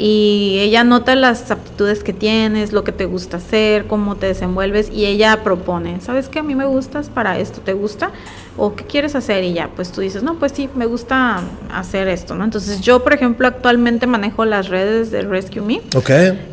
Y 0.00 0.58
ella 0.60 0.84
nota 0.84 1.16
las 1.16 1.50
aptitudes 1.50 2.04
que 2.04 2.12
tienes, 2.12 2.72
lo 2.72 2.84
que 2.84 2.92
te 2.92 3.04
gusta 3.04 3.38
hacer, 3.38 3.88
cómo 3.88 4.14
te 4.14 4.26
desenvuelves, 4.26 4.90
y 4.90 5.06
ella 5.06 5.42
propone, 5.42 6.00
¿sabes 6.00 6.28
qué? 6.28 6.38
A 6.38 6.44
mí 6.44 6.54
me 6.54 6.66
gustas 6.66 7.10
para 7.10 7.38
esto, 7.40 7.60
¿te 7.60 7.72
gusta? 7.72 8.12
O 8.58 8.74
qué 8.74 8.84
quieres 8.84 9.14
hacer 9.14 9.44
y 9.44 9.52
ya, 9.54 9.70
pues 9.74 9.92
tú 9.92 10.00
dices, 10.00 10.22
no, 10.22 10.34
pues 10.34 10.52
sí, 10.52 10.68
me 10.74 10.86
gusta 10.86 11.40
hacer 11.72 12.08
esto, 12.08 12.34
¿no? 12.34 12.44
Entonces 12.44 12.80
yo, 12.80 13.02
por 13.04 13.12
ejemplo, 13.12 13.46
actualmente 13.46 14.06
manejo 14.06 14.44
las 14.44 14.68
redes 14.68 15.10
de 15.12 15.22
Rescue 15.22 15.62
Me. 15.62 15.80
Ok. 15.94 16.10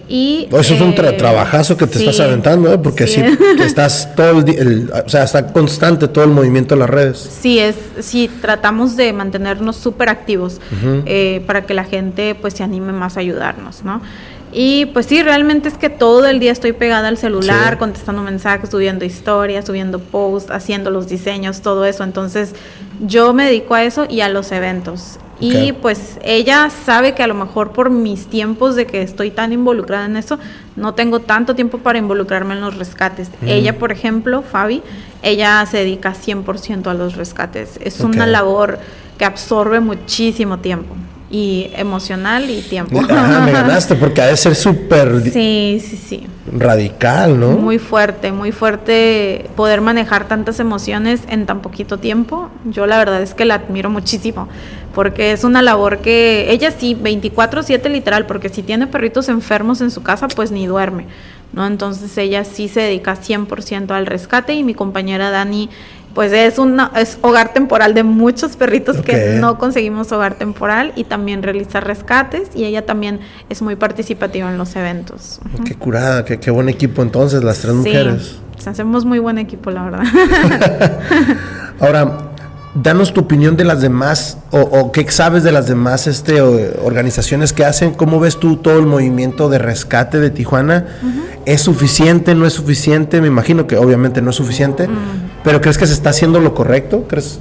Y, 0.08 0.47
eso 0.51 0.76
es 0.76 0.82
un 0.82 0.91
eh, 0.91 1.14
trabajazo 1.14 1.76
que 1.76 1.88
te 1.88 1.97
estás 1.97 2.20
aventando, 2.20 2.72
¿eh? 2.72 2.78
Porque 2.78 3.08
sí, 3.08 3.24
estás 3.60 4.16
todo 4.16 4.39
el, 4.41 4.91
o 5.03 5.10
sea, 5.10 5.24
está 5.24 5.51
constante 5.51 6.08
todo 6.08 6.24
el 6.24 6.30
movimiento 6.30 6.76
de 6.76 6.80
las 6.80 6.89
redes. 6.89 7.18
Sí, 7.41 7.58
es, 7.58 7.76
sí, 7.99 8.30
tratamos 8.39 8.95
de 8.95 9.12
mantenernos 9.12 9.76
súper 9.76 10.10
activos 10.10 10.62
eh, 11.06 11.43
para 11.47 11.66
que 11.66 11.74
la 11.74 11.86
gente 11.86 12.36
pues 12.36 12.53
se 12.53 12.64
anime 12.64 12.93
más 12.93 13.18
a 13.18 13.22
ayudarnos, 13.22 13.84
¿no? 13.84 14.01
Y 14.58 14.86
pues 14.86 15.08
sí, 15.08 15.22
realmente 15.22 15.68
es 15.68 15.78
que 15.78 15.89
todo 15.89 16.26
el 16.28 16.39
día 16.39 16.53
estoy 16.53 16.72
pegada 16.72 17.10
al 17.10 17.18
celular, 17.18 17.78
contestando 17.78 18.22
mensajes, 18.22 18.70
subiendo 18.70 19.03
historias, 19.03 19.66
subiendo 19.66 19.99
posts, 19.99 20.49
haciendo 20.49 20.91
los 20.91 21.10
diseños, 21.10 21.60
todo 21.60 21.84
eso. 21.84 22.06
Entonces 22.06 22.56
yo 23.01 23.34
me 23.34 23.47
dedico 23.47 23.76
a 23.76 23.84
eso 23.84 24.08
y 24.10 24.22
a 24.22 24.30
los 24.30 24.53
eventos. 24.53 25.20
Y 25.41 25.74
pues 25.74 26.20
ella 26.24 26.70
sabe 26.70 27.14
que 27.14 27.22
a 27.22 27.28
lo 27.28 27.34
mejor 27.34 27.74
por 27.74 27.89
mis 27.89 28.28
tiempos 28.28 28.78
de 28.78 28.86
que 28.86 29.01
estoy 29.01 29.30
tan 29.30 29.51
involucrada 29.51 30.06
en 30.06 30.16
eso, 30.16 30.39
no 30.78 30.93
tengo 30.93 31.20
tanto 31.20 31.53
tiempo 31.56 31.80
para 31.80 31.99
involucrarme 31.99 32.53
en 32.53 32.62
los 32.62 32.78
rescates. 32.78 33.30
Ella, 33.45 33.78
por 33.78 33.91
ejemplo, 33.91 34.41
Fabi, 34.41 34.82
ella 35.22 35.66
se 35.70 35.80
dedica 35.80 36.14
100% 36.14 36.88
a 36.88 36.93
los 36.93 37.18
rescates. 37.18 37.78
Es 37.82 37.99
una 37.99 38.26
labor 38.26 38.80
que 39.18 39.26
absorbe 39.26 39.82
muchísimo 39.82 40.60
tiempo 40.60 40.95
y 41.36 41.69
emocional 41.75 42.49
y 42.49 42.61
tiempo. 42.61 43.01
Ah, 43.09 43.41
me 43.45 43.51
ganaste 43.51 43.95
porque 43.95 44.21
ha 44.21 44.27
de 44.27 44.38
ser 44.38 44.55
súper 44.55 45.21
sí, 45.21 45.83
sí, 45.86 45.97
sí. 45.97 46.27
radical, 46.49 47.38
¿no? 47.38 47.49
Muy 47.57 47.77
fuerte, 47.77 48.31
muy 48.31 48.53
fuerte 48.53 49.49
poder 49.57 49.81
manejar 49.81 50.29
tantas 50.29 50.61
emociones 50.61 51.23
en 51.27 51.45
tan 51.45 51.59
poquito 51.61 51.97
tiempo. 51.97 52.49
Yo 52.63 52.86
la 52.86 52.97
verdad 52.97 53.21
es 53.21 53.33
que 53.33 53.43
la 53.43 53.55
admiro 53.55 53.89
muchísimo 53.89 54.47
porque 54.93 55.33
es 55.33 55.43
una 55.43 55.61
labor 55.61 55.97
que 55.97 56.49
ella 56.53 56.71
sí 56.71 56.95
24/7 56.95 57.89
literal, 57.89 58.25
porque 58.27 58.47
si 58.47 58.63
tiene 58.63 58.88
perritos 58.88 59.27
enfermos 59.27 59.81
en 59.81 59.91
su 59.91 60.03
casa, 60.03 60.29
pues 60.29 60.51
ni 60.51 60.67
duerme. 60.67 61.05
¿No? 61.51 61.67
Entonces 61.67 62.17
ella 62.17 62.43
sí 62.43 62.67
se 62.67 62.81
dedica 62.81 63.15
100% 63.15 63.91
al 63.91 64.05
rescate 64.05 64.53
y 64.55 64.63
mi 64.63 64.73
compañera 64.73 65.31
Dani 65.31 65.69
pues 66.16 66.32
es 66.32 66.57
un 66.57 66.82
es 66.95 67.20
hogar 67.22 67.53
temporal 67.53 67.93
de 67.93 68.03
muchos 68.03 68.55
perritos 68.55 69.01
que 69.01 69.38
no 69.39 69.57
conseguimos 69.57 70.11
hogar 70.13 70.36
temporal 70.36 70.93
y 70.95 71.03
también 71.03 71.43
realiza 71.43 71.82
rescates 71.82 72.49
y 72.55 72.63
ella 72.63 72.86
también 72.86 73.20
es 73.49 73.61
muy 73.61 73.76
participativa 73.76 74.49
en 74.49 74.57
los 74.57 74.76
eventos. 74.78 75.41
Qué 75.66 75.76
curada, 75.76 76.24
qué, 76.24 76.51
buen 76.51 76.70
equipo 76.70 77.01
entonces, 77.01 77.43
las 77.43 77.59
tres 77.59 77.74
mujeres. 77.74 78.38
hacemos 78.66 79.03
muy 79.03 79.20
buen 79.20 79.38
equipo, 79.38 79.70
la 79.72 79.84
verdad. 79.84 80.03
Ahora, 81.82 82.32
danos 82.76 83.13
tu 83.13 83.22
opinión 83.22 83.57
de 83.57 83.63
las 83.63 83.82
demás 83.82 84.38
o, 84.51 84.91
qué 84.91 85.09
sabes 85.09 85.43
de 85.43 85.51
las 85.51 85.68
demás 85.68 86.07
este, 86.07 86.41
organizaciones 86.41 87.53
que 87.53 87.66
hacen. 87.66 87.93
¿Cómo 87.93 88.20
ves 88.20 88.39
tú 88.39 88.57
todo 88.57 88.80
el 88.80 88.86
movimiento 88.86 89.49
de 89.49 89.57
rescate 89.57 90.20
de 90.20 90.30
Tijuana? 90.30 90.86
¿Es 91.45 91.61
suficiente? 91.61 92.36
¿No 92.36 92.45
es 92.45 92.53
suficiente? 92.53 93.22
Me 93.22 93.28
imagino 93.28 93.68
que 93.68 93.78
obviamente 93.78 94.22
no 94.22 94.30
es 94.30 94.36
suficiente, 94.36 94.88
pero 95.46 95.62
¿crees 95.62 95.78
que 95.78 95.86
se 95.86 95.93
está 95.93 96.10
haciendo 96.10 96.41
lo 96.41 96.54
correcto? 96.54 97.06
¿Crees? 97.08 97.39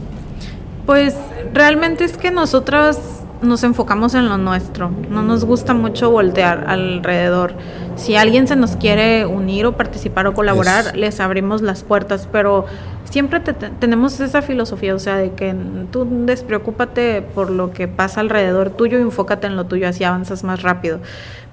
Pues 0.87 1.17
realmente 1.55 2.05
es 2.05 2.19
que 2.19 2.31
nosotros 2.31 2.99
nos 3.41 3.65
enfocamos 3.65 4.15
en 4.15 4.29
lo 4.29 4.39
nuestro, 4.39 4.91
no 5.11 5.23
nos 5.23 5.45
gusta 5.45 5.75
mucho 5.75 6.11
voltear 6.11 6.65
alrededor. 6.69 7.55
Si 7.97 8.17
alguien 8.17 8.47
se 8.47 8.57
nos 8.57 8.77
quiere 8.77 9.27
unir 9.27 9.67
o 9.67 9.77
participar 9.77 10.27
o 10.27 10.35
colaborar, 10.35 10.97
les 10.97 11.21
abrimos 11.21 11.63
las 11.63 11.83
puertas, 11.83 12.29
pero 12.31 12.67
siempre 13.05 13.41
tenemos 13.41 14.21
esa 14.21 14.43
filosofía, 14.43 14.95
o 14.95 14.99
sea, 14.99 15.17
de 15.17 15.33
que 15.33 15.55
tú 15.91 16.07
despreocúpate 16.27 17.23
por 17.23 17.51
lo 17.51 17.73
que 17.73 17.89
pasa 17.89 18.21
alrededor 18.21 18.71
tuyo 18.71 18.99
y 18.99 19.03
enfócate 19.03 19.47
en 19.47 19.57
lo 19.57 19.65
tuyo, 19.65 19.89
así 19.89 20.05
avanzas 20.05 20.45
más 20.45 20.63
rápido 20.63 21.01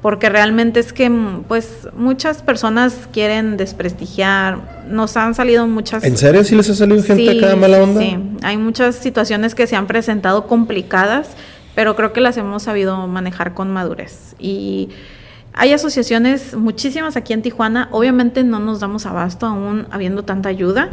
porque 0.01 0.29
realmente 0.29 0.79
es 0.79 0.93
que 0.93 1.09
mm, 1.09 1.43
pues 1.47 1.87
muchas 1.95 2.41
personas 2.41 3.07
quieren 3.11 3.57
desprestigiar, 3.57 4.85
nos 4.87 5.15
han 5.17 5.35
salido 5.35 5.67
muchas... 5.67 6.03
¿En 6.03 6.17
serio 6.17 6.43
sí 6.43 6.55
les 6.55 6.69
ha 6.69 6.75
salido 6.75 7.03
gente 7.03 7.37
acá 7.37 7.55
mala 7.55 7.83
onda? 7.83 8.01
Sí, 8.01 8.17
hay 8.41 8.57
muchas 8.57 8.95
situaciones 8.95 9.53
que 9.55 9.67
se 9.67 9.75
han 9.75 9.87
presentado 9.87 10.47
complicadas, 10.47 11.29
pero 11.75 11.95
creo 11.95 12.13
que 12.13 12.21
las 12.21 12.37
hemos 12.37 12.63
sabido 12.63 13.07
manejar 13.07 13.53
con 13.53 13.71
madurez. 13.71 14.35
Y 14.39 14.89
Hay 15.53 15.73
asociaciones, 15.73 16.55
muchísimas 16.55 17.17
aquí 17.17 17.33
en 17.33 17.41
Tijuana. 17.41 17.89
Obviamente 17.91 18.43
no 18.43 18.59
nos 18.59 18.79
damos 18.79 19.05
abasto 19.05 19.45
aún 19.45 19.85
habiendo 19.91 20.23
tanta 20.23 20.49
ayuda. 20.49 20.89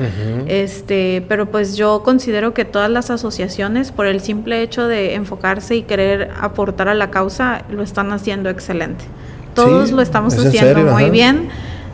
Este, 0.46 1.24
pero 1.28 1.46
pues 1.50 1.76
yo 1.76 2.02
considero 2.02 2.54
que 2.54 2.64
todas 2.64 2.90
las 2.90 3.10
asociaciones, 3.10 3.92
por 3.92 4.06
el 4.06 4.20
simple 4.20 4.62
hecho 4.62 4.88
de 4.88 5.14
enfocarse 5.14 5.76
y 5.76 5.82
querer 5.82 6.30
aportar 6.40 6.88
a 6.88 6.94
la 6.94 7.10
causa, 7.10 7.62
lo 7.70 7.82
están 7.82 8.12
haciendo 8.12 8.50
excelente. 8.50 9.04
Todos 9.54 9.92
lo 9.92 10.02
estamos 10.02 10.34
haciendo 10.34 10.92
muy 10.92 11.10
bien. 11.10 11.48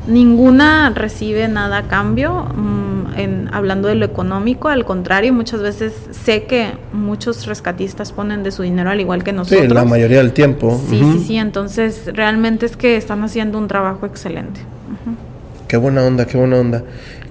Ninguna 0.06 0.90
recibe 0.90 1.48
nada 1.48 1.78
a 1.78 1.82
cambio. 1.84 2.46
Mm, 2.54 2.94
en, 3.16 3.48
hablando 3.52 3.88
de 3.88 3.94
lo 3.94 4.04
económico, 4.04 4.68
al 4.68 4.84
contrario, 4.84 5.32
muchas 5.32 5.60
veces 5.60 5.92
sé 6.10 6.44
que 6.44 6.72
muchos 6.92 7.46
rescatistas 7.46 8.12
ponen 8.12 8.42
de 8.42 8.50
su 8.50 8.62
dinero 8.62 8.90
al 8.90 9.00
igual 9.00 9.24
que 9.24 9.32
nosotros. 9.32 9.62
Sí, 9.62 9.68
la 9.68 9.84
mayoría 9.84 10.18
del 10.18 10.32
tiempo. 10.32 10.80
Sí, 10.88 10.98
sí, 10.98 11.24
sí, 11.26 11.36
entonces 11.36 12.10
realmente 12.12 12.66
es 12.66 12.76
que 12.76 12.96
están 12.96 13.22
haciendo 13.22 13.56
un 13.58 13.68
trabajo 13.68 14.06
excelente. 14.06 14.60
Qué 15.68 15.76
buena 15.76 16.02
onda, 16.02 16.26
qué 16.26 16.36
buena 16.36 16.56
onda. 16.56 16.82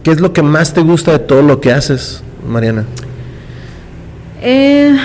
¿Qué 0.02 0.12
es 0.12 0.20
lo 0.20 0.34
que 0.34 0.42
más 0.42 0.74
te 0.74 0.82
gusta 0.82 1.12
de 1.14 1.20
todo 1.20 1.42
lo 1.42 1.62
que 1.62 1.72
haces, 1.72 2.24
Mariana? 2.48 2.86
Eh, 4.42 4.98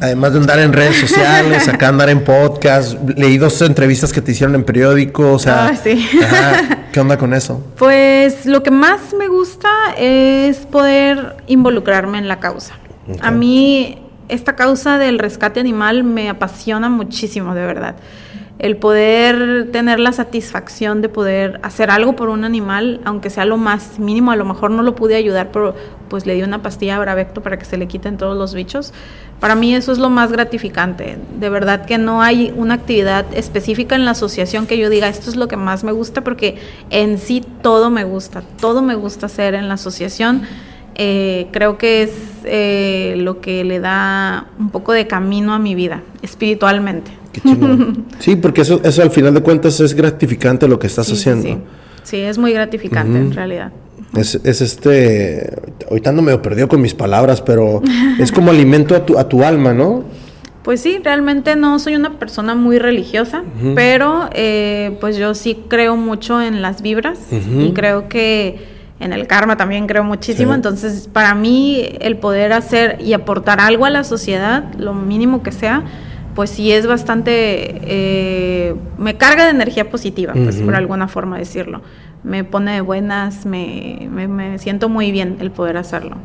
Además 0.00 0.32
de 0.32 0.40
andar 0.40 0.58
en 0.60 0.72
redes 0.72 0.96
sociales, 1.00 1.68
acá 1.68 1.88
andar 1.88 2.08
en 2.08 2.22
podcast, 2.22 2.96
leí 3.16 3.38
dos 3.38 3.60
entrevistas 3.62 4.12
que 4.12 4.20
te 4.20 4.32
hicieron 4.32 4.54
en 4.54 4.64
periódico, 4.64 5.32
o 5.32 5.38
sea, 5.38 5.68
ah, 5.68 5.76
sí. 5.76 6.08
¿qué 6.92 7.00
onda 7.00 7.18
con 7.18 7.34
eso? 7.34 7.64
Pues 7.76 8.46
lo 8.46 8.62
que 8.62 8.70
más 8.70 9.14
me 9.18 9.28
gusta 9.28 9.68
es 9.96 10.58
poder 10.58 11.36
involucrarme 11.46 12.18
en 12.18 12.28
la 12.28 12.40
causa. 12.40 12.74
A 13.20 13.30
mí 13.30 13.98
esta 14.28 14.54
causa 14.54 14.98
del 14.98 15.18
rescate 15.18 15.60
animal 15.60 16.04
me 16.04 16.28
apasiona 16.28 16.88
muchísimo, 16.88 17.54
de 17.54 17.64
verdad 17.64 17.96
el 18.58 18.76
poder 18.76 19.70
tener 19.70 20.00
la 20.00 20.12
satisfacción 20.12 21.00
de 21.00 21.08
poder 21.08 21.60
hacer 21.62 21.90
algo 21.90 22.16
por 22.16 22.28
un 22.28 22.44
animal, 22.44 23.00
aunque 23.04 23.30
sea 23.30 23.44
lo 23.44 23.56
más 23.56 24.00
mínimo, 24.00 24.32
a 24.32 24.36
lo 24.36 24.44
mejor 24.44 24.72
no 24.72 24.82
lo 24.82 24.96
pude 24.96 25.14
ayudar, 25.14 25.50
pero 25.52 25.76
pues 26.08 26.26
le 26.26 26.34
di 26.34 26.42
una 26.42 26.60
pastilla 26.60 26.96
a 26.96 26.98
Bravecto 26.98 27.40
para 27.40 27.56
que 27.58 27.64
se 27.64 27.76
le 27.76 27.86
quiten 27.86 28.16
todos 28.16 28.36
los 28.36 28.54
bichos. 28.54 28.92
Para 29.38 29.54
mí 29.54 29.74
eso 29.74 29.92
es 29.92 29.98
lo 29.98 30.10
más 30.10 30.32
gratificante. 30.32 31.18
De 31.38 31.48
verdad 31.48 31.86
que 31.86 31.98
no 31.98 32.20
hay 32.20 32.52
una 32.56 32.74
actividad 32.74 33.26
específica 33.32 33.94
en 33.94 34.04
la 34.04 34.10
asociación 34.10 34.66
que 34.66 34.76
yo 34.76 34.90
diga 34.90 35.08
esto 35.08 35.30
es 35.30 35.36
lo 35.36 35.46
que 35.46 35.56
más 35.56 35.84
me 35.84 35.92
gusta, 35.92 36.24
porque 36.24 36.58
en 36.90 37.18
sí 37.18 37.44
todo 37.62 37.90
me 37.90 38.02
gusta, 38.02 38.42
todo 38.60 38.82
me 38.82 38.96
gusta 38.96 39.26
hacer 39.26 39.54
en 39.54 39.68
la 39.68 39.74
asociación. 39.74 40.42
Eh, 40.96 41.46
creo 41.52 41.78
que 41.78 42.02
es 42.02 42.10
eh, 42.44 43.14
lo 43.18 43.40
que 43.40 43.62
le 43.62 43.78
da 43.78 44.48
un 44.58 44.70
poco 44.70 44.92
de 44.92 45.06
camino 45.06 45.54
a 45.54 45.60
mi 45.60 45.76
vida, 45.76 46.02
espiritualmente. 46.22 47.12
sí, 48.18 48.36
porque 48.36 48.62
eso, 48.62 48.80
eso 48.84 49.02
al 49.02 49.10
final 49.10 49.34
de 49.34 49.42
cuentas 49.42 49.80
es 49.80 49.94
gratificante 49.94 50.68
lo 50.68 50.78
que 50.78 50.86
estás 50.86 51.10
haciendo. 51.10 51.60
Sí. 52.02 52.18
es 52.18 52.38
muy 52.38 52.52
gratificante 52.52 53.18
en 53.18 53.32
realidad. 53.32 53.72
Es, 54.16 54.36
es, 54.36 54.60
este, 54.62 55.52
ahorita 55.88 56.12
no 56.12 56.22
me 56.22 56.32
he 56.32 56.38
perdido 56.38 56.66
con 56.68 56.80
mis 56.80 56.94
palabras, 56.94 57.42
pero 57.42 57.82
es 58.18 58.32
como 58.32 58.50
alimento 58.50 58.94
a 58.94 59.04
tu, 59.04 59.18
a 59.18 59.28
tu 59.28 59.44
alma, 59.44 59.74
¿no? 59.74 60.04
Pues 60.62 60.82
sí, 60.82 60.98
realmente 61.02 61.56
no 61.56 61.78
soy 61.78 61.94
una 61.94 62.18
persona 62.18 62.54
muy 62.54 62.78
religiosa, 62.78 63.42
pero 63.74 64.28
eh, 64.34 64.98
pues 65.00 65.16
yo 65.16 65.34
sí 65.34 65.64
creo 65.68 65.96
mucho 65.96 66.42
en 66.42 66.60
las 66.60 66.82
vibras 66.82 67.18
y 67.30 67.72
creo 67.72 68.08
que 68.08 68.66
en 69.00 69.12
el 69.14 69.26
karma 69.26 69.56
también 69.56 69.86
creo 69.86 70.04
muchísimo, 70.04 70.52
entonces 70.52 71.08
para 71.10 71.34
mí 71.34 71.88
el 72.00 72.18
poder 72.18 72.52
hacer 72.52 72.98
y 73.00 73.14
aportar 73.14 73.60
algo 73.60 73.86
a 73.86 73.90
la 73.90 74.04
sociedad, 74.04 74.64
lo 74.76 74.92
mínimo 74.92 75.42
que 75.42 75.52
sea, 75.52 75.84
pues 76.38 76.50
sí 76.50 76.70
es 76.70 76.86
bastante, 76.86 77.80
eh, 77.82 78.72
me 78.96 79.16
carga 79.16 79.46
de 79.46 79.50
energía 79.50 79.90
positiva, 79.90 80.34
pues 80.34 80.58
por 80.58 80.76
alguna 80.76 81.08
forma 81.08 81.36
decirlo. 81.36 81.82
Me 82.22 82.44
pone 82.44 82.74
de 82.74 82.80
buenas, 82.80 83.44
me, 83.44 84.08
me, 84.08 84.56
siento 84.60 84.88
muy 84.88 85.10
bien 85.10 85.38
el 85.40 85.50
poder 85.50 85.76
hacerlo. 85.76 86.16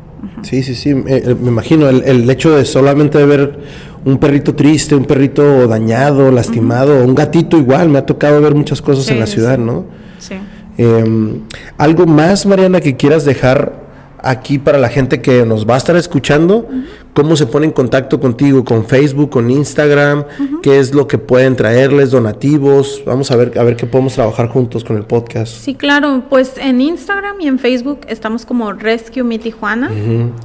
Sí, 0.42 0.62
sí, 0.62 0.76
sí, 0.76 0.90
eh, 0.90 1.34
me, 1.42 1.48
imagino 1.48 1.88
el, 1.88 2.04
el, 2.04 2.30
hecho 2.30 2.56
de 2.56 2.64
solamente 2.64 3.26
ver 3.26 3.58
un 4.04 4.18
perrito 4.18 4.54
triste, 4.54 4.94
un 4.94 5.04
perrito 5.04 5.66
dañado, 5.66 6.30
lastimado, 6.30 7.04
un 7.04 7.16
gatito 7.16 7.58
igual, 7.58 7.88
me 7.88 7.98
ha 7.98 8.06
tocado 8.06 8.40
ver 8.40 8.54
muchas 8.54 8.80
cosas 8.80 9.10
en 9.10 9.18
la 9.18 9.26
ciudad, 9.26 9.58
¿no? 9.58 9.84
Sí. 10.20 10.36
Em, 10.78 11.40
¿Algo 11.76 12.06
más, 12.06 12.46
Mariana, 12.46 12.80
que 12.80 12.94
quieras 12.94 13.24
dejar 13.24 13.83
aquí 14.24 14.58
para 14.58 14.78
la 14.78 14.88
gente 14.88 15.20
que 15.20 15.44
nos 15.44 15.68
va 15.68 15.74
a 15.74 15.78
estar 15.78 15.96
escuchando, 15.96 16.68
cómo 17.12 17.36
se 17.36 17.46
pone 17.46 17.66
en 17.66 17.72
contacto 17.72 18.18
contigo, 18.18 18.64
con 18.64 18.86
Facebook, 18.86 19.30
con 19.30 19.50
Instagram, 19.50 20.24
qué 20.62 20.78
es 20.78 20.94
lo 20.94 21.06
que 21.06 21.18
pueden 21.18 21.56
traerles, 21.56 22.10
donativos, 22.10 23.02
vamos 23.06 23.30
a 23.30 23.36
ver, 23.36 23.58
a 23.58 23.62
ver 23.62 23.76
qué 23.76 23.86
podemos 23.86 24.14
trabajar 24.14 24.48
juntos 24.48 24.82
con 24.84 24.96
el 24.96 25.04
podcast. 25.04 25.52
Sí, 25.52 25.74
claro, 25.74 26.24
pues 26.28 26.58
en 26.58 26.80
Instagram 26.80 27.40
y 27.40 27.48
en 27.48 27.58
Facebook 27.58 28.00
estamos 28.08 28.44
como 28.44 28.72
Rescue 28.72 29.22
Me 29.22 29.38
Tijuana, 29.38 29.90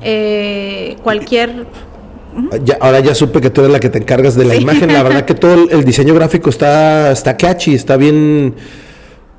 eh, 0.01 0.97
cualquier... 1.03 1.65
Ya, 2.63 2.77
ahora 2.80 2.99
ya 2.99 3.15
supe 3.15 3.41
que 3.41 3.49
tú 3.49 3.61
eres 3.61 3.73
la 3.73 3.80
que 3.80 3.89
te 3.89 3.97
encargas 3.97 4.36
de 4.36 4.45
la 4.45 4.55
imagen, 4.55 4.93
la 4.93 5.01
verdad 5.01 5.25
que 5.25 5.34
todo 5.34 5.67
el, 5.69 5.84
diseño 5.84 6.13
gráfico 6.13 6.51
está, 6.51 7.11
está 7.11 7.36
catchy, 7.36 7.73
está 7.73 7.97
bien 7.97 8.53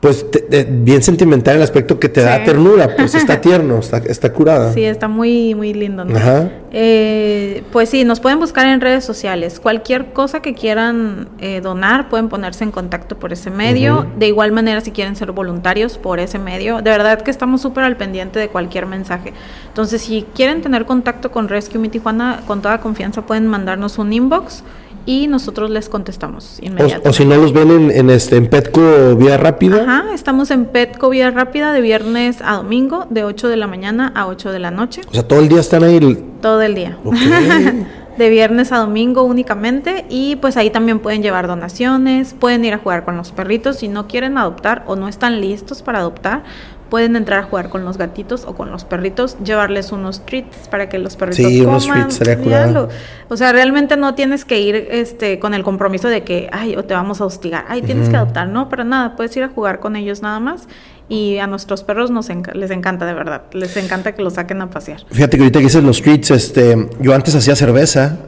pues 0.00 0.24
bien 0.66 1.02
sentimental 1.02 1.56
el 1.56 1.62
aspecto 1.62 2.00
que 2.00 2.08
te 2.08 2.22
da 2.22 2.42
ternura, 2.42 2.96
pues 2.96 3.14
está 3.14 3.38
tierno, 3.42 3.80
está, 3.80 3.98
está 3.98 4.32
curada. 4.32 4.72
Sí, 4.72 4.82
está 4.82 5.08
muy, 5.08 5.54
muy 5.54 5.74
lindo. 5.74 6.06
¿no? 6.06 6.16
Ajá. 6.16 6.48
Eh, 6.72 7.62
pues 7.70 7.90
sí, 7.90 8.04
nos 8.04 8.18
pueden 8.18 8.38
buscar 8.38 8.66
en 8.66 8.80
redes 8.80 9.04
sociales. 9.04 9.60
Cualquier 9.60 10.14
cosa 10.14 10.40
que 10.40 10.54
quieran 10.54 11.28
eh, 11.38 11.60
donar, 11.60 12.08
pueden 12.08 12.30
ponerse 12.30 12.64
en 12.64 12.70
contacto 12.70 13.18
por 13.18 13.34
ese 13.34 13.50
medio. 13.50 14.06
De 14.18 14.26
igual 14.26 14.52
manera, 14.52 14.80
si 14.80 14.90
quieren 14.90 15.16
ser 15.16 15.32
voluntarios 15.32 15.98
por 15.98 16.18
ese 16.18 16.38
medio. 16.38 16.80
De 16.80 16.90
verdad 16.90 17.20
que 17.20 17.30
estamos 17.30 17.60
súper 17.60 17.84
al 17.84 17.98
pendiente 17.98 18.38
de 18.38 18.48
cualquier 18.48 18.86
mensaje. 18.86 19.34
Entonces, 19.68 20.00
si 20.00 20.24
quieren 20.34 20.62
tener 20.62 20.86
contacto 20.86 21.30
con 21.30 21.48
Rescue 21.48 21.78
Mi 21.78 21.90
Tijuana, 21.90 22.40
con 22.46 22.62
toda 22.62 22.80
confianza 22.80 23.26
pueden 23.26 23.46
mandarnos 23.46 23.98
un 23.98 24.14
inbox 24.14 24.64
y 25.06 25.26
nosotros 25.26 25.70
les 25.70 25.88
contestamos 25.88 26.58
inmediatamente. 26.60 27.08
O, 27.08 27.12
si 27.12 27.24
no 27.24 27.36
los 27.36 27.52
ven 27.52 27.90
en, 27.90 28.10
este 28.10 28.36
en 28.36 28.48
Petco 28.48 29.16
Vía 29.16 29.36
Rápida. 29.36 29.82
Ajá, 29.82 30.14
estamos 30.14 30.50
en 30.50 30.66
Petco 30.66 31.10
Vía 31.10 31.30
Rápida 31.30 31.72
de 31.72 31.80
viernes 31.80 32.38
a 32.42 32.56
domingo 32.56 33.06
de 33.10 33.24
8 33.24 33.48
de 33.48 33.56
la 33.56 33.66
mañana 33.66 34.12
a 34.14 34.26
8 34.26 34.52
de 34.52 34.58
la 34.58 34.70
noche. 34.70 35.02
O 35.10 35.14
sea, 35.14 35.26
todo 35.26 35.40
el 35.40 35.48
día 35.48 35.60
están 35.60 35.84
ahí. 35.84 36.24
Todo 36.40 36.62
el 36.62 36.74
día. 36.74 36.96
de 38.20 38.28
viernes 38.28 38.70
a 38.70 38.78
domingo 38.78 39.22
únicamente 39.22 40.04
y 40.10 40.36
pues 40.36 40.58
ahí 40.58 40.68
también 40.68 40.98
pueden 40.98 41.22
llevar 41.22 41.46
donaciones, 41.46 42.34
pueden 42.34 42.64
ir 42.66 42.74
a 42.74 42.78
jugar 42.78 43.04
con 43.04 43.16
los 43.16 43.32
perritos 43.32 43.78
si 43.78 43.88
no 43.88 44.08
quieren 44.08 44.36
adoptar 44.36 44.84
o 44.86 44.94
no 44.94 45.08
están 45.08 45.40
listos 45.40 45.80
para 45.82 46.00
adoptar, 46.00 46.42
pueden 46.90 47.16
entrar 47.16 47.38
a 47.38 47.42
jugar 47.44 47.70
con 47.70 47.84
los 47.84 47.96
gatitos 47.96 48.44
o 48.44 48.54
con 48.54 48.70
los 48.70 48.84
perritos, 48.84 49.38
llevarles 49.42 49.92
unos 49.92 50.26
treats 50.26 50.68
para 50.68 50.88
que 50.88 50.98
los 50.98 51.16
perritos 51.16 51.50
sí, 51.50 51.60
coman. 51.60 51.74
Unos 51.74 51.86
treats, 51.86 52.14
sería 52.16 52.88
o 53.28 53.36
sea, 53.36 53.52
realmente 53.52 53.96
no 53.96 54.14
tienes 54.14 54.44
que 54.44 54.60
ir 54.60 54.74
este 54.90 55.38
con 55.38 55.54
el 55.54 55.62
compromiso 55.62 56.08
de 56.08 56.24
que, 56.24 56.50
ay, 56.52 56.76
o 56.76 56.84
te 56.84 56.94
vamos 56.94 57.20
a 57.20 57.24
hostigar, 57.24 57.64
ay, 57.68 57.80
tienes 57.80 58.08
que 58.08 58.16
adoptar, 58.16 58.48
no, 58.48 58.68
pero 58.68 58.84
nada, 58.84 59.14
puedes 59.16 59.36
ir 59.36 59.44
a 59.44 59.48
jugar 59.48 59.78
con 59.78 59.96
ellos 59.96 60.20
nada 60.20 60.40
más. 60.40 60.66
Y 61.08 61.38
a 61.38 61.48
nuestros 61.48 61.82
perros 61.82 62.12
nos 62.12 62.28
les 62.28 62.70
encanta 62.70 63.04
de 63.04 63.14
verdad, 63.14 63.42
les 63.52 63.76
encanta 63.76 64.12
que 64.12 64.22
los 64.22 64.34
saquen 64.34 64.62
a 64.62 64.70
pasear. 64.70 65.00
Fíjate 65.10 65.36
que 65.36 65.42
ahorita 65.42 65.58
que 65.58 65.64
dices 65.64 65.82
los 65.82 66.02
treats, 66.02 66.30
este, 66.30 66.88
yo 67.00 67.14
antes 67.14 67.34
hacía 67.34 67.56
cerveza 67.56 68.18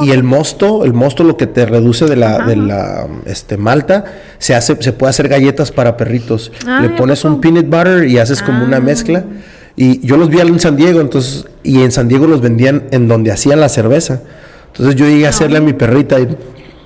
y, 0.00 0.10
el 0.10 0.24
mosto, 0.24 0.84
el 0.84 0.92
mosto 0.92 1.22
lo 1.22 1.36
que 1.36 1.46
te 1.46 1.64
reduce 1.64 2.06
de 2.06 2.16
la, 2.16 2.44
de 2.44 2.56
la 2.56 3.06
este, 3.26 3.56
malta, 3.56 4.04
se 4.38 4.54
hace, 4.54 4.76
se 4.82 4.92
puede 4.92 5.10
hacer 5.10 5.28
galletas 5.28 5.70
para 5.70 5.96
perritos. 5.96 6.50
Le 6.80 6.90
pones 6.90 7.24
un 7.24 7.40
peanut 7.40 7.66
butter 7.66 8.08
y 8.08 8.18
haces 8.18 8.42
como 8.42 8.64
una 8.64 8.78
ah. 8.78 8.80
mezcla. 8.80 9.24
Y 9.76 10.04
yo 10.04 10.16
los 10.16 10.28
vi 10.28 10.40
en 10.40 10.58
San 10.58 10.76
Diego, 10.76 11.00
entonces, 11.00 11.46
y 11.62 11.82
en 11.82 11.92
San 11.92 12.08
Diego 12.08 12.26
los 12.26 12.40
vendían 12.40 12.84
en 12.90 13.06
donde 13.06 13.30
hacían 13.30 13.60
la 13.60 13.68
cerveza. 13.68 14.20
Entonces 14.68 14.96
yo 14.96 15.06
llegué 15.06 15.26
a 15.26 15.30
hacerle 15.30 15.58
a 15.58 15.60
mi 15.60 15.72
perrita 15.72 16.18
y 16.18 16.28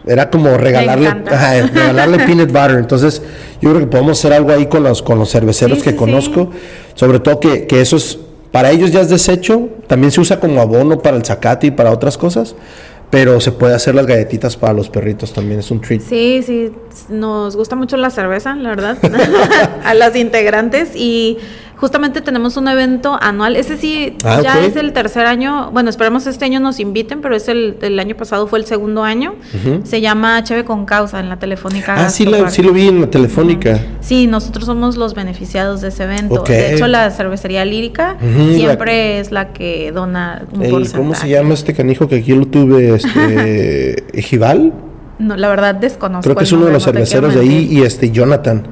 era 0.06 0.28
como 0.28 0.56
regalarle, 0.58 1.10
regalarle 1.10 2.18
peanut 2.26 2.48
butter. 2.48 2.78
Entonces, 2.78 3.22
yo 3.62 3.70
creo 3.70 3.80
que 3.80 3.86
podemos 3.86 4.18
hacer 4.18 4.34
algo 4.34 4.52
ahí 4.52 4.66
con 4.66 4.82
los, 4.82 5.02
con 5.02 5.18
los 5.18 5.30
cerveceros 5.30 5.82
que 5.82 5.96
conozco. 5.96 6.50
Sobre 6.94 7.20
todo 7.20 7.40
que, 7.40 7.66
que 7.66 7.80
eso 7.80 7.96
es 7.96 8.18
para 8.54 8.70
ellos 8.70 8.92
ya 8.92 9.00
es 9.00 9.08
desecho, 9.08 9.68
también 9.88 10.12
se 10.12 10.20
usa 10.20 10.38
como 10.38 10.60
abono 10.60 11.00
para 11.00 11.16
el 11.16 11.24
zacate 11.24 11.66
y 11.66 11.70
para 11.72 11.90
otras 11.90 12.16
cosas, 12.16 12.54
pero 13.10 13.40
se 13.40 13.50
puede 13.50 13.74
hacer 13.74 13.96
las 13.96 14.06
galletitas 14.06 14.56
para 14.56 14.72
los 14.72 14.88
perritos 14.88 15.32
también, 15.32 15.58
es 15.58 15.72
un 15.72 15.80
treat. 15.80 16.02
Sí, 16.02 16.40
sí, 16.46 16.70
nos 17.08 17.56
gusta 17.56 17.74
mucho 17.74 17.96
la 17.96 18.10
cerveza, 18.10 18.54
la 18.54 18.68
verdad, 18.68 18.96
a 19.84 19.94
las 19.94 20.14
integrantes 20.14 20.94
y 20.94 21.38
justamente 21.76 22.20
tenemos 22.20 22.56
un 22.56 22.68
evento 22.68 23.18
anual. 23.20 23.56
Ese 23.56 23.76
sí, 23.76 24.16
ah, 24.24 24.40
ya 24.42 24.64
es 24.64 24.76
el 24.76 24.92
tercer 24.92 25.26
año. 25.26 25.70
Bueno, 25.72 25.90
esperemos 25.90 26.26
este 26.26 26.44
año 26.44 26.60
nos 26.60 26.80
inviten, 26.80 27.20
pero 27.20 27.34
es 27.34 27.48
el, 27.48 27.76
el 27.82 27.98
año 27.98 28.16
pasado 28.16 28.46
fue 28.46 28.58
el 28.58 28.66
segundo 28.66 29.02
año. 29.02 29.34
Se 29.84 30.00
llama 30.00 30.42
Cheve 30.44 30.64
con 30.64 30.86
Causa 30.86 31.20
en 31.20 31.28
la 31.28 31.38
Telefónica. 31.38 31.94
Ah, 31.96 32.10
sí, 32.10 32.26
sí, 32.48 32.62
lo 32.62 32.72
vi 32.72 32.88
en 32.88 33.00
la 33.00 33.06
Telefónica. 33.08 33.80
Sí, 34.00 34.26
nosotros 34.26 34.66
somos 34.66 34.96
los 34.96 35.14
beneficiados 35.14 35.80
de 35.80 35.88
ese 35.88 36.04
evento. 36.04 36.42
De 36.42 36.74
hecho, 36.74 36.86
la 36.86 37.10
cervecería 37.10 37.64
lírica 37.64 38.16
siempre 38.54 39.18
es 39.20 39.32
la 39.32 39.52
que 39.52 39.92
dona 39.92 40.42
un 40.52 40.84
¿Cómo 40.94 41.14
se 41.14 41.28
llama 41.28 41.54
este 41.54 41.74
canijo 41.74 42.08
que 42.08 42.16
aquí 42.16 42.34
lo 42.34 42.46
tuve? 42.46 42.94
Este, 42.94 44.04
¿Ejival? 44.18 44.72
No, 45.18 45.36
la 45.36 45.48
verdad 45.48 45.74
desconozco. 45.74 46.22
Creo 46.22 46.36
que 46.36 46.44
es 46.44 46.52
uno 46.52 46.66
de 46.66 46.72
los 46.72 46.84
cerveceros 46.84 47.34
de 47.34 47.40
ahí 47.40 47.68
y 47.70 47.82
este 47.82 48.10
Jonathan. 48.10 48.66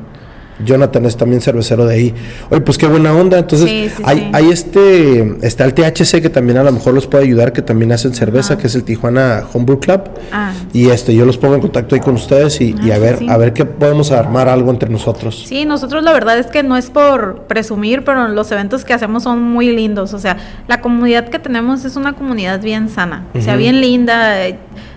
Jonathan 0.64 1.04
es 1.06 1.16
también 1.16 1.40
cervecero 1.40 1.86
de 1.86 1.94
ahí. 1.94 2.14
Oye, 2.50 2.60
pues 2.60 2.78
qué 2.78 2.86
buena 2.86 3.12
onda. 3.12 3.38
Entonces, 3.38 3.92
hay, 4.04 4.30
hay 4.32 4.50
este, 4.50 5.36
está 5.46 5.64
el 5.64 5.74
THC 5.74 6.20
que 6.20 6.30
también 6.30 6.58
a 6.58 6.64
lo 6.64 6.72
mejor 6.72 6.94
los 6.94 7.06
puede 7.06 7.24
ayudar, 7.24 7.52
que 7.52 7.62
también 7.62 7.92
hacen 7.92 8.14
cerveza, 8.14 8.58
que 8.58 8.66
es 8.66 8.74
el 8.74 8.84
Tijuana 8.84 9.44
Homebrew 9.52 9.80
Club. 9.80 10.02
Ah. 10.32 10.52
Y 10.72 10.88
este, 10.90 11.14
yo 11.14 11.24
los 11.24 11.36
pongo 11.38 11.54
en 11.54 11.60
contacto 11.60 11.94
ahí 11.94 12.00
con 12.00 12.14
ustedes 12.14 12.60
y, 12.60 12.74
a 12.90 12.94
ah, 12.94 12.98
ver, 12.98 13.18
a 13.28 13.36
ver 13.36 13.52
qué 13.52 13.64
podemos 13.64 14.10
armar 14.12 14.48
algo 14.48 14.70
entre 14.70 14.88
nosotros. 14.88 15.44
Sí, 15.46 15.64
nosotros 15.64 16.02
la 16.02 16.12
verdad 16.12 16.38
es 16.38 16.46
que 16.46 16.62
no 16.62 16.76
es 16.76 16.90
por 16.90 17.42
presumir, 17.42 18.04
pero 18.04 18.28
los 18.28 18.50
eventos 18.52 18.84
que 18.84 18.92
hacemos 18.92 19.22
son 19.22 19.42
muy 19.42 19.74
lindos. 19.74 20.14
O 20.14 20.18
sea, 20.18 20.36
la 20.68 20.80
comunidad 20.80 21.28
que 21.28 21.38
tenemos 21.38 21.84
es 21.84 21.96
una 21.96 22.14
comunidad 22.14 22.60
bien 22.60 22.88
sana, 22.88 23.26
o 23.34 23.40
sea, 23.40 23.56
bien 23.56 23.80
linda 23.80 24.36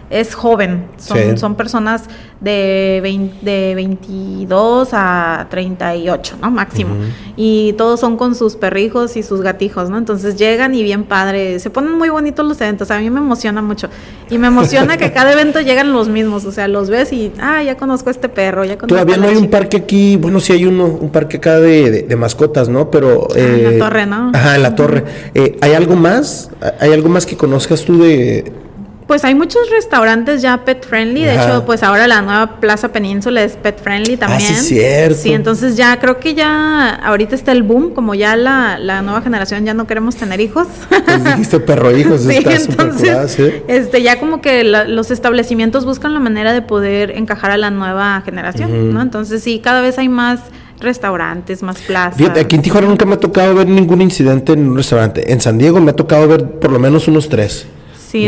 es 0.10 0.36
joven, 0.36 0.86
son, 0.98 1.38
son 1.38 1.56
personas 1.56 2.04
de, 2.40 3.32
de 3.42 3.74
22 3.76 4.90
a 4.94 5.48
38, 5.50 6.38
¿no? 6.42 6.52
Máximo. 6.52 6.96
Y 7.36 7.74
todos 7.74 8.00
son 8.00 8.18
con 8.18 8.36
sus 8.36 8.56
perrijos 8.56 9.18
y 9.18 9.24
sus 9.24 9.42
gatijos, 9.42 9.90
¿no? 9.90 9.98
Entonces 9.98 10.36
llegan 10.36 10.76
y 10.76 10.84
bien 10.84 11.06
padre, 11.06 11.60
se 11.60 11.70
ponen 11.70 11.94
muy 11.98 12.10
bonitos 12.10 12.46
los 12.46 12.60
eventos, 12.62 12.92
a 12.92 13.00
mí 13.00 13.10
me 13.10 13.20
emociona 13.20 13.62
mucho. 13.62 13.90
Y 14.30 14.38
me 14.38 14.48
emociona 14.48 14.98
que 14.98 15.12
cada 15.12 15.34
evento 15.34 15.60
llegan 15.62 15.92
los 15.92 16.08
mismos, 16.08 16.46
o 16.46 16.52
sea, 16.52 16.68
los 16.68 16.90
ves 16.90 17.12
y, 17.12 17.32
ah, 17.40 17.64
ya 17.64 17.76
conozco 17.78 18.10
a 18.10 18.12
este 18.12 18.30
perro, 18.30 18.64
ya 18.64 18.78
conozco 18.78 18.88
Todavía 18.88 19.18
no 19.18 19.28
hay 19.28 19.38
un 19.38 19.50
parque 19.50 19.78
aquí, 19.78 20.18
bueno, 20.18 20.40
sí 20.40 20.54
hay 20.54 20.66
uno, 20.66 20.86
un 20.86 21.10
parque 21.10 21.38
acá 21.38 21.60
de, 21.60 22.16
mascotas, 22.16 22.70
¿no? 22.70 22.92
Pero... 22.92 23.28
Ah, 23.32 23.40
en 23.40 23.64
la 23.64 23.72
eh, 23.72 23.80
torre, 23.80 24.06
¿no? 24.06 24.32
Ajá, 24.34 24.56
en 24.56 24.64
la 24.64 24.76
torre. 24.76 25.04
Eh, 25.34 25.58
¿Hay 25.62 25.74
algo 25.74 25.96
más? 25.96 26.52
¿Hay 26.80 26.94
algo 26.94 27.10
más 27.10 27.26
que 27.26 27.36
conozcas 27.36 27.84
tú 27.84 28.02
de 28.02 28.65
pues 29.08 29.24
hay 29.24 29.36
muchos 29.36 29.70
restaurantes 29.70 30.42
ya 30.42 30.66
pet 30.66 30.84
friendly. 30.84 31.24
De 31.24 31.36
hecho, 31.36 31.64
pues 31.66 31.84
ahora 31.84 32.08
la 32.08 32.22
nueva 32.22 32.60
Plaza 32.60 32.92
Península 32.92 33.44
es 33.44 33.56
pet 33.56 33.80
friendly 33.80 34.18
también. 34.18 34.54
Ah, 34.56 34.60
sí, 34.60 34.76
cierto. 34.76 35.16
Sí, 35.16 35.34
entonces 35.34 35.78
ya 35.78 36.00
creo 36.00 36.20
que 36.20 36.34
ya 36.34 36.90
ahorita 36.90 37.36
está 37.36 37.52
el 37.52 37.62
boom, 37.62 37.94
como 37.94 38.16
ya 38.16 38.36
la, 38.36 38.80
la 38.80 39.04
nueva 39.04 39.22
generación 39.22 39.64
ya 39.64 39.76
no 39.76 39.86
queremos 39.86 40.16
tener 40.16 40.42
hijos. 40.42 40.68
Pues 40.90 41.24
dijiste 41.24 41.60
perro 41.60 41.96
hijos, 41.96 42.22
sí, 42.28 42.36
entonces, 42.36 43.40
este 43.68 44.02
ya 44.02 44.20
como 44.20 44.42
que 44.42 44.64
los 44.64 45.12
establecimientos 45.12 45.86
buscan 45.86 46.14
la 46.14 46.20
manera 46.20 46.54
de 46.54 46.64
poder 46.64 47.12
encajar 47.12 47.52
a 47.52 47.58
la 47.58 47.70
nueva 47.70 48.22
generación, 48.26 48.94
¿no? 48.94 49.02
Entonces 49.02 49.44
sí, 49.44 49.60
cada 49.64 49.82
vez 49.82 50.00
hay 50.00 50.10
más 50.10 50.40
restaurantes, 50.80 51.62
más 51.62 51.78
plazas. 51.82 52.18
Fíjate, 52.18 52.40
aquí 52.40 52.56
en 52.56 52.64
Tijuana 52.64 52.88
nunca 52.88 53.06
me 53.06 53.14
ha 53.14 53.20
tocado 53.20 53.54
ver 53.54 53.68
ningún 53.68 54.02
incidente 54.02 54.54
en 54.54 54.70
un 54.70 54.78
restaurante. 54.78 55.32
En 55.32 55.42
San 55.42 55.58
Diego 55.58 55.80
me 55.80 55.92
ha 55.92 55.96
tocado 55.96 56.28
ver 56.28 56.60
por 56.60 56.72
lo 56.72 56.80
menos 56.80 57.08
unos 57.08 57.30
tres 57.30 57.68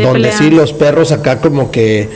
donde 0.02 0.32
sí 0.32 0.50
los 0.50 0.72
perros 0.72 1.12
acá 1.12 1.40
como 1.40 1.70
que 1.70 2.08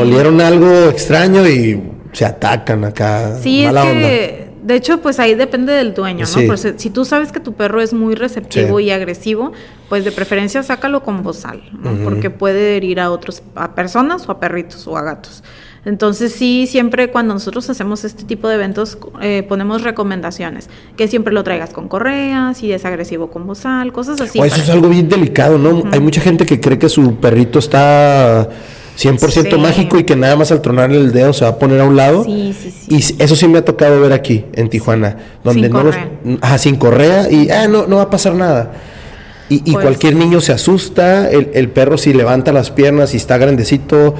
olieron 0.00 0.40
algo 0.40 0.88
extraño 0.88 1.46
y 1.48 1.80
se 2.12 2.24
atacan 2.24 2.84
acá. 2.84 3.38
Sí, 3.40 3.64
es 3.64 3.72
que, 3.72 4.48
de 4.62 4.74
hecho, 4.74 5.00
pues 5.00 5.18
ahí 5.18 5.34
depende 5.34 5.72
del 5.72 5.94
dueño, 5.94 6.26
¿no? 6.26 6.56
si 6.56 6.90
tú 6.90 7.04
sabes 7.04 7.32
que 7.32 7.40
tu 7.40 7.54
perro 7.54 7.80
es 7.80 7.92
muy 7.92 8.14
receptivo 8.14 8.80
y 8.80 8.90
agresivo, 8.90 9.52
pues 9.88 10.04
de 10.04 10.12
preferencia 10.12 10.62
sácalo 10.62 11.02
con 11.02 11.22
bozal, 11.22 11.62
¿no? 11.72 12.04
Porque 12.04 12.30
puede 12.30 12.76
herir 12.76 13.00
a 13.00 13.10
otros, 13.10 13.42
a 13.54 13.74
personas 13.74 14.28
o 14.28 14.32
a 14.32 14.40
perritos 14.40 14.86
o 14.86 14.96
a 14.96 15.02
gatos. 15.02 15.42
Entonces 15.84 16.32
sí, 16.32 16.66
siempre 16.66 17.10
cuando 17.10 17.34
nosotros 17.34 17.68
hacemos 17.70 18.04
este 18.04 18.24
tipo 18.24 18.48
de 18.48 18.56
eventos 18.56 18.98
eh, 19.22 19.44
ponemos 19.48 19.82
recomendaciones, 19.82 20.68
que 20.96 21.08
siempre 21.08 21.32
lo 21.32 21.44
traigas 21.44 21.70
con 21.70 21.88
correa, 21.88 22.52
si 22.54 22.72
es 22.72 22.84
agresivo 22.84 23.30
con 23.30 23.46
bozal, 23.46 23.92
cosas 23.92 24.20
así. 24.20 24.38
O 24.38 24.44
eso 24.44 24.60
es 24.60 24.68
algo 24.70 24.88
bien 24.88 25.08
delicado, 25.08 25.58
¿no? 25.58 25.84
Hay 25.92 26.00
mucha 26.00 26.20
gente 26.20 26.44
que 26.46 26.60
cree 26.60 26.78
que 26.78 26.88
su 26.88 27.16
perrito 27.16 27.58
está 27.58 28.48
100% 28.98 29.58
mágico 29.58 29.98
y 29.98 30.04
que 30.04 30.16
nada 30.16 30.34
más 30.34 30.50
al 30.50 30.60
tronar 30.60 30.90
el 30.90 31.12
dedo 31.12 31.32
se 31.32 31.44
va 31.44 31.52
a 31.52 31.58
poner 31.58 31.80
a 31.80 31.84
un 31.84 31.96
lado. 31.96 32.24
Sí, 32.24 32.54
sí, 32.60 32.70
sí. 32.70 33.16
Y 33.18 33.22
eso 33.22 33.36
sí 33.36 33.46
me 33.46 33.58
ha 33.58 33.64
tocado 33.64 34.00
ver 34.00 34.12
aquí, 34.12 34.44
en 34.54 34.68
Tijuana, 34.68 35.16
donde 35.44 35.62
sin 35.62 35.72
no 35.72 35.82
correa. 35.82 36.10
Los, 36.24 36.60
sin 36.60 36.76
correa 36.76 37.30
y 37.30 37.48
ah, 37.50 37.68
no, 37.68 37.86
no 37.86 37.96
va 37.96 38.02
a 38.02 38.10
pasar 38.10 38.34
nada. 38.34 38.72
Y, 39.48 39.62
y 39.64 39.72
pues 39.72 39.84
cualquier 39.84 40.16
niño 40.16 40.40
se 40.40 40.52
asusta, 40.52 41.30
el, 41.30 41.50
el 41.54 41.70
perro 41.70 41.96
si 41.96 42.12
levanta 42.12 42.52
las 42.52 42.70
piernas 42.70 43.14
y 43.14 43.16
está 43.16 43.38
grandecito, 43.38 44.14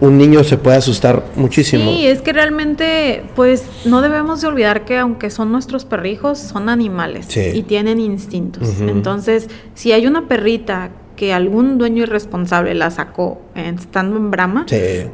un 0.00 0.18
niño 0.18 0.44
se 0.44 0.58
puede 0.58 0.76
asustar 0.76 1.24
muchísimo. 1.36 1.90
Sí, 1.90 2.06
es 2.06 2.22
que 2.22 2.32
realmente, 2.32 3.24
pues 3.34 3.64
no 3.84 4.02
debemos 4.02 4.40
de 4.40 4.48
olvidar 4.48 4.84
que 4.84 4.98
aunque 4.98 5.30
son 5.30 5.52
nuestros 5.52 5.84
perrijos, 5.84 6.38
son 6.38 6.68
animales 6.68 7.34
y 7.36 7.62
tienen 7.62 8.00
instintos. 8.00 8.80
Entonces, 8.80 9.48
si 9.74 9.92
hay 9.92 10.06
una 10.06 10.28
perrita 10.28 10.90
que 11.20 11.34
algún 11.34 11.76
dueño 11.76 12.04
irresponsable 12.04 12.72
la 12.72 12.90
sacó 12.90 13.42
estando 13.54 14.16
en 14.16 14.30
brama, 14.30 14.64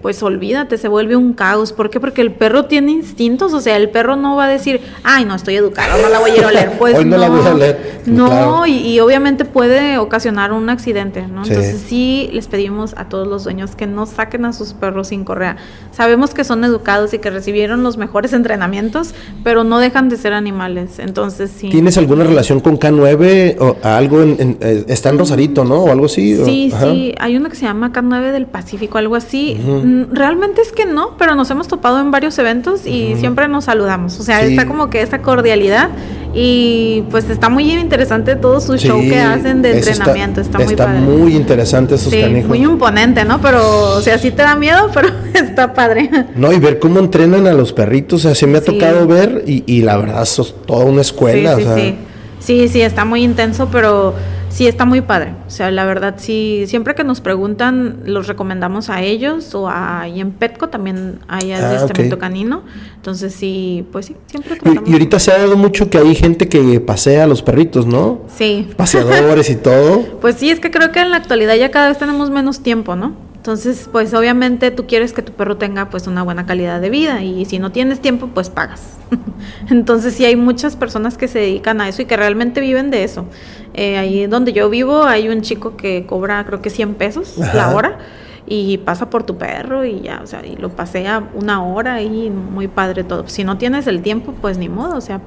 pues 0.03 0.23
olvídate, 0.23 0.79
se 0.79 0.87
vuelve 0.87 1.17
un 1.17 1.33
caos. 1.33 1.73
¿Por 1.73 1.91
qué? 1.91 1.99
Porque 1.99 2.21
el 2.21 2.31
perro 2.31 2.67
tiene 2.67 2.93
instintos, 2.93 3.53
o 3.53 3.61
sea, 3.61 3.77
el 3.77 3.91
perro 3.91 4.15
no 4.15 4.37
va 4.37 4.45
a 4.45 4.49
decir, 4.49 4.81
ay, 5.03 5.25
no 5.25 5.35
estoy 5.35 5.57
educado, 5.57 6.01
no 6.01 6.09
la 6.09 6.21
voy 6.21 6.31
a 6.31 6.37
ir 6.37 6.45
a 6.45 6.47
oler. 6.47 6.73
Pues 6.79 6.97
Hoy 6.97 7.07
no, 7.07 7.17
la 7.17 7.29
voy 7.29 7.45
a 7.45 7.55
oler. 7.55 8.03
No, 8.07 8.67
y, 8.69 9.01
obviamente 9.01 9.45
puede 9.45 9.99
ocasionar 9.99 10.53
un 10.53 10.69
accidente, 10.69 11.27
¿no? 11.27 11.43
Entonces 11.43 11.83
sí 11.89 12.31
les 12.33 12.47
pedimos 12.47 12.95
a 12.97 13.09
todos 13.09 13.27
los 13.27 13.43
dueños 13.43 13.75
que 13.75 13.89
no 13.89 14.07
saquen 14.07 14.45
a 14.45 14.53
sus 14.53 14.75
perros 14.75 15.09
sin 15.09 15.25
correa. 15.25 15.57
Sabemos 15.91 16.35
que 16.35 16.45
son 16.45 16.63
educados 16.63 17.15
y 17.15 17.19
que 17.19 17.31
recibieron 17.31 17.83
los 17.83 17.97
mejores 17.97 18.33
entrenamientos, 18.33 19.13
pero 19.43 19.65
no 19.65 19.81
dejan 19.81 20.09
de 20.09 20.19
ser 20.19 20.35
animales. 20.35 21.01
Entonces 21.01 21.51
sí. 21.51 21.71
¿Tienes 21.71 21.99
alguna 21.99 22.23
relación 22.23 22.61
con 22.61 22.79
K9 22.79 23.57
o 23.59 23.77
algo 23.83 24.23
en, 24.23 24.57
eh, 24.61 24.85
está 24.87 25.09
en 25.09 25.19
Rosarito, 25.19 25.65
¿no? 25.65 25.96
Algo 25.97 26.07
así. 26.07 26.37
Sí, 26.45 26.73
sí, 26.81 27.15
hay 27.19 27.37
uno 27.37 27.49
que 27.49 27.57
se 27.57 27.67
llama 27.67 27.93
K9 27.93 28.33
del 28.33 28.47
Pacífico, 28.47 28.99
algo 28.99 29.17
así. 29.17 29.55
Mm, 29.55 30.15
realmente 30.15 30.63
es 30.63 30.73
que 30.73 30.87
no, 30.87 31.17
pero 31.19 31.35
nos 31.35 31.51
hemos 31.51 31.69
topado 31.69 32.01
en 32.01 32.11
varios 32.11 32.39
eventos 32.39 32.87
y 32.87 33.17
siempre 33.17 33.49
nos 33.49 33.65
saludamos. 33.65 34.21
O 34.21 34.23
sea, 34.23 34.43
está 34.43 34.67
como 34.67 34.89
que 34.91 35.03
esa 35.03 35.21
cordialidad 35.23 35.91
y 36.39 37.03
pues 37.11 37.31
está 37.31 37.49
muy 37.49 37.73
interesante 37.73 38.37
todo 38.37 38.61
su 38.61 38.77
show 38.77 39.01
que 39.01 39.19
hacen 39.19 39.63
de 39.63 39.79
entrenamiento. 39.79 40.43
Está, 40.43 40.59
muy 40.59 40.77
padre. 40.77 41.01
muy 41.01 41.35
interesante 41.35 41.95
esos 41.95 42.13
sí, 42.13 42.23
Muy 42.47 42.63
imponente, 42.63 43.25
¿no? 43.25 43.41
Pero, 43.41 43.95
o 43.95 44.01
sea, 44.03 44.19
sí 44.19 44.31
te 44.31 44.43
da 44.43 44.55
miedo, 44.55 44.91
pero 44.95 45.09
está 45.33 45.73
padre. 45.73 46.11
No, 46.37 46.53
y 46.53 46.59
ver 46.59 46.79
cómo 46.79 47.01
entrenan 47.01 47.47
a 47.47 47.55
los 47.55 47.73
perritos, 47.73 48.21
o 48.21 48.23
sea, 48.29 48.35
sí 48.35 48.47
me 48.47 48.59
ha 48.59 48.63
tocado 48.63 49.07
ver 49.07 49.45
y, 49.47 49.65
y 49.67 49.81
la 49.81 49.97
verdad, 49.97 50.23
es 50.25 50.55
toda 50.67 50.85
una 50.85 51.01
escuela. 51.01 51.57
Sí, 51.57 51.65
sí, 51.75 51.97
sí, 52.39 52.69
sí, 52.69 52.81
está 52.83 53.07
muy 53.07 53.25
intenso, 53.25 53.69
pero 53.73 54.15
Sí, 54.57 54.67
está 54.67 54.87
muy 54.87 55.03
padre. 55.03 55.35
O 55.47 55.51
sea, 55.51 55.71
la 55.71 55.85
verdad, 55.85 56.15
sí, 56.17 56.65
siempre 56.67 56.95
que 56.95 57.05
nos 57.05 57.21
preguntan, 57.21 58.01
los 58.07 58.27
recomendamos 58.27 58.89
a 58.89 59.03
ellos 59.03 59.55
o 59.55 59.69
a, 59.69 60.09
y 60.09 60.19
en 60.19 60.31
Petco 60.31 60.71
también 60.71 61.19
hay 61.29 61.53
ah, 61.53 61.69
adiestramiento 61.69 62.19
canino. 62.19 62.63
Entonces, 62.95 63.35
sí, 63.35 63.85
pues 63.93 64.07
sí, 64.07 64.17
siempre 64.25 64.57
y, 64.65 64.91
y, 64.91 64.93
ahorita 64.95 65.19
se 65.19 65.31
ha 65.31 65.37
dado 65.37 65.59
mucho 65.59 65.91
que 65.91 65.99
hay 65.99 66.15
gente 66.15 66.49
que 66.49 66.81
pasea 66.81 67.25
a 67.25 67.27
los 67.27 67.43
perritos, 67.43 67.85
¿no? 67.85 68.23
Sí. 68.35 68.67
Paseadores 68.79 69.51
y 69.51 69.57
todo. 69.57 70.17
Pues 70.27 70.37
sí, 70.37 70.51
es 70.51 70.59
que 70.59 70.71
creo 70.71 70.91
que 70.91 71.01
en 71.01 71.11
la 71.11 71.19
actualidad 71.19 71.55
ya 71.57 71.71
cada 71.71 71.89
vez 71.89 71.99
tenemos 71.99 72.31
menos 72.31 72.61
tiempo, 72.61 72.97
¿no? 72.97 73.26
Entonces, 73.47 73.89
pues 73.93 74.13
obviamente 74.13 74.73
tú 74.73 74.89
quieres 74.89 75.13
que 75.13 75.23
tu 75.23 75.31
perro 75.31 75.57
tenga 75.57 75.89
pues 75.89 76.09
una 76.09 76.25
buena 76.25 76.47
calidad 76.47 76.81
de 76.81 76.91
vida 76.91 77.23
y 77.23 77.45
si 77.45 77.61
no 77.61 77.71
tienes 77.71 78.01
tiempo, 78.01 78.27
pues 78.35 78.51
pagas. 78.51 78.97
Entonces, 79.71 80.15
sí 80.15 80.25
hay 80.25 80.35
muchas 80.35 80.75
personas 80.75 81.17
que 81.17 81.29
se 81.29 81.39
dedican 81.39 81.81
a 81.81 81.89
eso 81.89 82.03
y 82.03 82.07
que 82.07 82.17
realmente 82.17 82.61
viven 82.61 82.91
de 82.91 83.05
eso. 83.05 83.25
Eh, 83.73 83.99
ahí 83.99 84.27
donde 84.27 84.53
yo 84.53 84.69
vivo 84.69 85.05
hay 85.05 85.29
un 85.29 85.43
chico 85.43 85.77
que 85.77 86.07
cobra 86.07 86.45
creo 86.45 86.61
que 86.61 86.71
100 86.71 86.95
pesos 86.95 87.37
la 87.55 87.73
hora 87.73 87.99
y 88.47 88.79
pasa 88.79 89.11
por 89.11 89.25
tu 89.25 89.37
perro 89.37 89.85
y 89.85 90.01
ya, 90.03 90.21
o 90.23 90.27
sea, 90.27 90.45
y 90.47 90.57
lo 90.57 90.71
pasea 90.71 91.31
una 91.35 91.65
hora 91.65 92.01
y 92.03 92.31
muy 92.31 92.69
padre 92.69 93.03
todo. 93.03 93.25
Si 93.27 93.43
no 93.43 93.59
tienes 93.59 93.87
el 93.87 94.03
tiempo, 94.03 94.35
pues 94.41 94.57
ni 94.57 94.69
modo, 94.69 94.97
o 94.97 95.01
sea, 95.01 95.21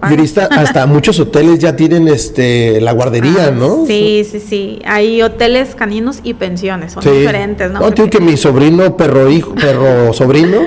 hasta 0.51 0.85
muchos 0.87 1.19
hoteles 1.19 1.59
ya 1.59 1.75
tienen 1.75 2.07
este 2.07 2.79
la 2.81 2.93
guardería, 2.93 3.47
ah, 3.47 3.51
¿no? 3.51 3.85
Sí, 3.85 4.25
sí, 4.29 4.39
sí. 4.39 4.81
Hay 4.85 5.21
hoteles 5.21 5.75
caninos 5.75 6.21
y 6.23 6.33
pensiones, 6.33 6.93
son 6.93 7.03
diferentes, 7.03 7.71
¿no? 7.71 7.79
No, 7.79 7.91
tengo 7.91 8.09
que 8.09 8.21
mi 8.21 8.37
sobrino, 8.37 8.95
perro 8.95 9.29
hijo, 9.29 9.53
perro 9.55 10.13
sobrino 10.13 10.59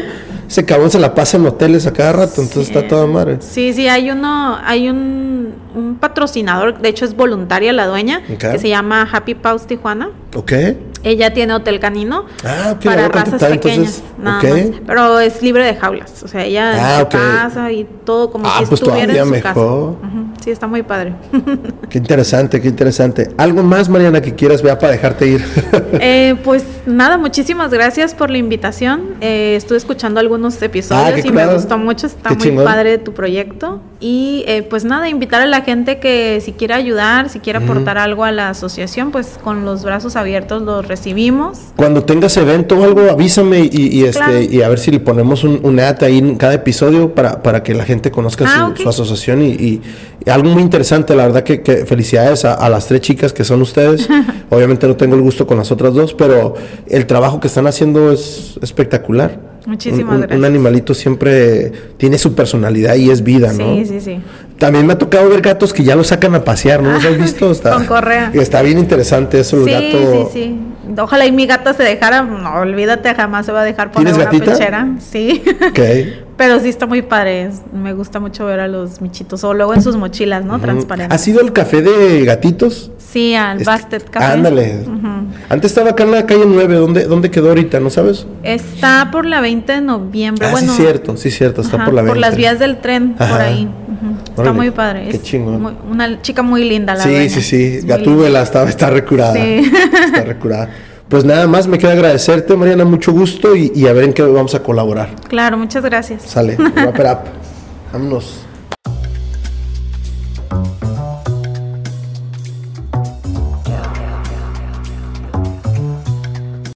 ese 0.53 0.67
cabrón 0.67 0.91
se 0.91 0.99
la 0.99 1.15
pasa 1.15 1.39
en 1.39 1.47
hoteles 1.47 1.87
a 1.87 1.95
cada 1.95 2.13
rato, 2.13 2.43
entonces 2.43 2.69
está 2.69 2.87
toda 2.87 3.07
madre. 3.07 3.39
Sí, 3.41 3.73
sí, 3.73 3.89
hay 3.89 4.11
uno, 4.11 4.59
hay 4.63 4.91
un, 4.91 5.55
un 5.75 5.97
patrocinador, 5.97 6.79
de 6.79 6.91
hecho 6.91 7.07
es 7.07 7.17
voluntaria 7.17 7.73
la 7.73 7.87
dueña, 7.87 8.21
que 8.27 8.59
se 8.59 8.69
llama 8.69 9.09
Happy 9.11 9.35
Paws 9.35 9.67
Tijuana. 9.67 10.11
Ok. 10.35 10.53
Ella 11.05 11.35
tiene 11.35 11.53
hotel 11.55 11.81
canino 11.81 12.27
ah, 12.45 12.77
para 12.83 13.09
razas 13.09 13.43
pequeñas, 13.43 14.03
nada 14.19 14.43
más. 14.43 14.67
Pero 14.87 15.21
es 15.21 15.43
libre 15.43 15.65
de 15.65 15.75
jaulas, 15.75 16.23
o 16.23 16.29
sea, 16.29 16.45
ella 16.45 16.73
ah, 16.75 17.01
en 17.01 17.01
su 17.01 17.09
casa 17.09 17.73
y 17.73 17.85
todo 18.05 18.31
como 18.31 18.47
ah, 18.47 18.59
si 18.61 18.67
pues 18.67 18.81
estuviera 18.81 19.13
en 19.13 19.25
su 19.25 19.31
mejor. 19.31 19.97
casa. 20.01 20.19
Sí, 20.45 20.51
está 20.51 20.67
muy 20.67 20.83
padre. 20.83 21.15
qué 21.89 21.99
interesante, 21.99 22.61
qué 22.61 22.69
interesante. 22.69 23.31
¿Algo 23.37 23.63
más, 23.63 23.89
Mariana, 23.89 24.21
que 24.21 24.35
quieras 24.35 24.63
ver 24.63 24.79
para 24.79 24.93
dejarte 24.93 25.27
ir? 25.27 25.45
eh, 26.01 26.37
pues 26.45 26.65
nada, 26.87 27.19
muchísimas 27.19 27.71
gracias 27.71 28.15
por 28.15 28.31
la 28.31 28.39
invitación. 28.39 29.15
Eh, 29.21 29.55
estuve 29.57 29.79
escuchando 29.79 30.21
algunos 30.21 30.61
episodios 30.63 31.21
ah, 31.25 31.27
y 31.27 31.31
me 31.31 31.47
gustó 31.53 31.79
mucho. 31.79 32.07
Está 32.07 32.35
muy 32.35 32.51
padre 32.65 32.99
tu 32.99 33.13
proyecto. 33.13 33.81
Y 34.01 34.45
eh, 34.49 34.63
pues 34.63 34.85
nada, 34.85 35.09
invitar 35.09 35.43
a 35.43 35.47
la 35.47 35.61
gente 35.61 36.01
que 36.01 36.41
si 36.45 36.53
quiere 36.53 36.75
ayudar, 36.75 37.29
si 37.29 37.39
quiere 37.39 37.61
aportar 37.61 37.99
algo 37.99 38.25
a 38.25 38.33
la 38.33 38.49
asociación, 38.49 39.13
pues 39.13 39.39
con 39.43 39.65
los 39.65 39.85
brazos 39.85 40.17
abiertos 40.17 40.63
los 40.63 40.89
recibimos. 40.89 41.59
Cuando 41.77 42.03
tengas 42.03 42.37
evento 42.37 42.77
o 42.79 42.85
algo, 42.85 43.03
avísame 43.11 43.69
y, 43.71 44.05
este, 44.05 44.45
y 44.51 44.63
a 44.63 44.69
ver 44.69 44.81
si 44.81 44.91
le 44.91 44.99
ponemos 44.99 45.45
un, 45.45 45.61
un 45.63 45.79
ad 45.79 46.03
ahí 46.03 46.19
en 46.19 46.37
cada 46.37 46.55
episodio 46.55 47.15
para, 47.15 47.43
para 47.43 47.63
que 47.63 47.75
la 47.75 47.85
gente 47.85 48.11
conozca 48.11 48.45
ah, 48.49 48.75
su, 48.77 48.89
asociación 48.89 49.43
y, 49.43 49.81
algo 50.31 50.51
muy 50.51 50.63
interesante, 50.63 51.15
la 51.15 51.27
verdad 51.27 51.43
que, 51.43 51.85
felicidades 51.87 52.45
a, 52.45 52.69
las 52.69 52.87
tres 52.87 53.01
chicas 53.01 53.33
que 53.33 53.45
son 53.45 53.63
ustedes. 53.63 54.09
Obviamente 54.51 54.87
no 54.87 54.97
tengo 54.97 55.17
el 55.17 55.23
gusto 55.23 55.47
con 55.47 55.59
las 55.59 55.71
otras 55.73 55.95
dos, 55.95 56.15
pero 56.15 56.55
el 56.89 57.07
trabajo 57.07 57.41
que 57.41 57.49
están 57.49 57.67
haciendo 57.67 58.13
es 58.13 58.59
espectacular. 58.63 59.53
Muchísimas 59.67 60.19
gracias. 60.19 60.39
Un 60.39 60.45
animalito 60.45 60.93
siempre 60.95 61.73
tiene 61.97 62.19
su 62.19 62.35
personalidad 62.35 62.97
y 62.97 63.11
es 63.11 63.23
vida, 63.23 63.53
¿no? 63.53 63.77
Sí, 63.77 63.87
sí, 63.87 64.01
sí. 64.01 64.21
También 64.59 64.87
me 64.87 64.93
ha 64.93 64.99
tocado 64.99 65.29
ver 65.29 65.41
gatos 65.41 65.73
que 65.73 65.85
ya 65.85 65.97
los 65.97 66.09
sacan 66.09 66.35
a 66.35 66.45
pasear, 66.45 66.83
¿no 66.83 66.93
los 66.93 67.05
has 67.05 67.19
visto? 67.21 67.51
Está, 67.51 67.75
con 67.75 67.87
correa. 67.87 68.31
Está 68.35 68.63
bien 68.63 68.79
interesante 68.79 69.41
eso, 69.41 69.57
el 69.57 69.71
gato. 69.71 70.31
Sí, 70.33 70.41
sí, 70.41 70.61
Ojalá 70.99 71.27
y 71.27 71.33
mi 71.33 71.47
gata 71.47 71.75
se 71.75 71.83
dejara, 71.83 72.23
no, 72.23 72.55
olvídate, 72.55 73.15
jamás 73.15 73.47
se 73.47 73.53
va 73.53 73.61
a 73.61 73.65
dejar 73.65 73.93
poner 73.93 74.15
una 74.15 74.31
pechera. 74.31 74.89
Sí. 74.99 75.43
Ok. 75.69 75.81
Pero 76.37 76.59
sí 76.59 76.69
está 76.69 76.87
muy 76.87 77.03
padre. 77.03 77.51
Me 77.73 77.93
gusta 77.93 78.19
mucho 78.19 78.47
ver 78.47 78.59
a 78.59 78.67
los 78.67 79.01
michitos. 79.01 79.45
O 79.45 79.55
luego 79.55 79.75
en 79.75 79.83
sus 79.83 79.97
mochilas, 79.97 80.45
¿no? 80.45 80.59
Transparentes. 80.59 81.15
¿Has 81.15 81.29
ido 81.29 81.41
al 81.41 81.53
café 81.53 81.83
de 81.83 82.25
gatitos? 82.25 82.91
Sí, 82.99 83.35
al 83.35 83.63
Bastet 83.63 84.09
Café. 84.09 84.27
Ándale. 84.27 84.85
Antes 85.49 85.71
estaba 85.71 85.91
acá 85.91 86.03
en 86.05 86.11
la 86.11 86.27
calle 86.27 86.45
9. 86.47 86.75
¿Dónde, 86.75 87.05
¿Dónde 87.05 87.31
quedó 87.31 87.51
ahorita? 87.51 87.79
¿No 87.79 87.91
sabes? 87.91 88.27
Está 88.43 89.11
por 89.13 89.27
la 89.27 89.41
20 89.41 89.73
de 89.73 89.81
noviembre. 89.83 90.49
Ah, 90.49 90.57
sí, 90.57 90.67
cierto. 90.69 91.17
Sí, 91.17 91.31
cierto. 91.31 91.61
Está 91.61 91.85
por 91.85 91.95
la 91.95 92.03
20. 92.03 92.09
Por 92.09 92.17
las 92.17 92.37
vías 92.37 92.59
del 92.59 92.79
tren, 92.79 93.15
por 93.15 93.41
ahí. 93.41 93.69
Está 94.37 94.53
muy 94.53 94.71
padre. 94.71 95.09
Qué 95.11 95.21
chingón. 95.21 95.77
una 95.91 96.21
chica 96.23 96.43
muy 96.43 96.65
linda, 96.69 96.95
la 96.95 97.07
verdad. 97.07 97.23
Sí, 97.23 97.41
sí, 97.41 97.43
sí. 97.81 97.87
Gatúbela 97.87 98.43
estaba, 98.43 98.69
está 98.69 98.91
recurada. 98.91 99.35
Sí. 99.35 99.71
Está 100.07 100.23
recurada. 100.27 100.69
Pues 101.09 101.25
nada 101.25 101.47
más 101.47 101.67
me 101.67 101.79
queda 101.79 101.93
agradecerte, 101.93 102.57
Mariana, 102.57 102.85
mucho 102.87 103.13
gusto 103.13 103.55
y, 103.55 103.87
a 103.87 103.93
ver 103.93 104.05
en 104.05 104.13
qué 104.15 104.23
vamos 104.23 104.55
a 104.55 104.63
colaborar. 104.63 105.11
Claro, 105.29 105.59
muchas 105.59 105.85
gracias. 105.85 106.23
Sale, 106.23 106.57
wrap 106.57 106.99
it 106.99 107.05
up. 107.05 107.19
Vámonos. 107.93 108.47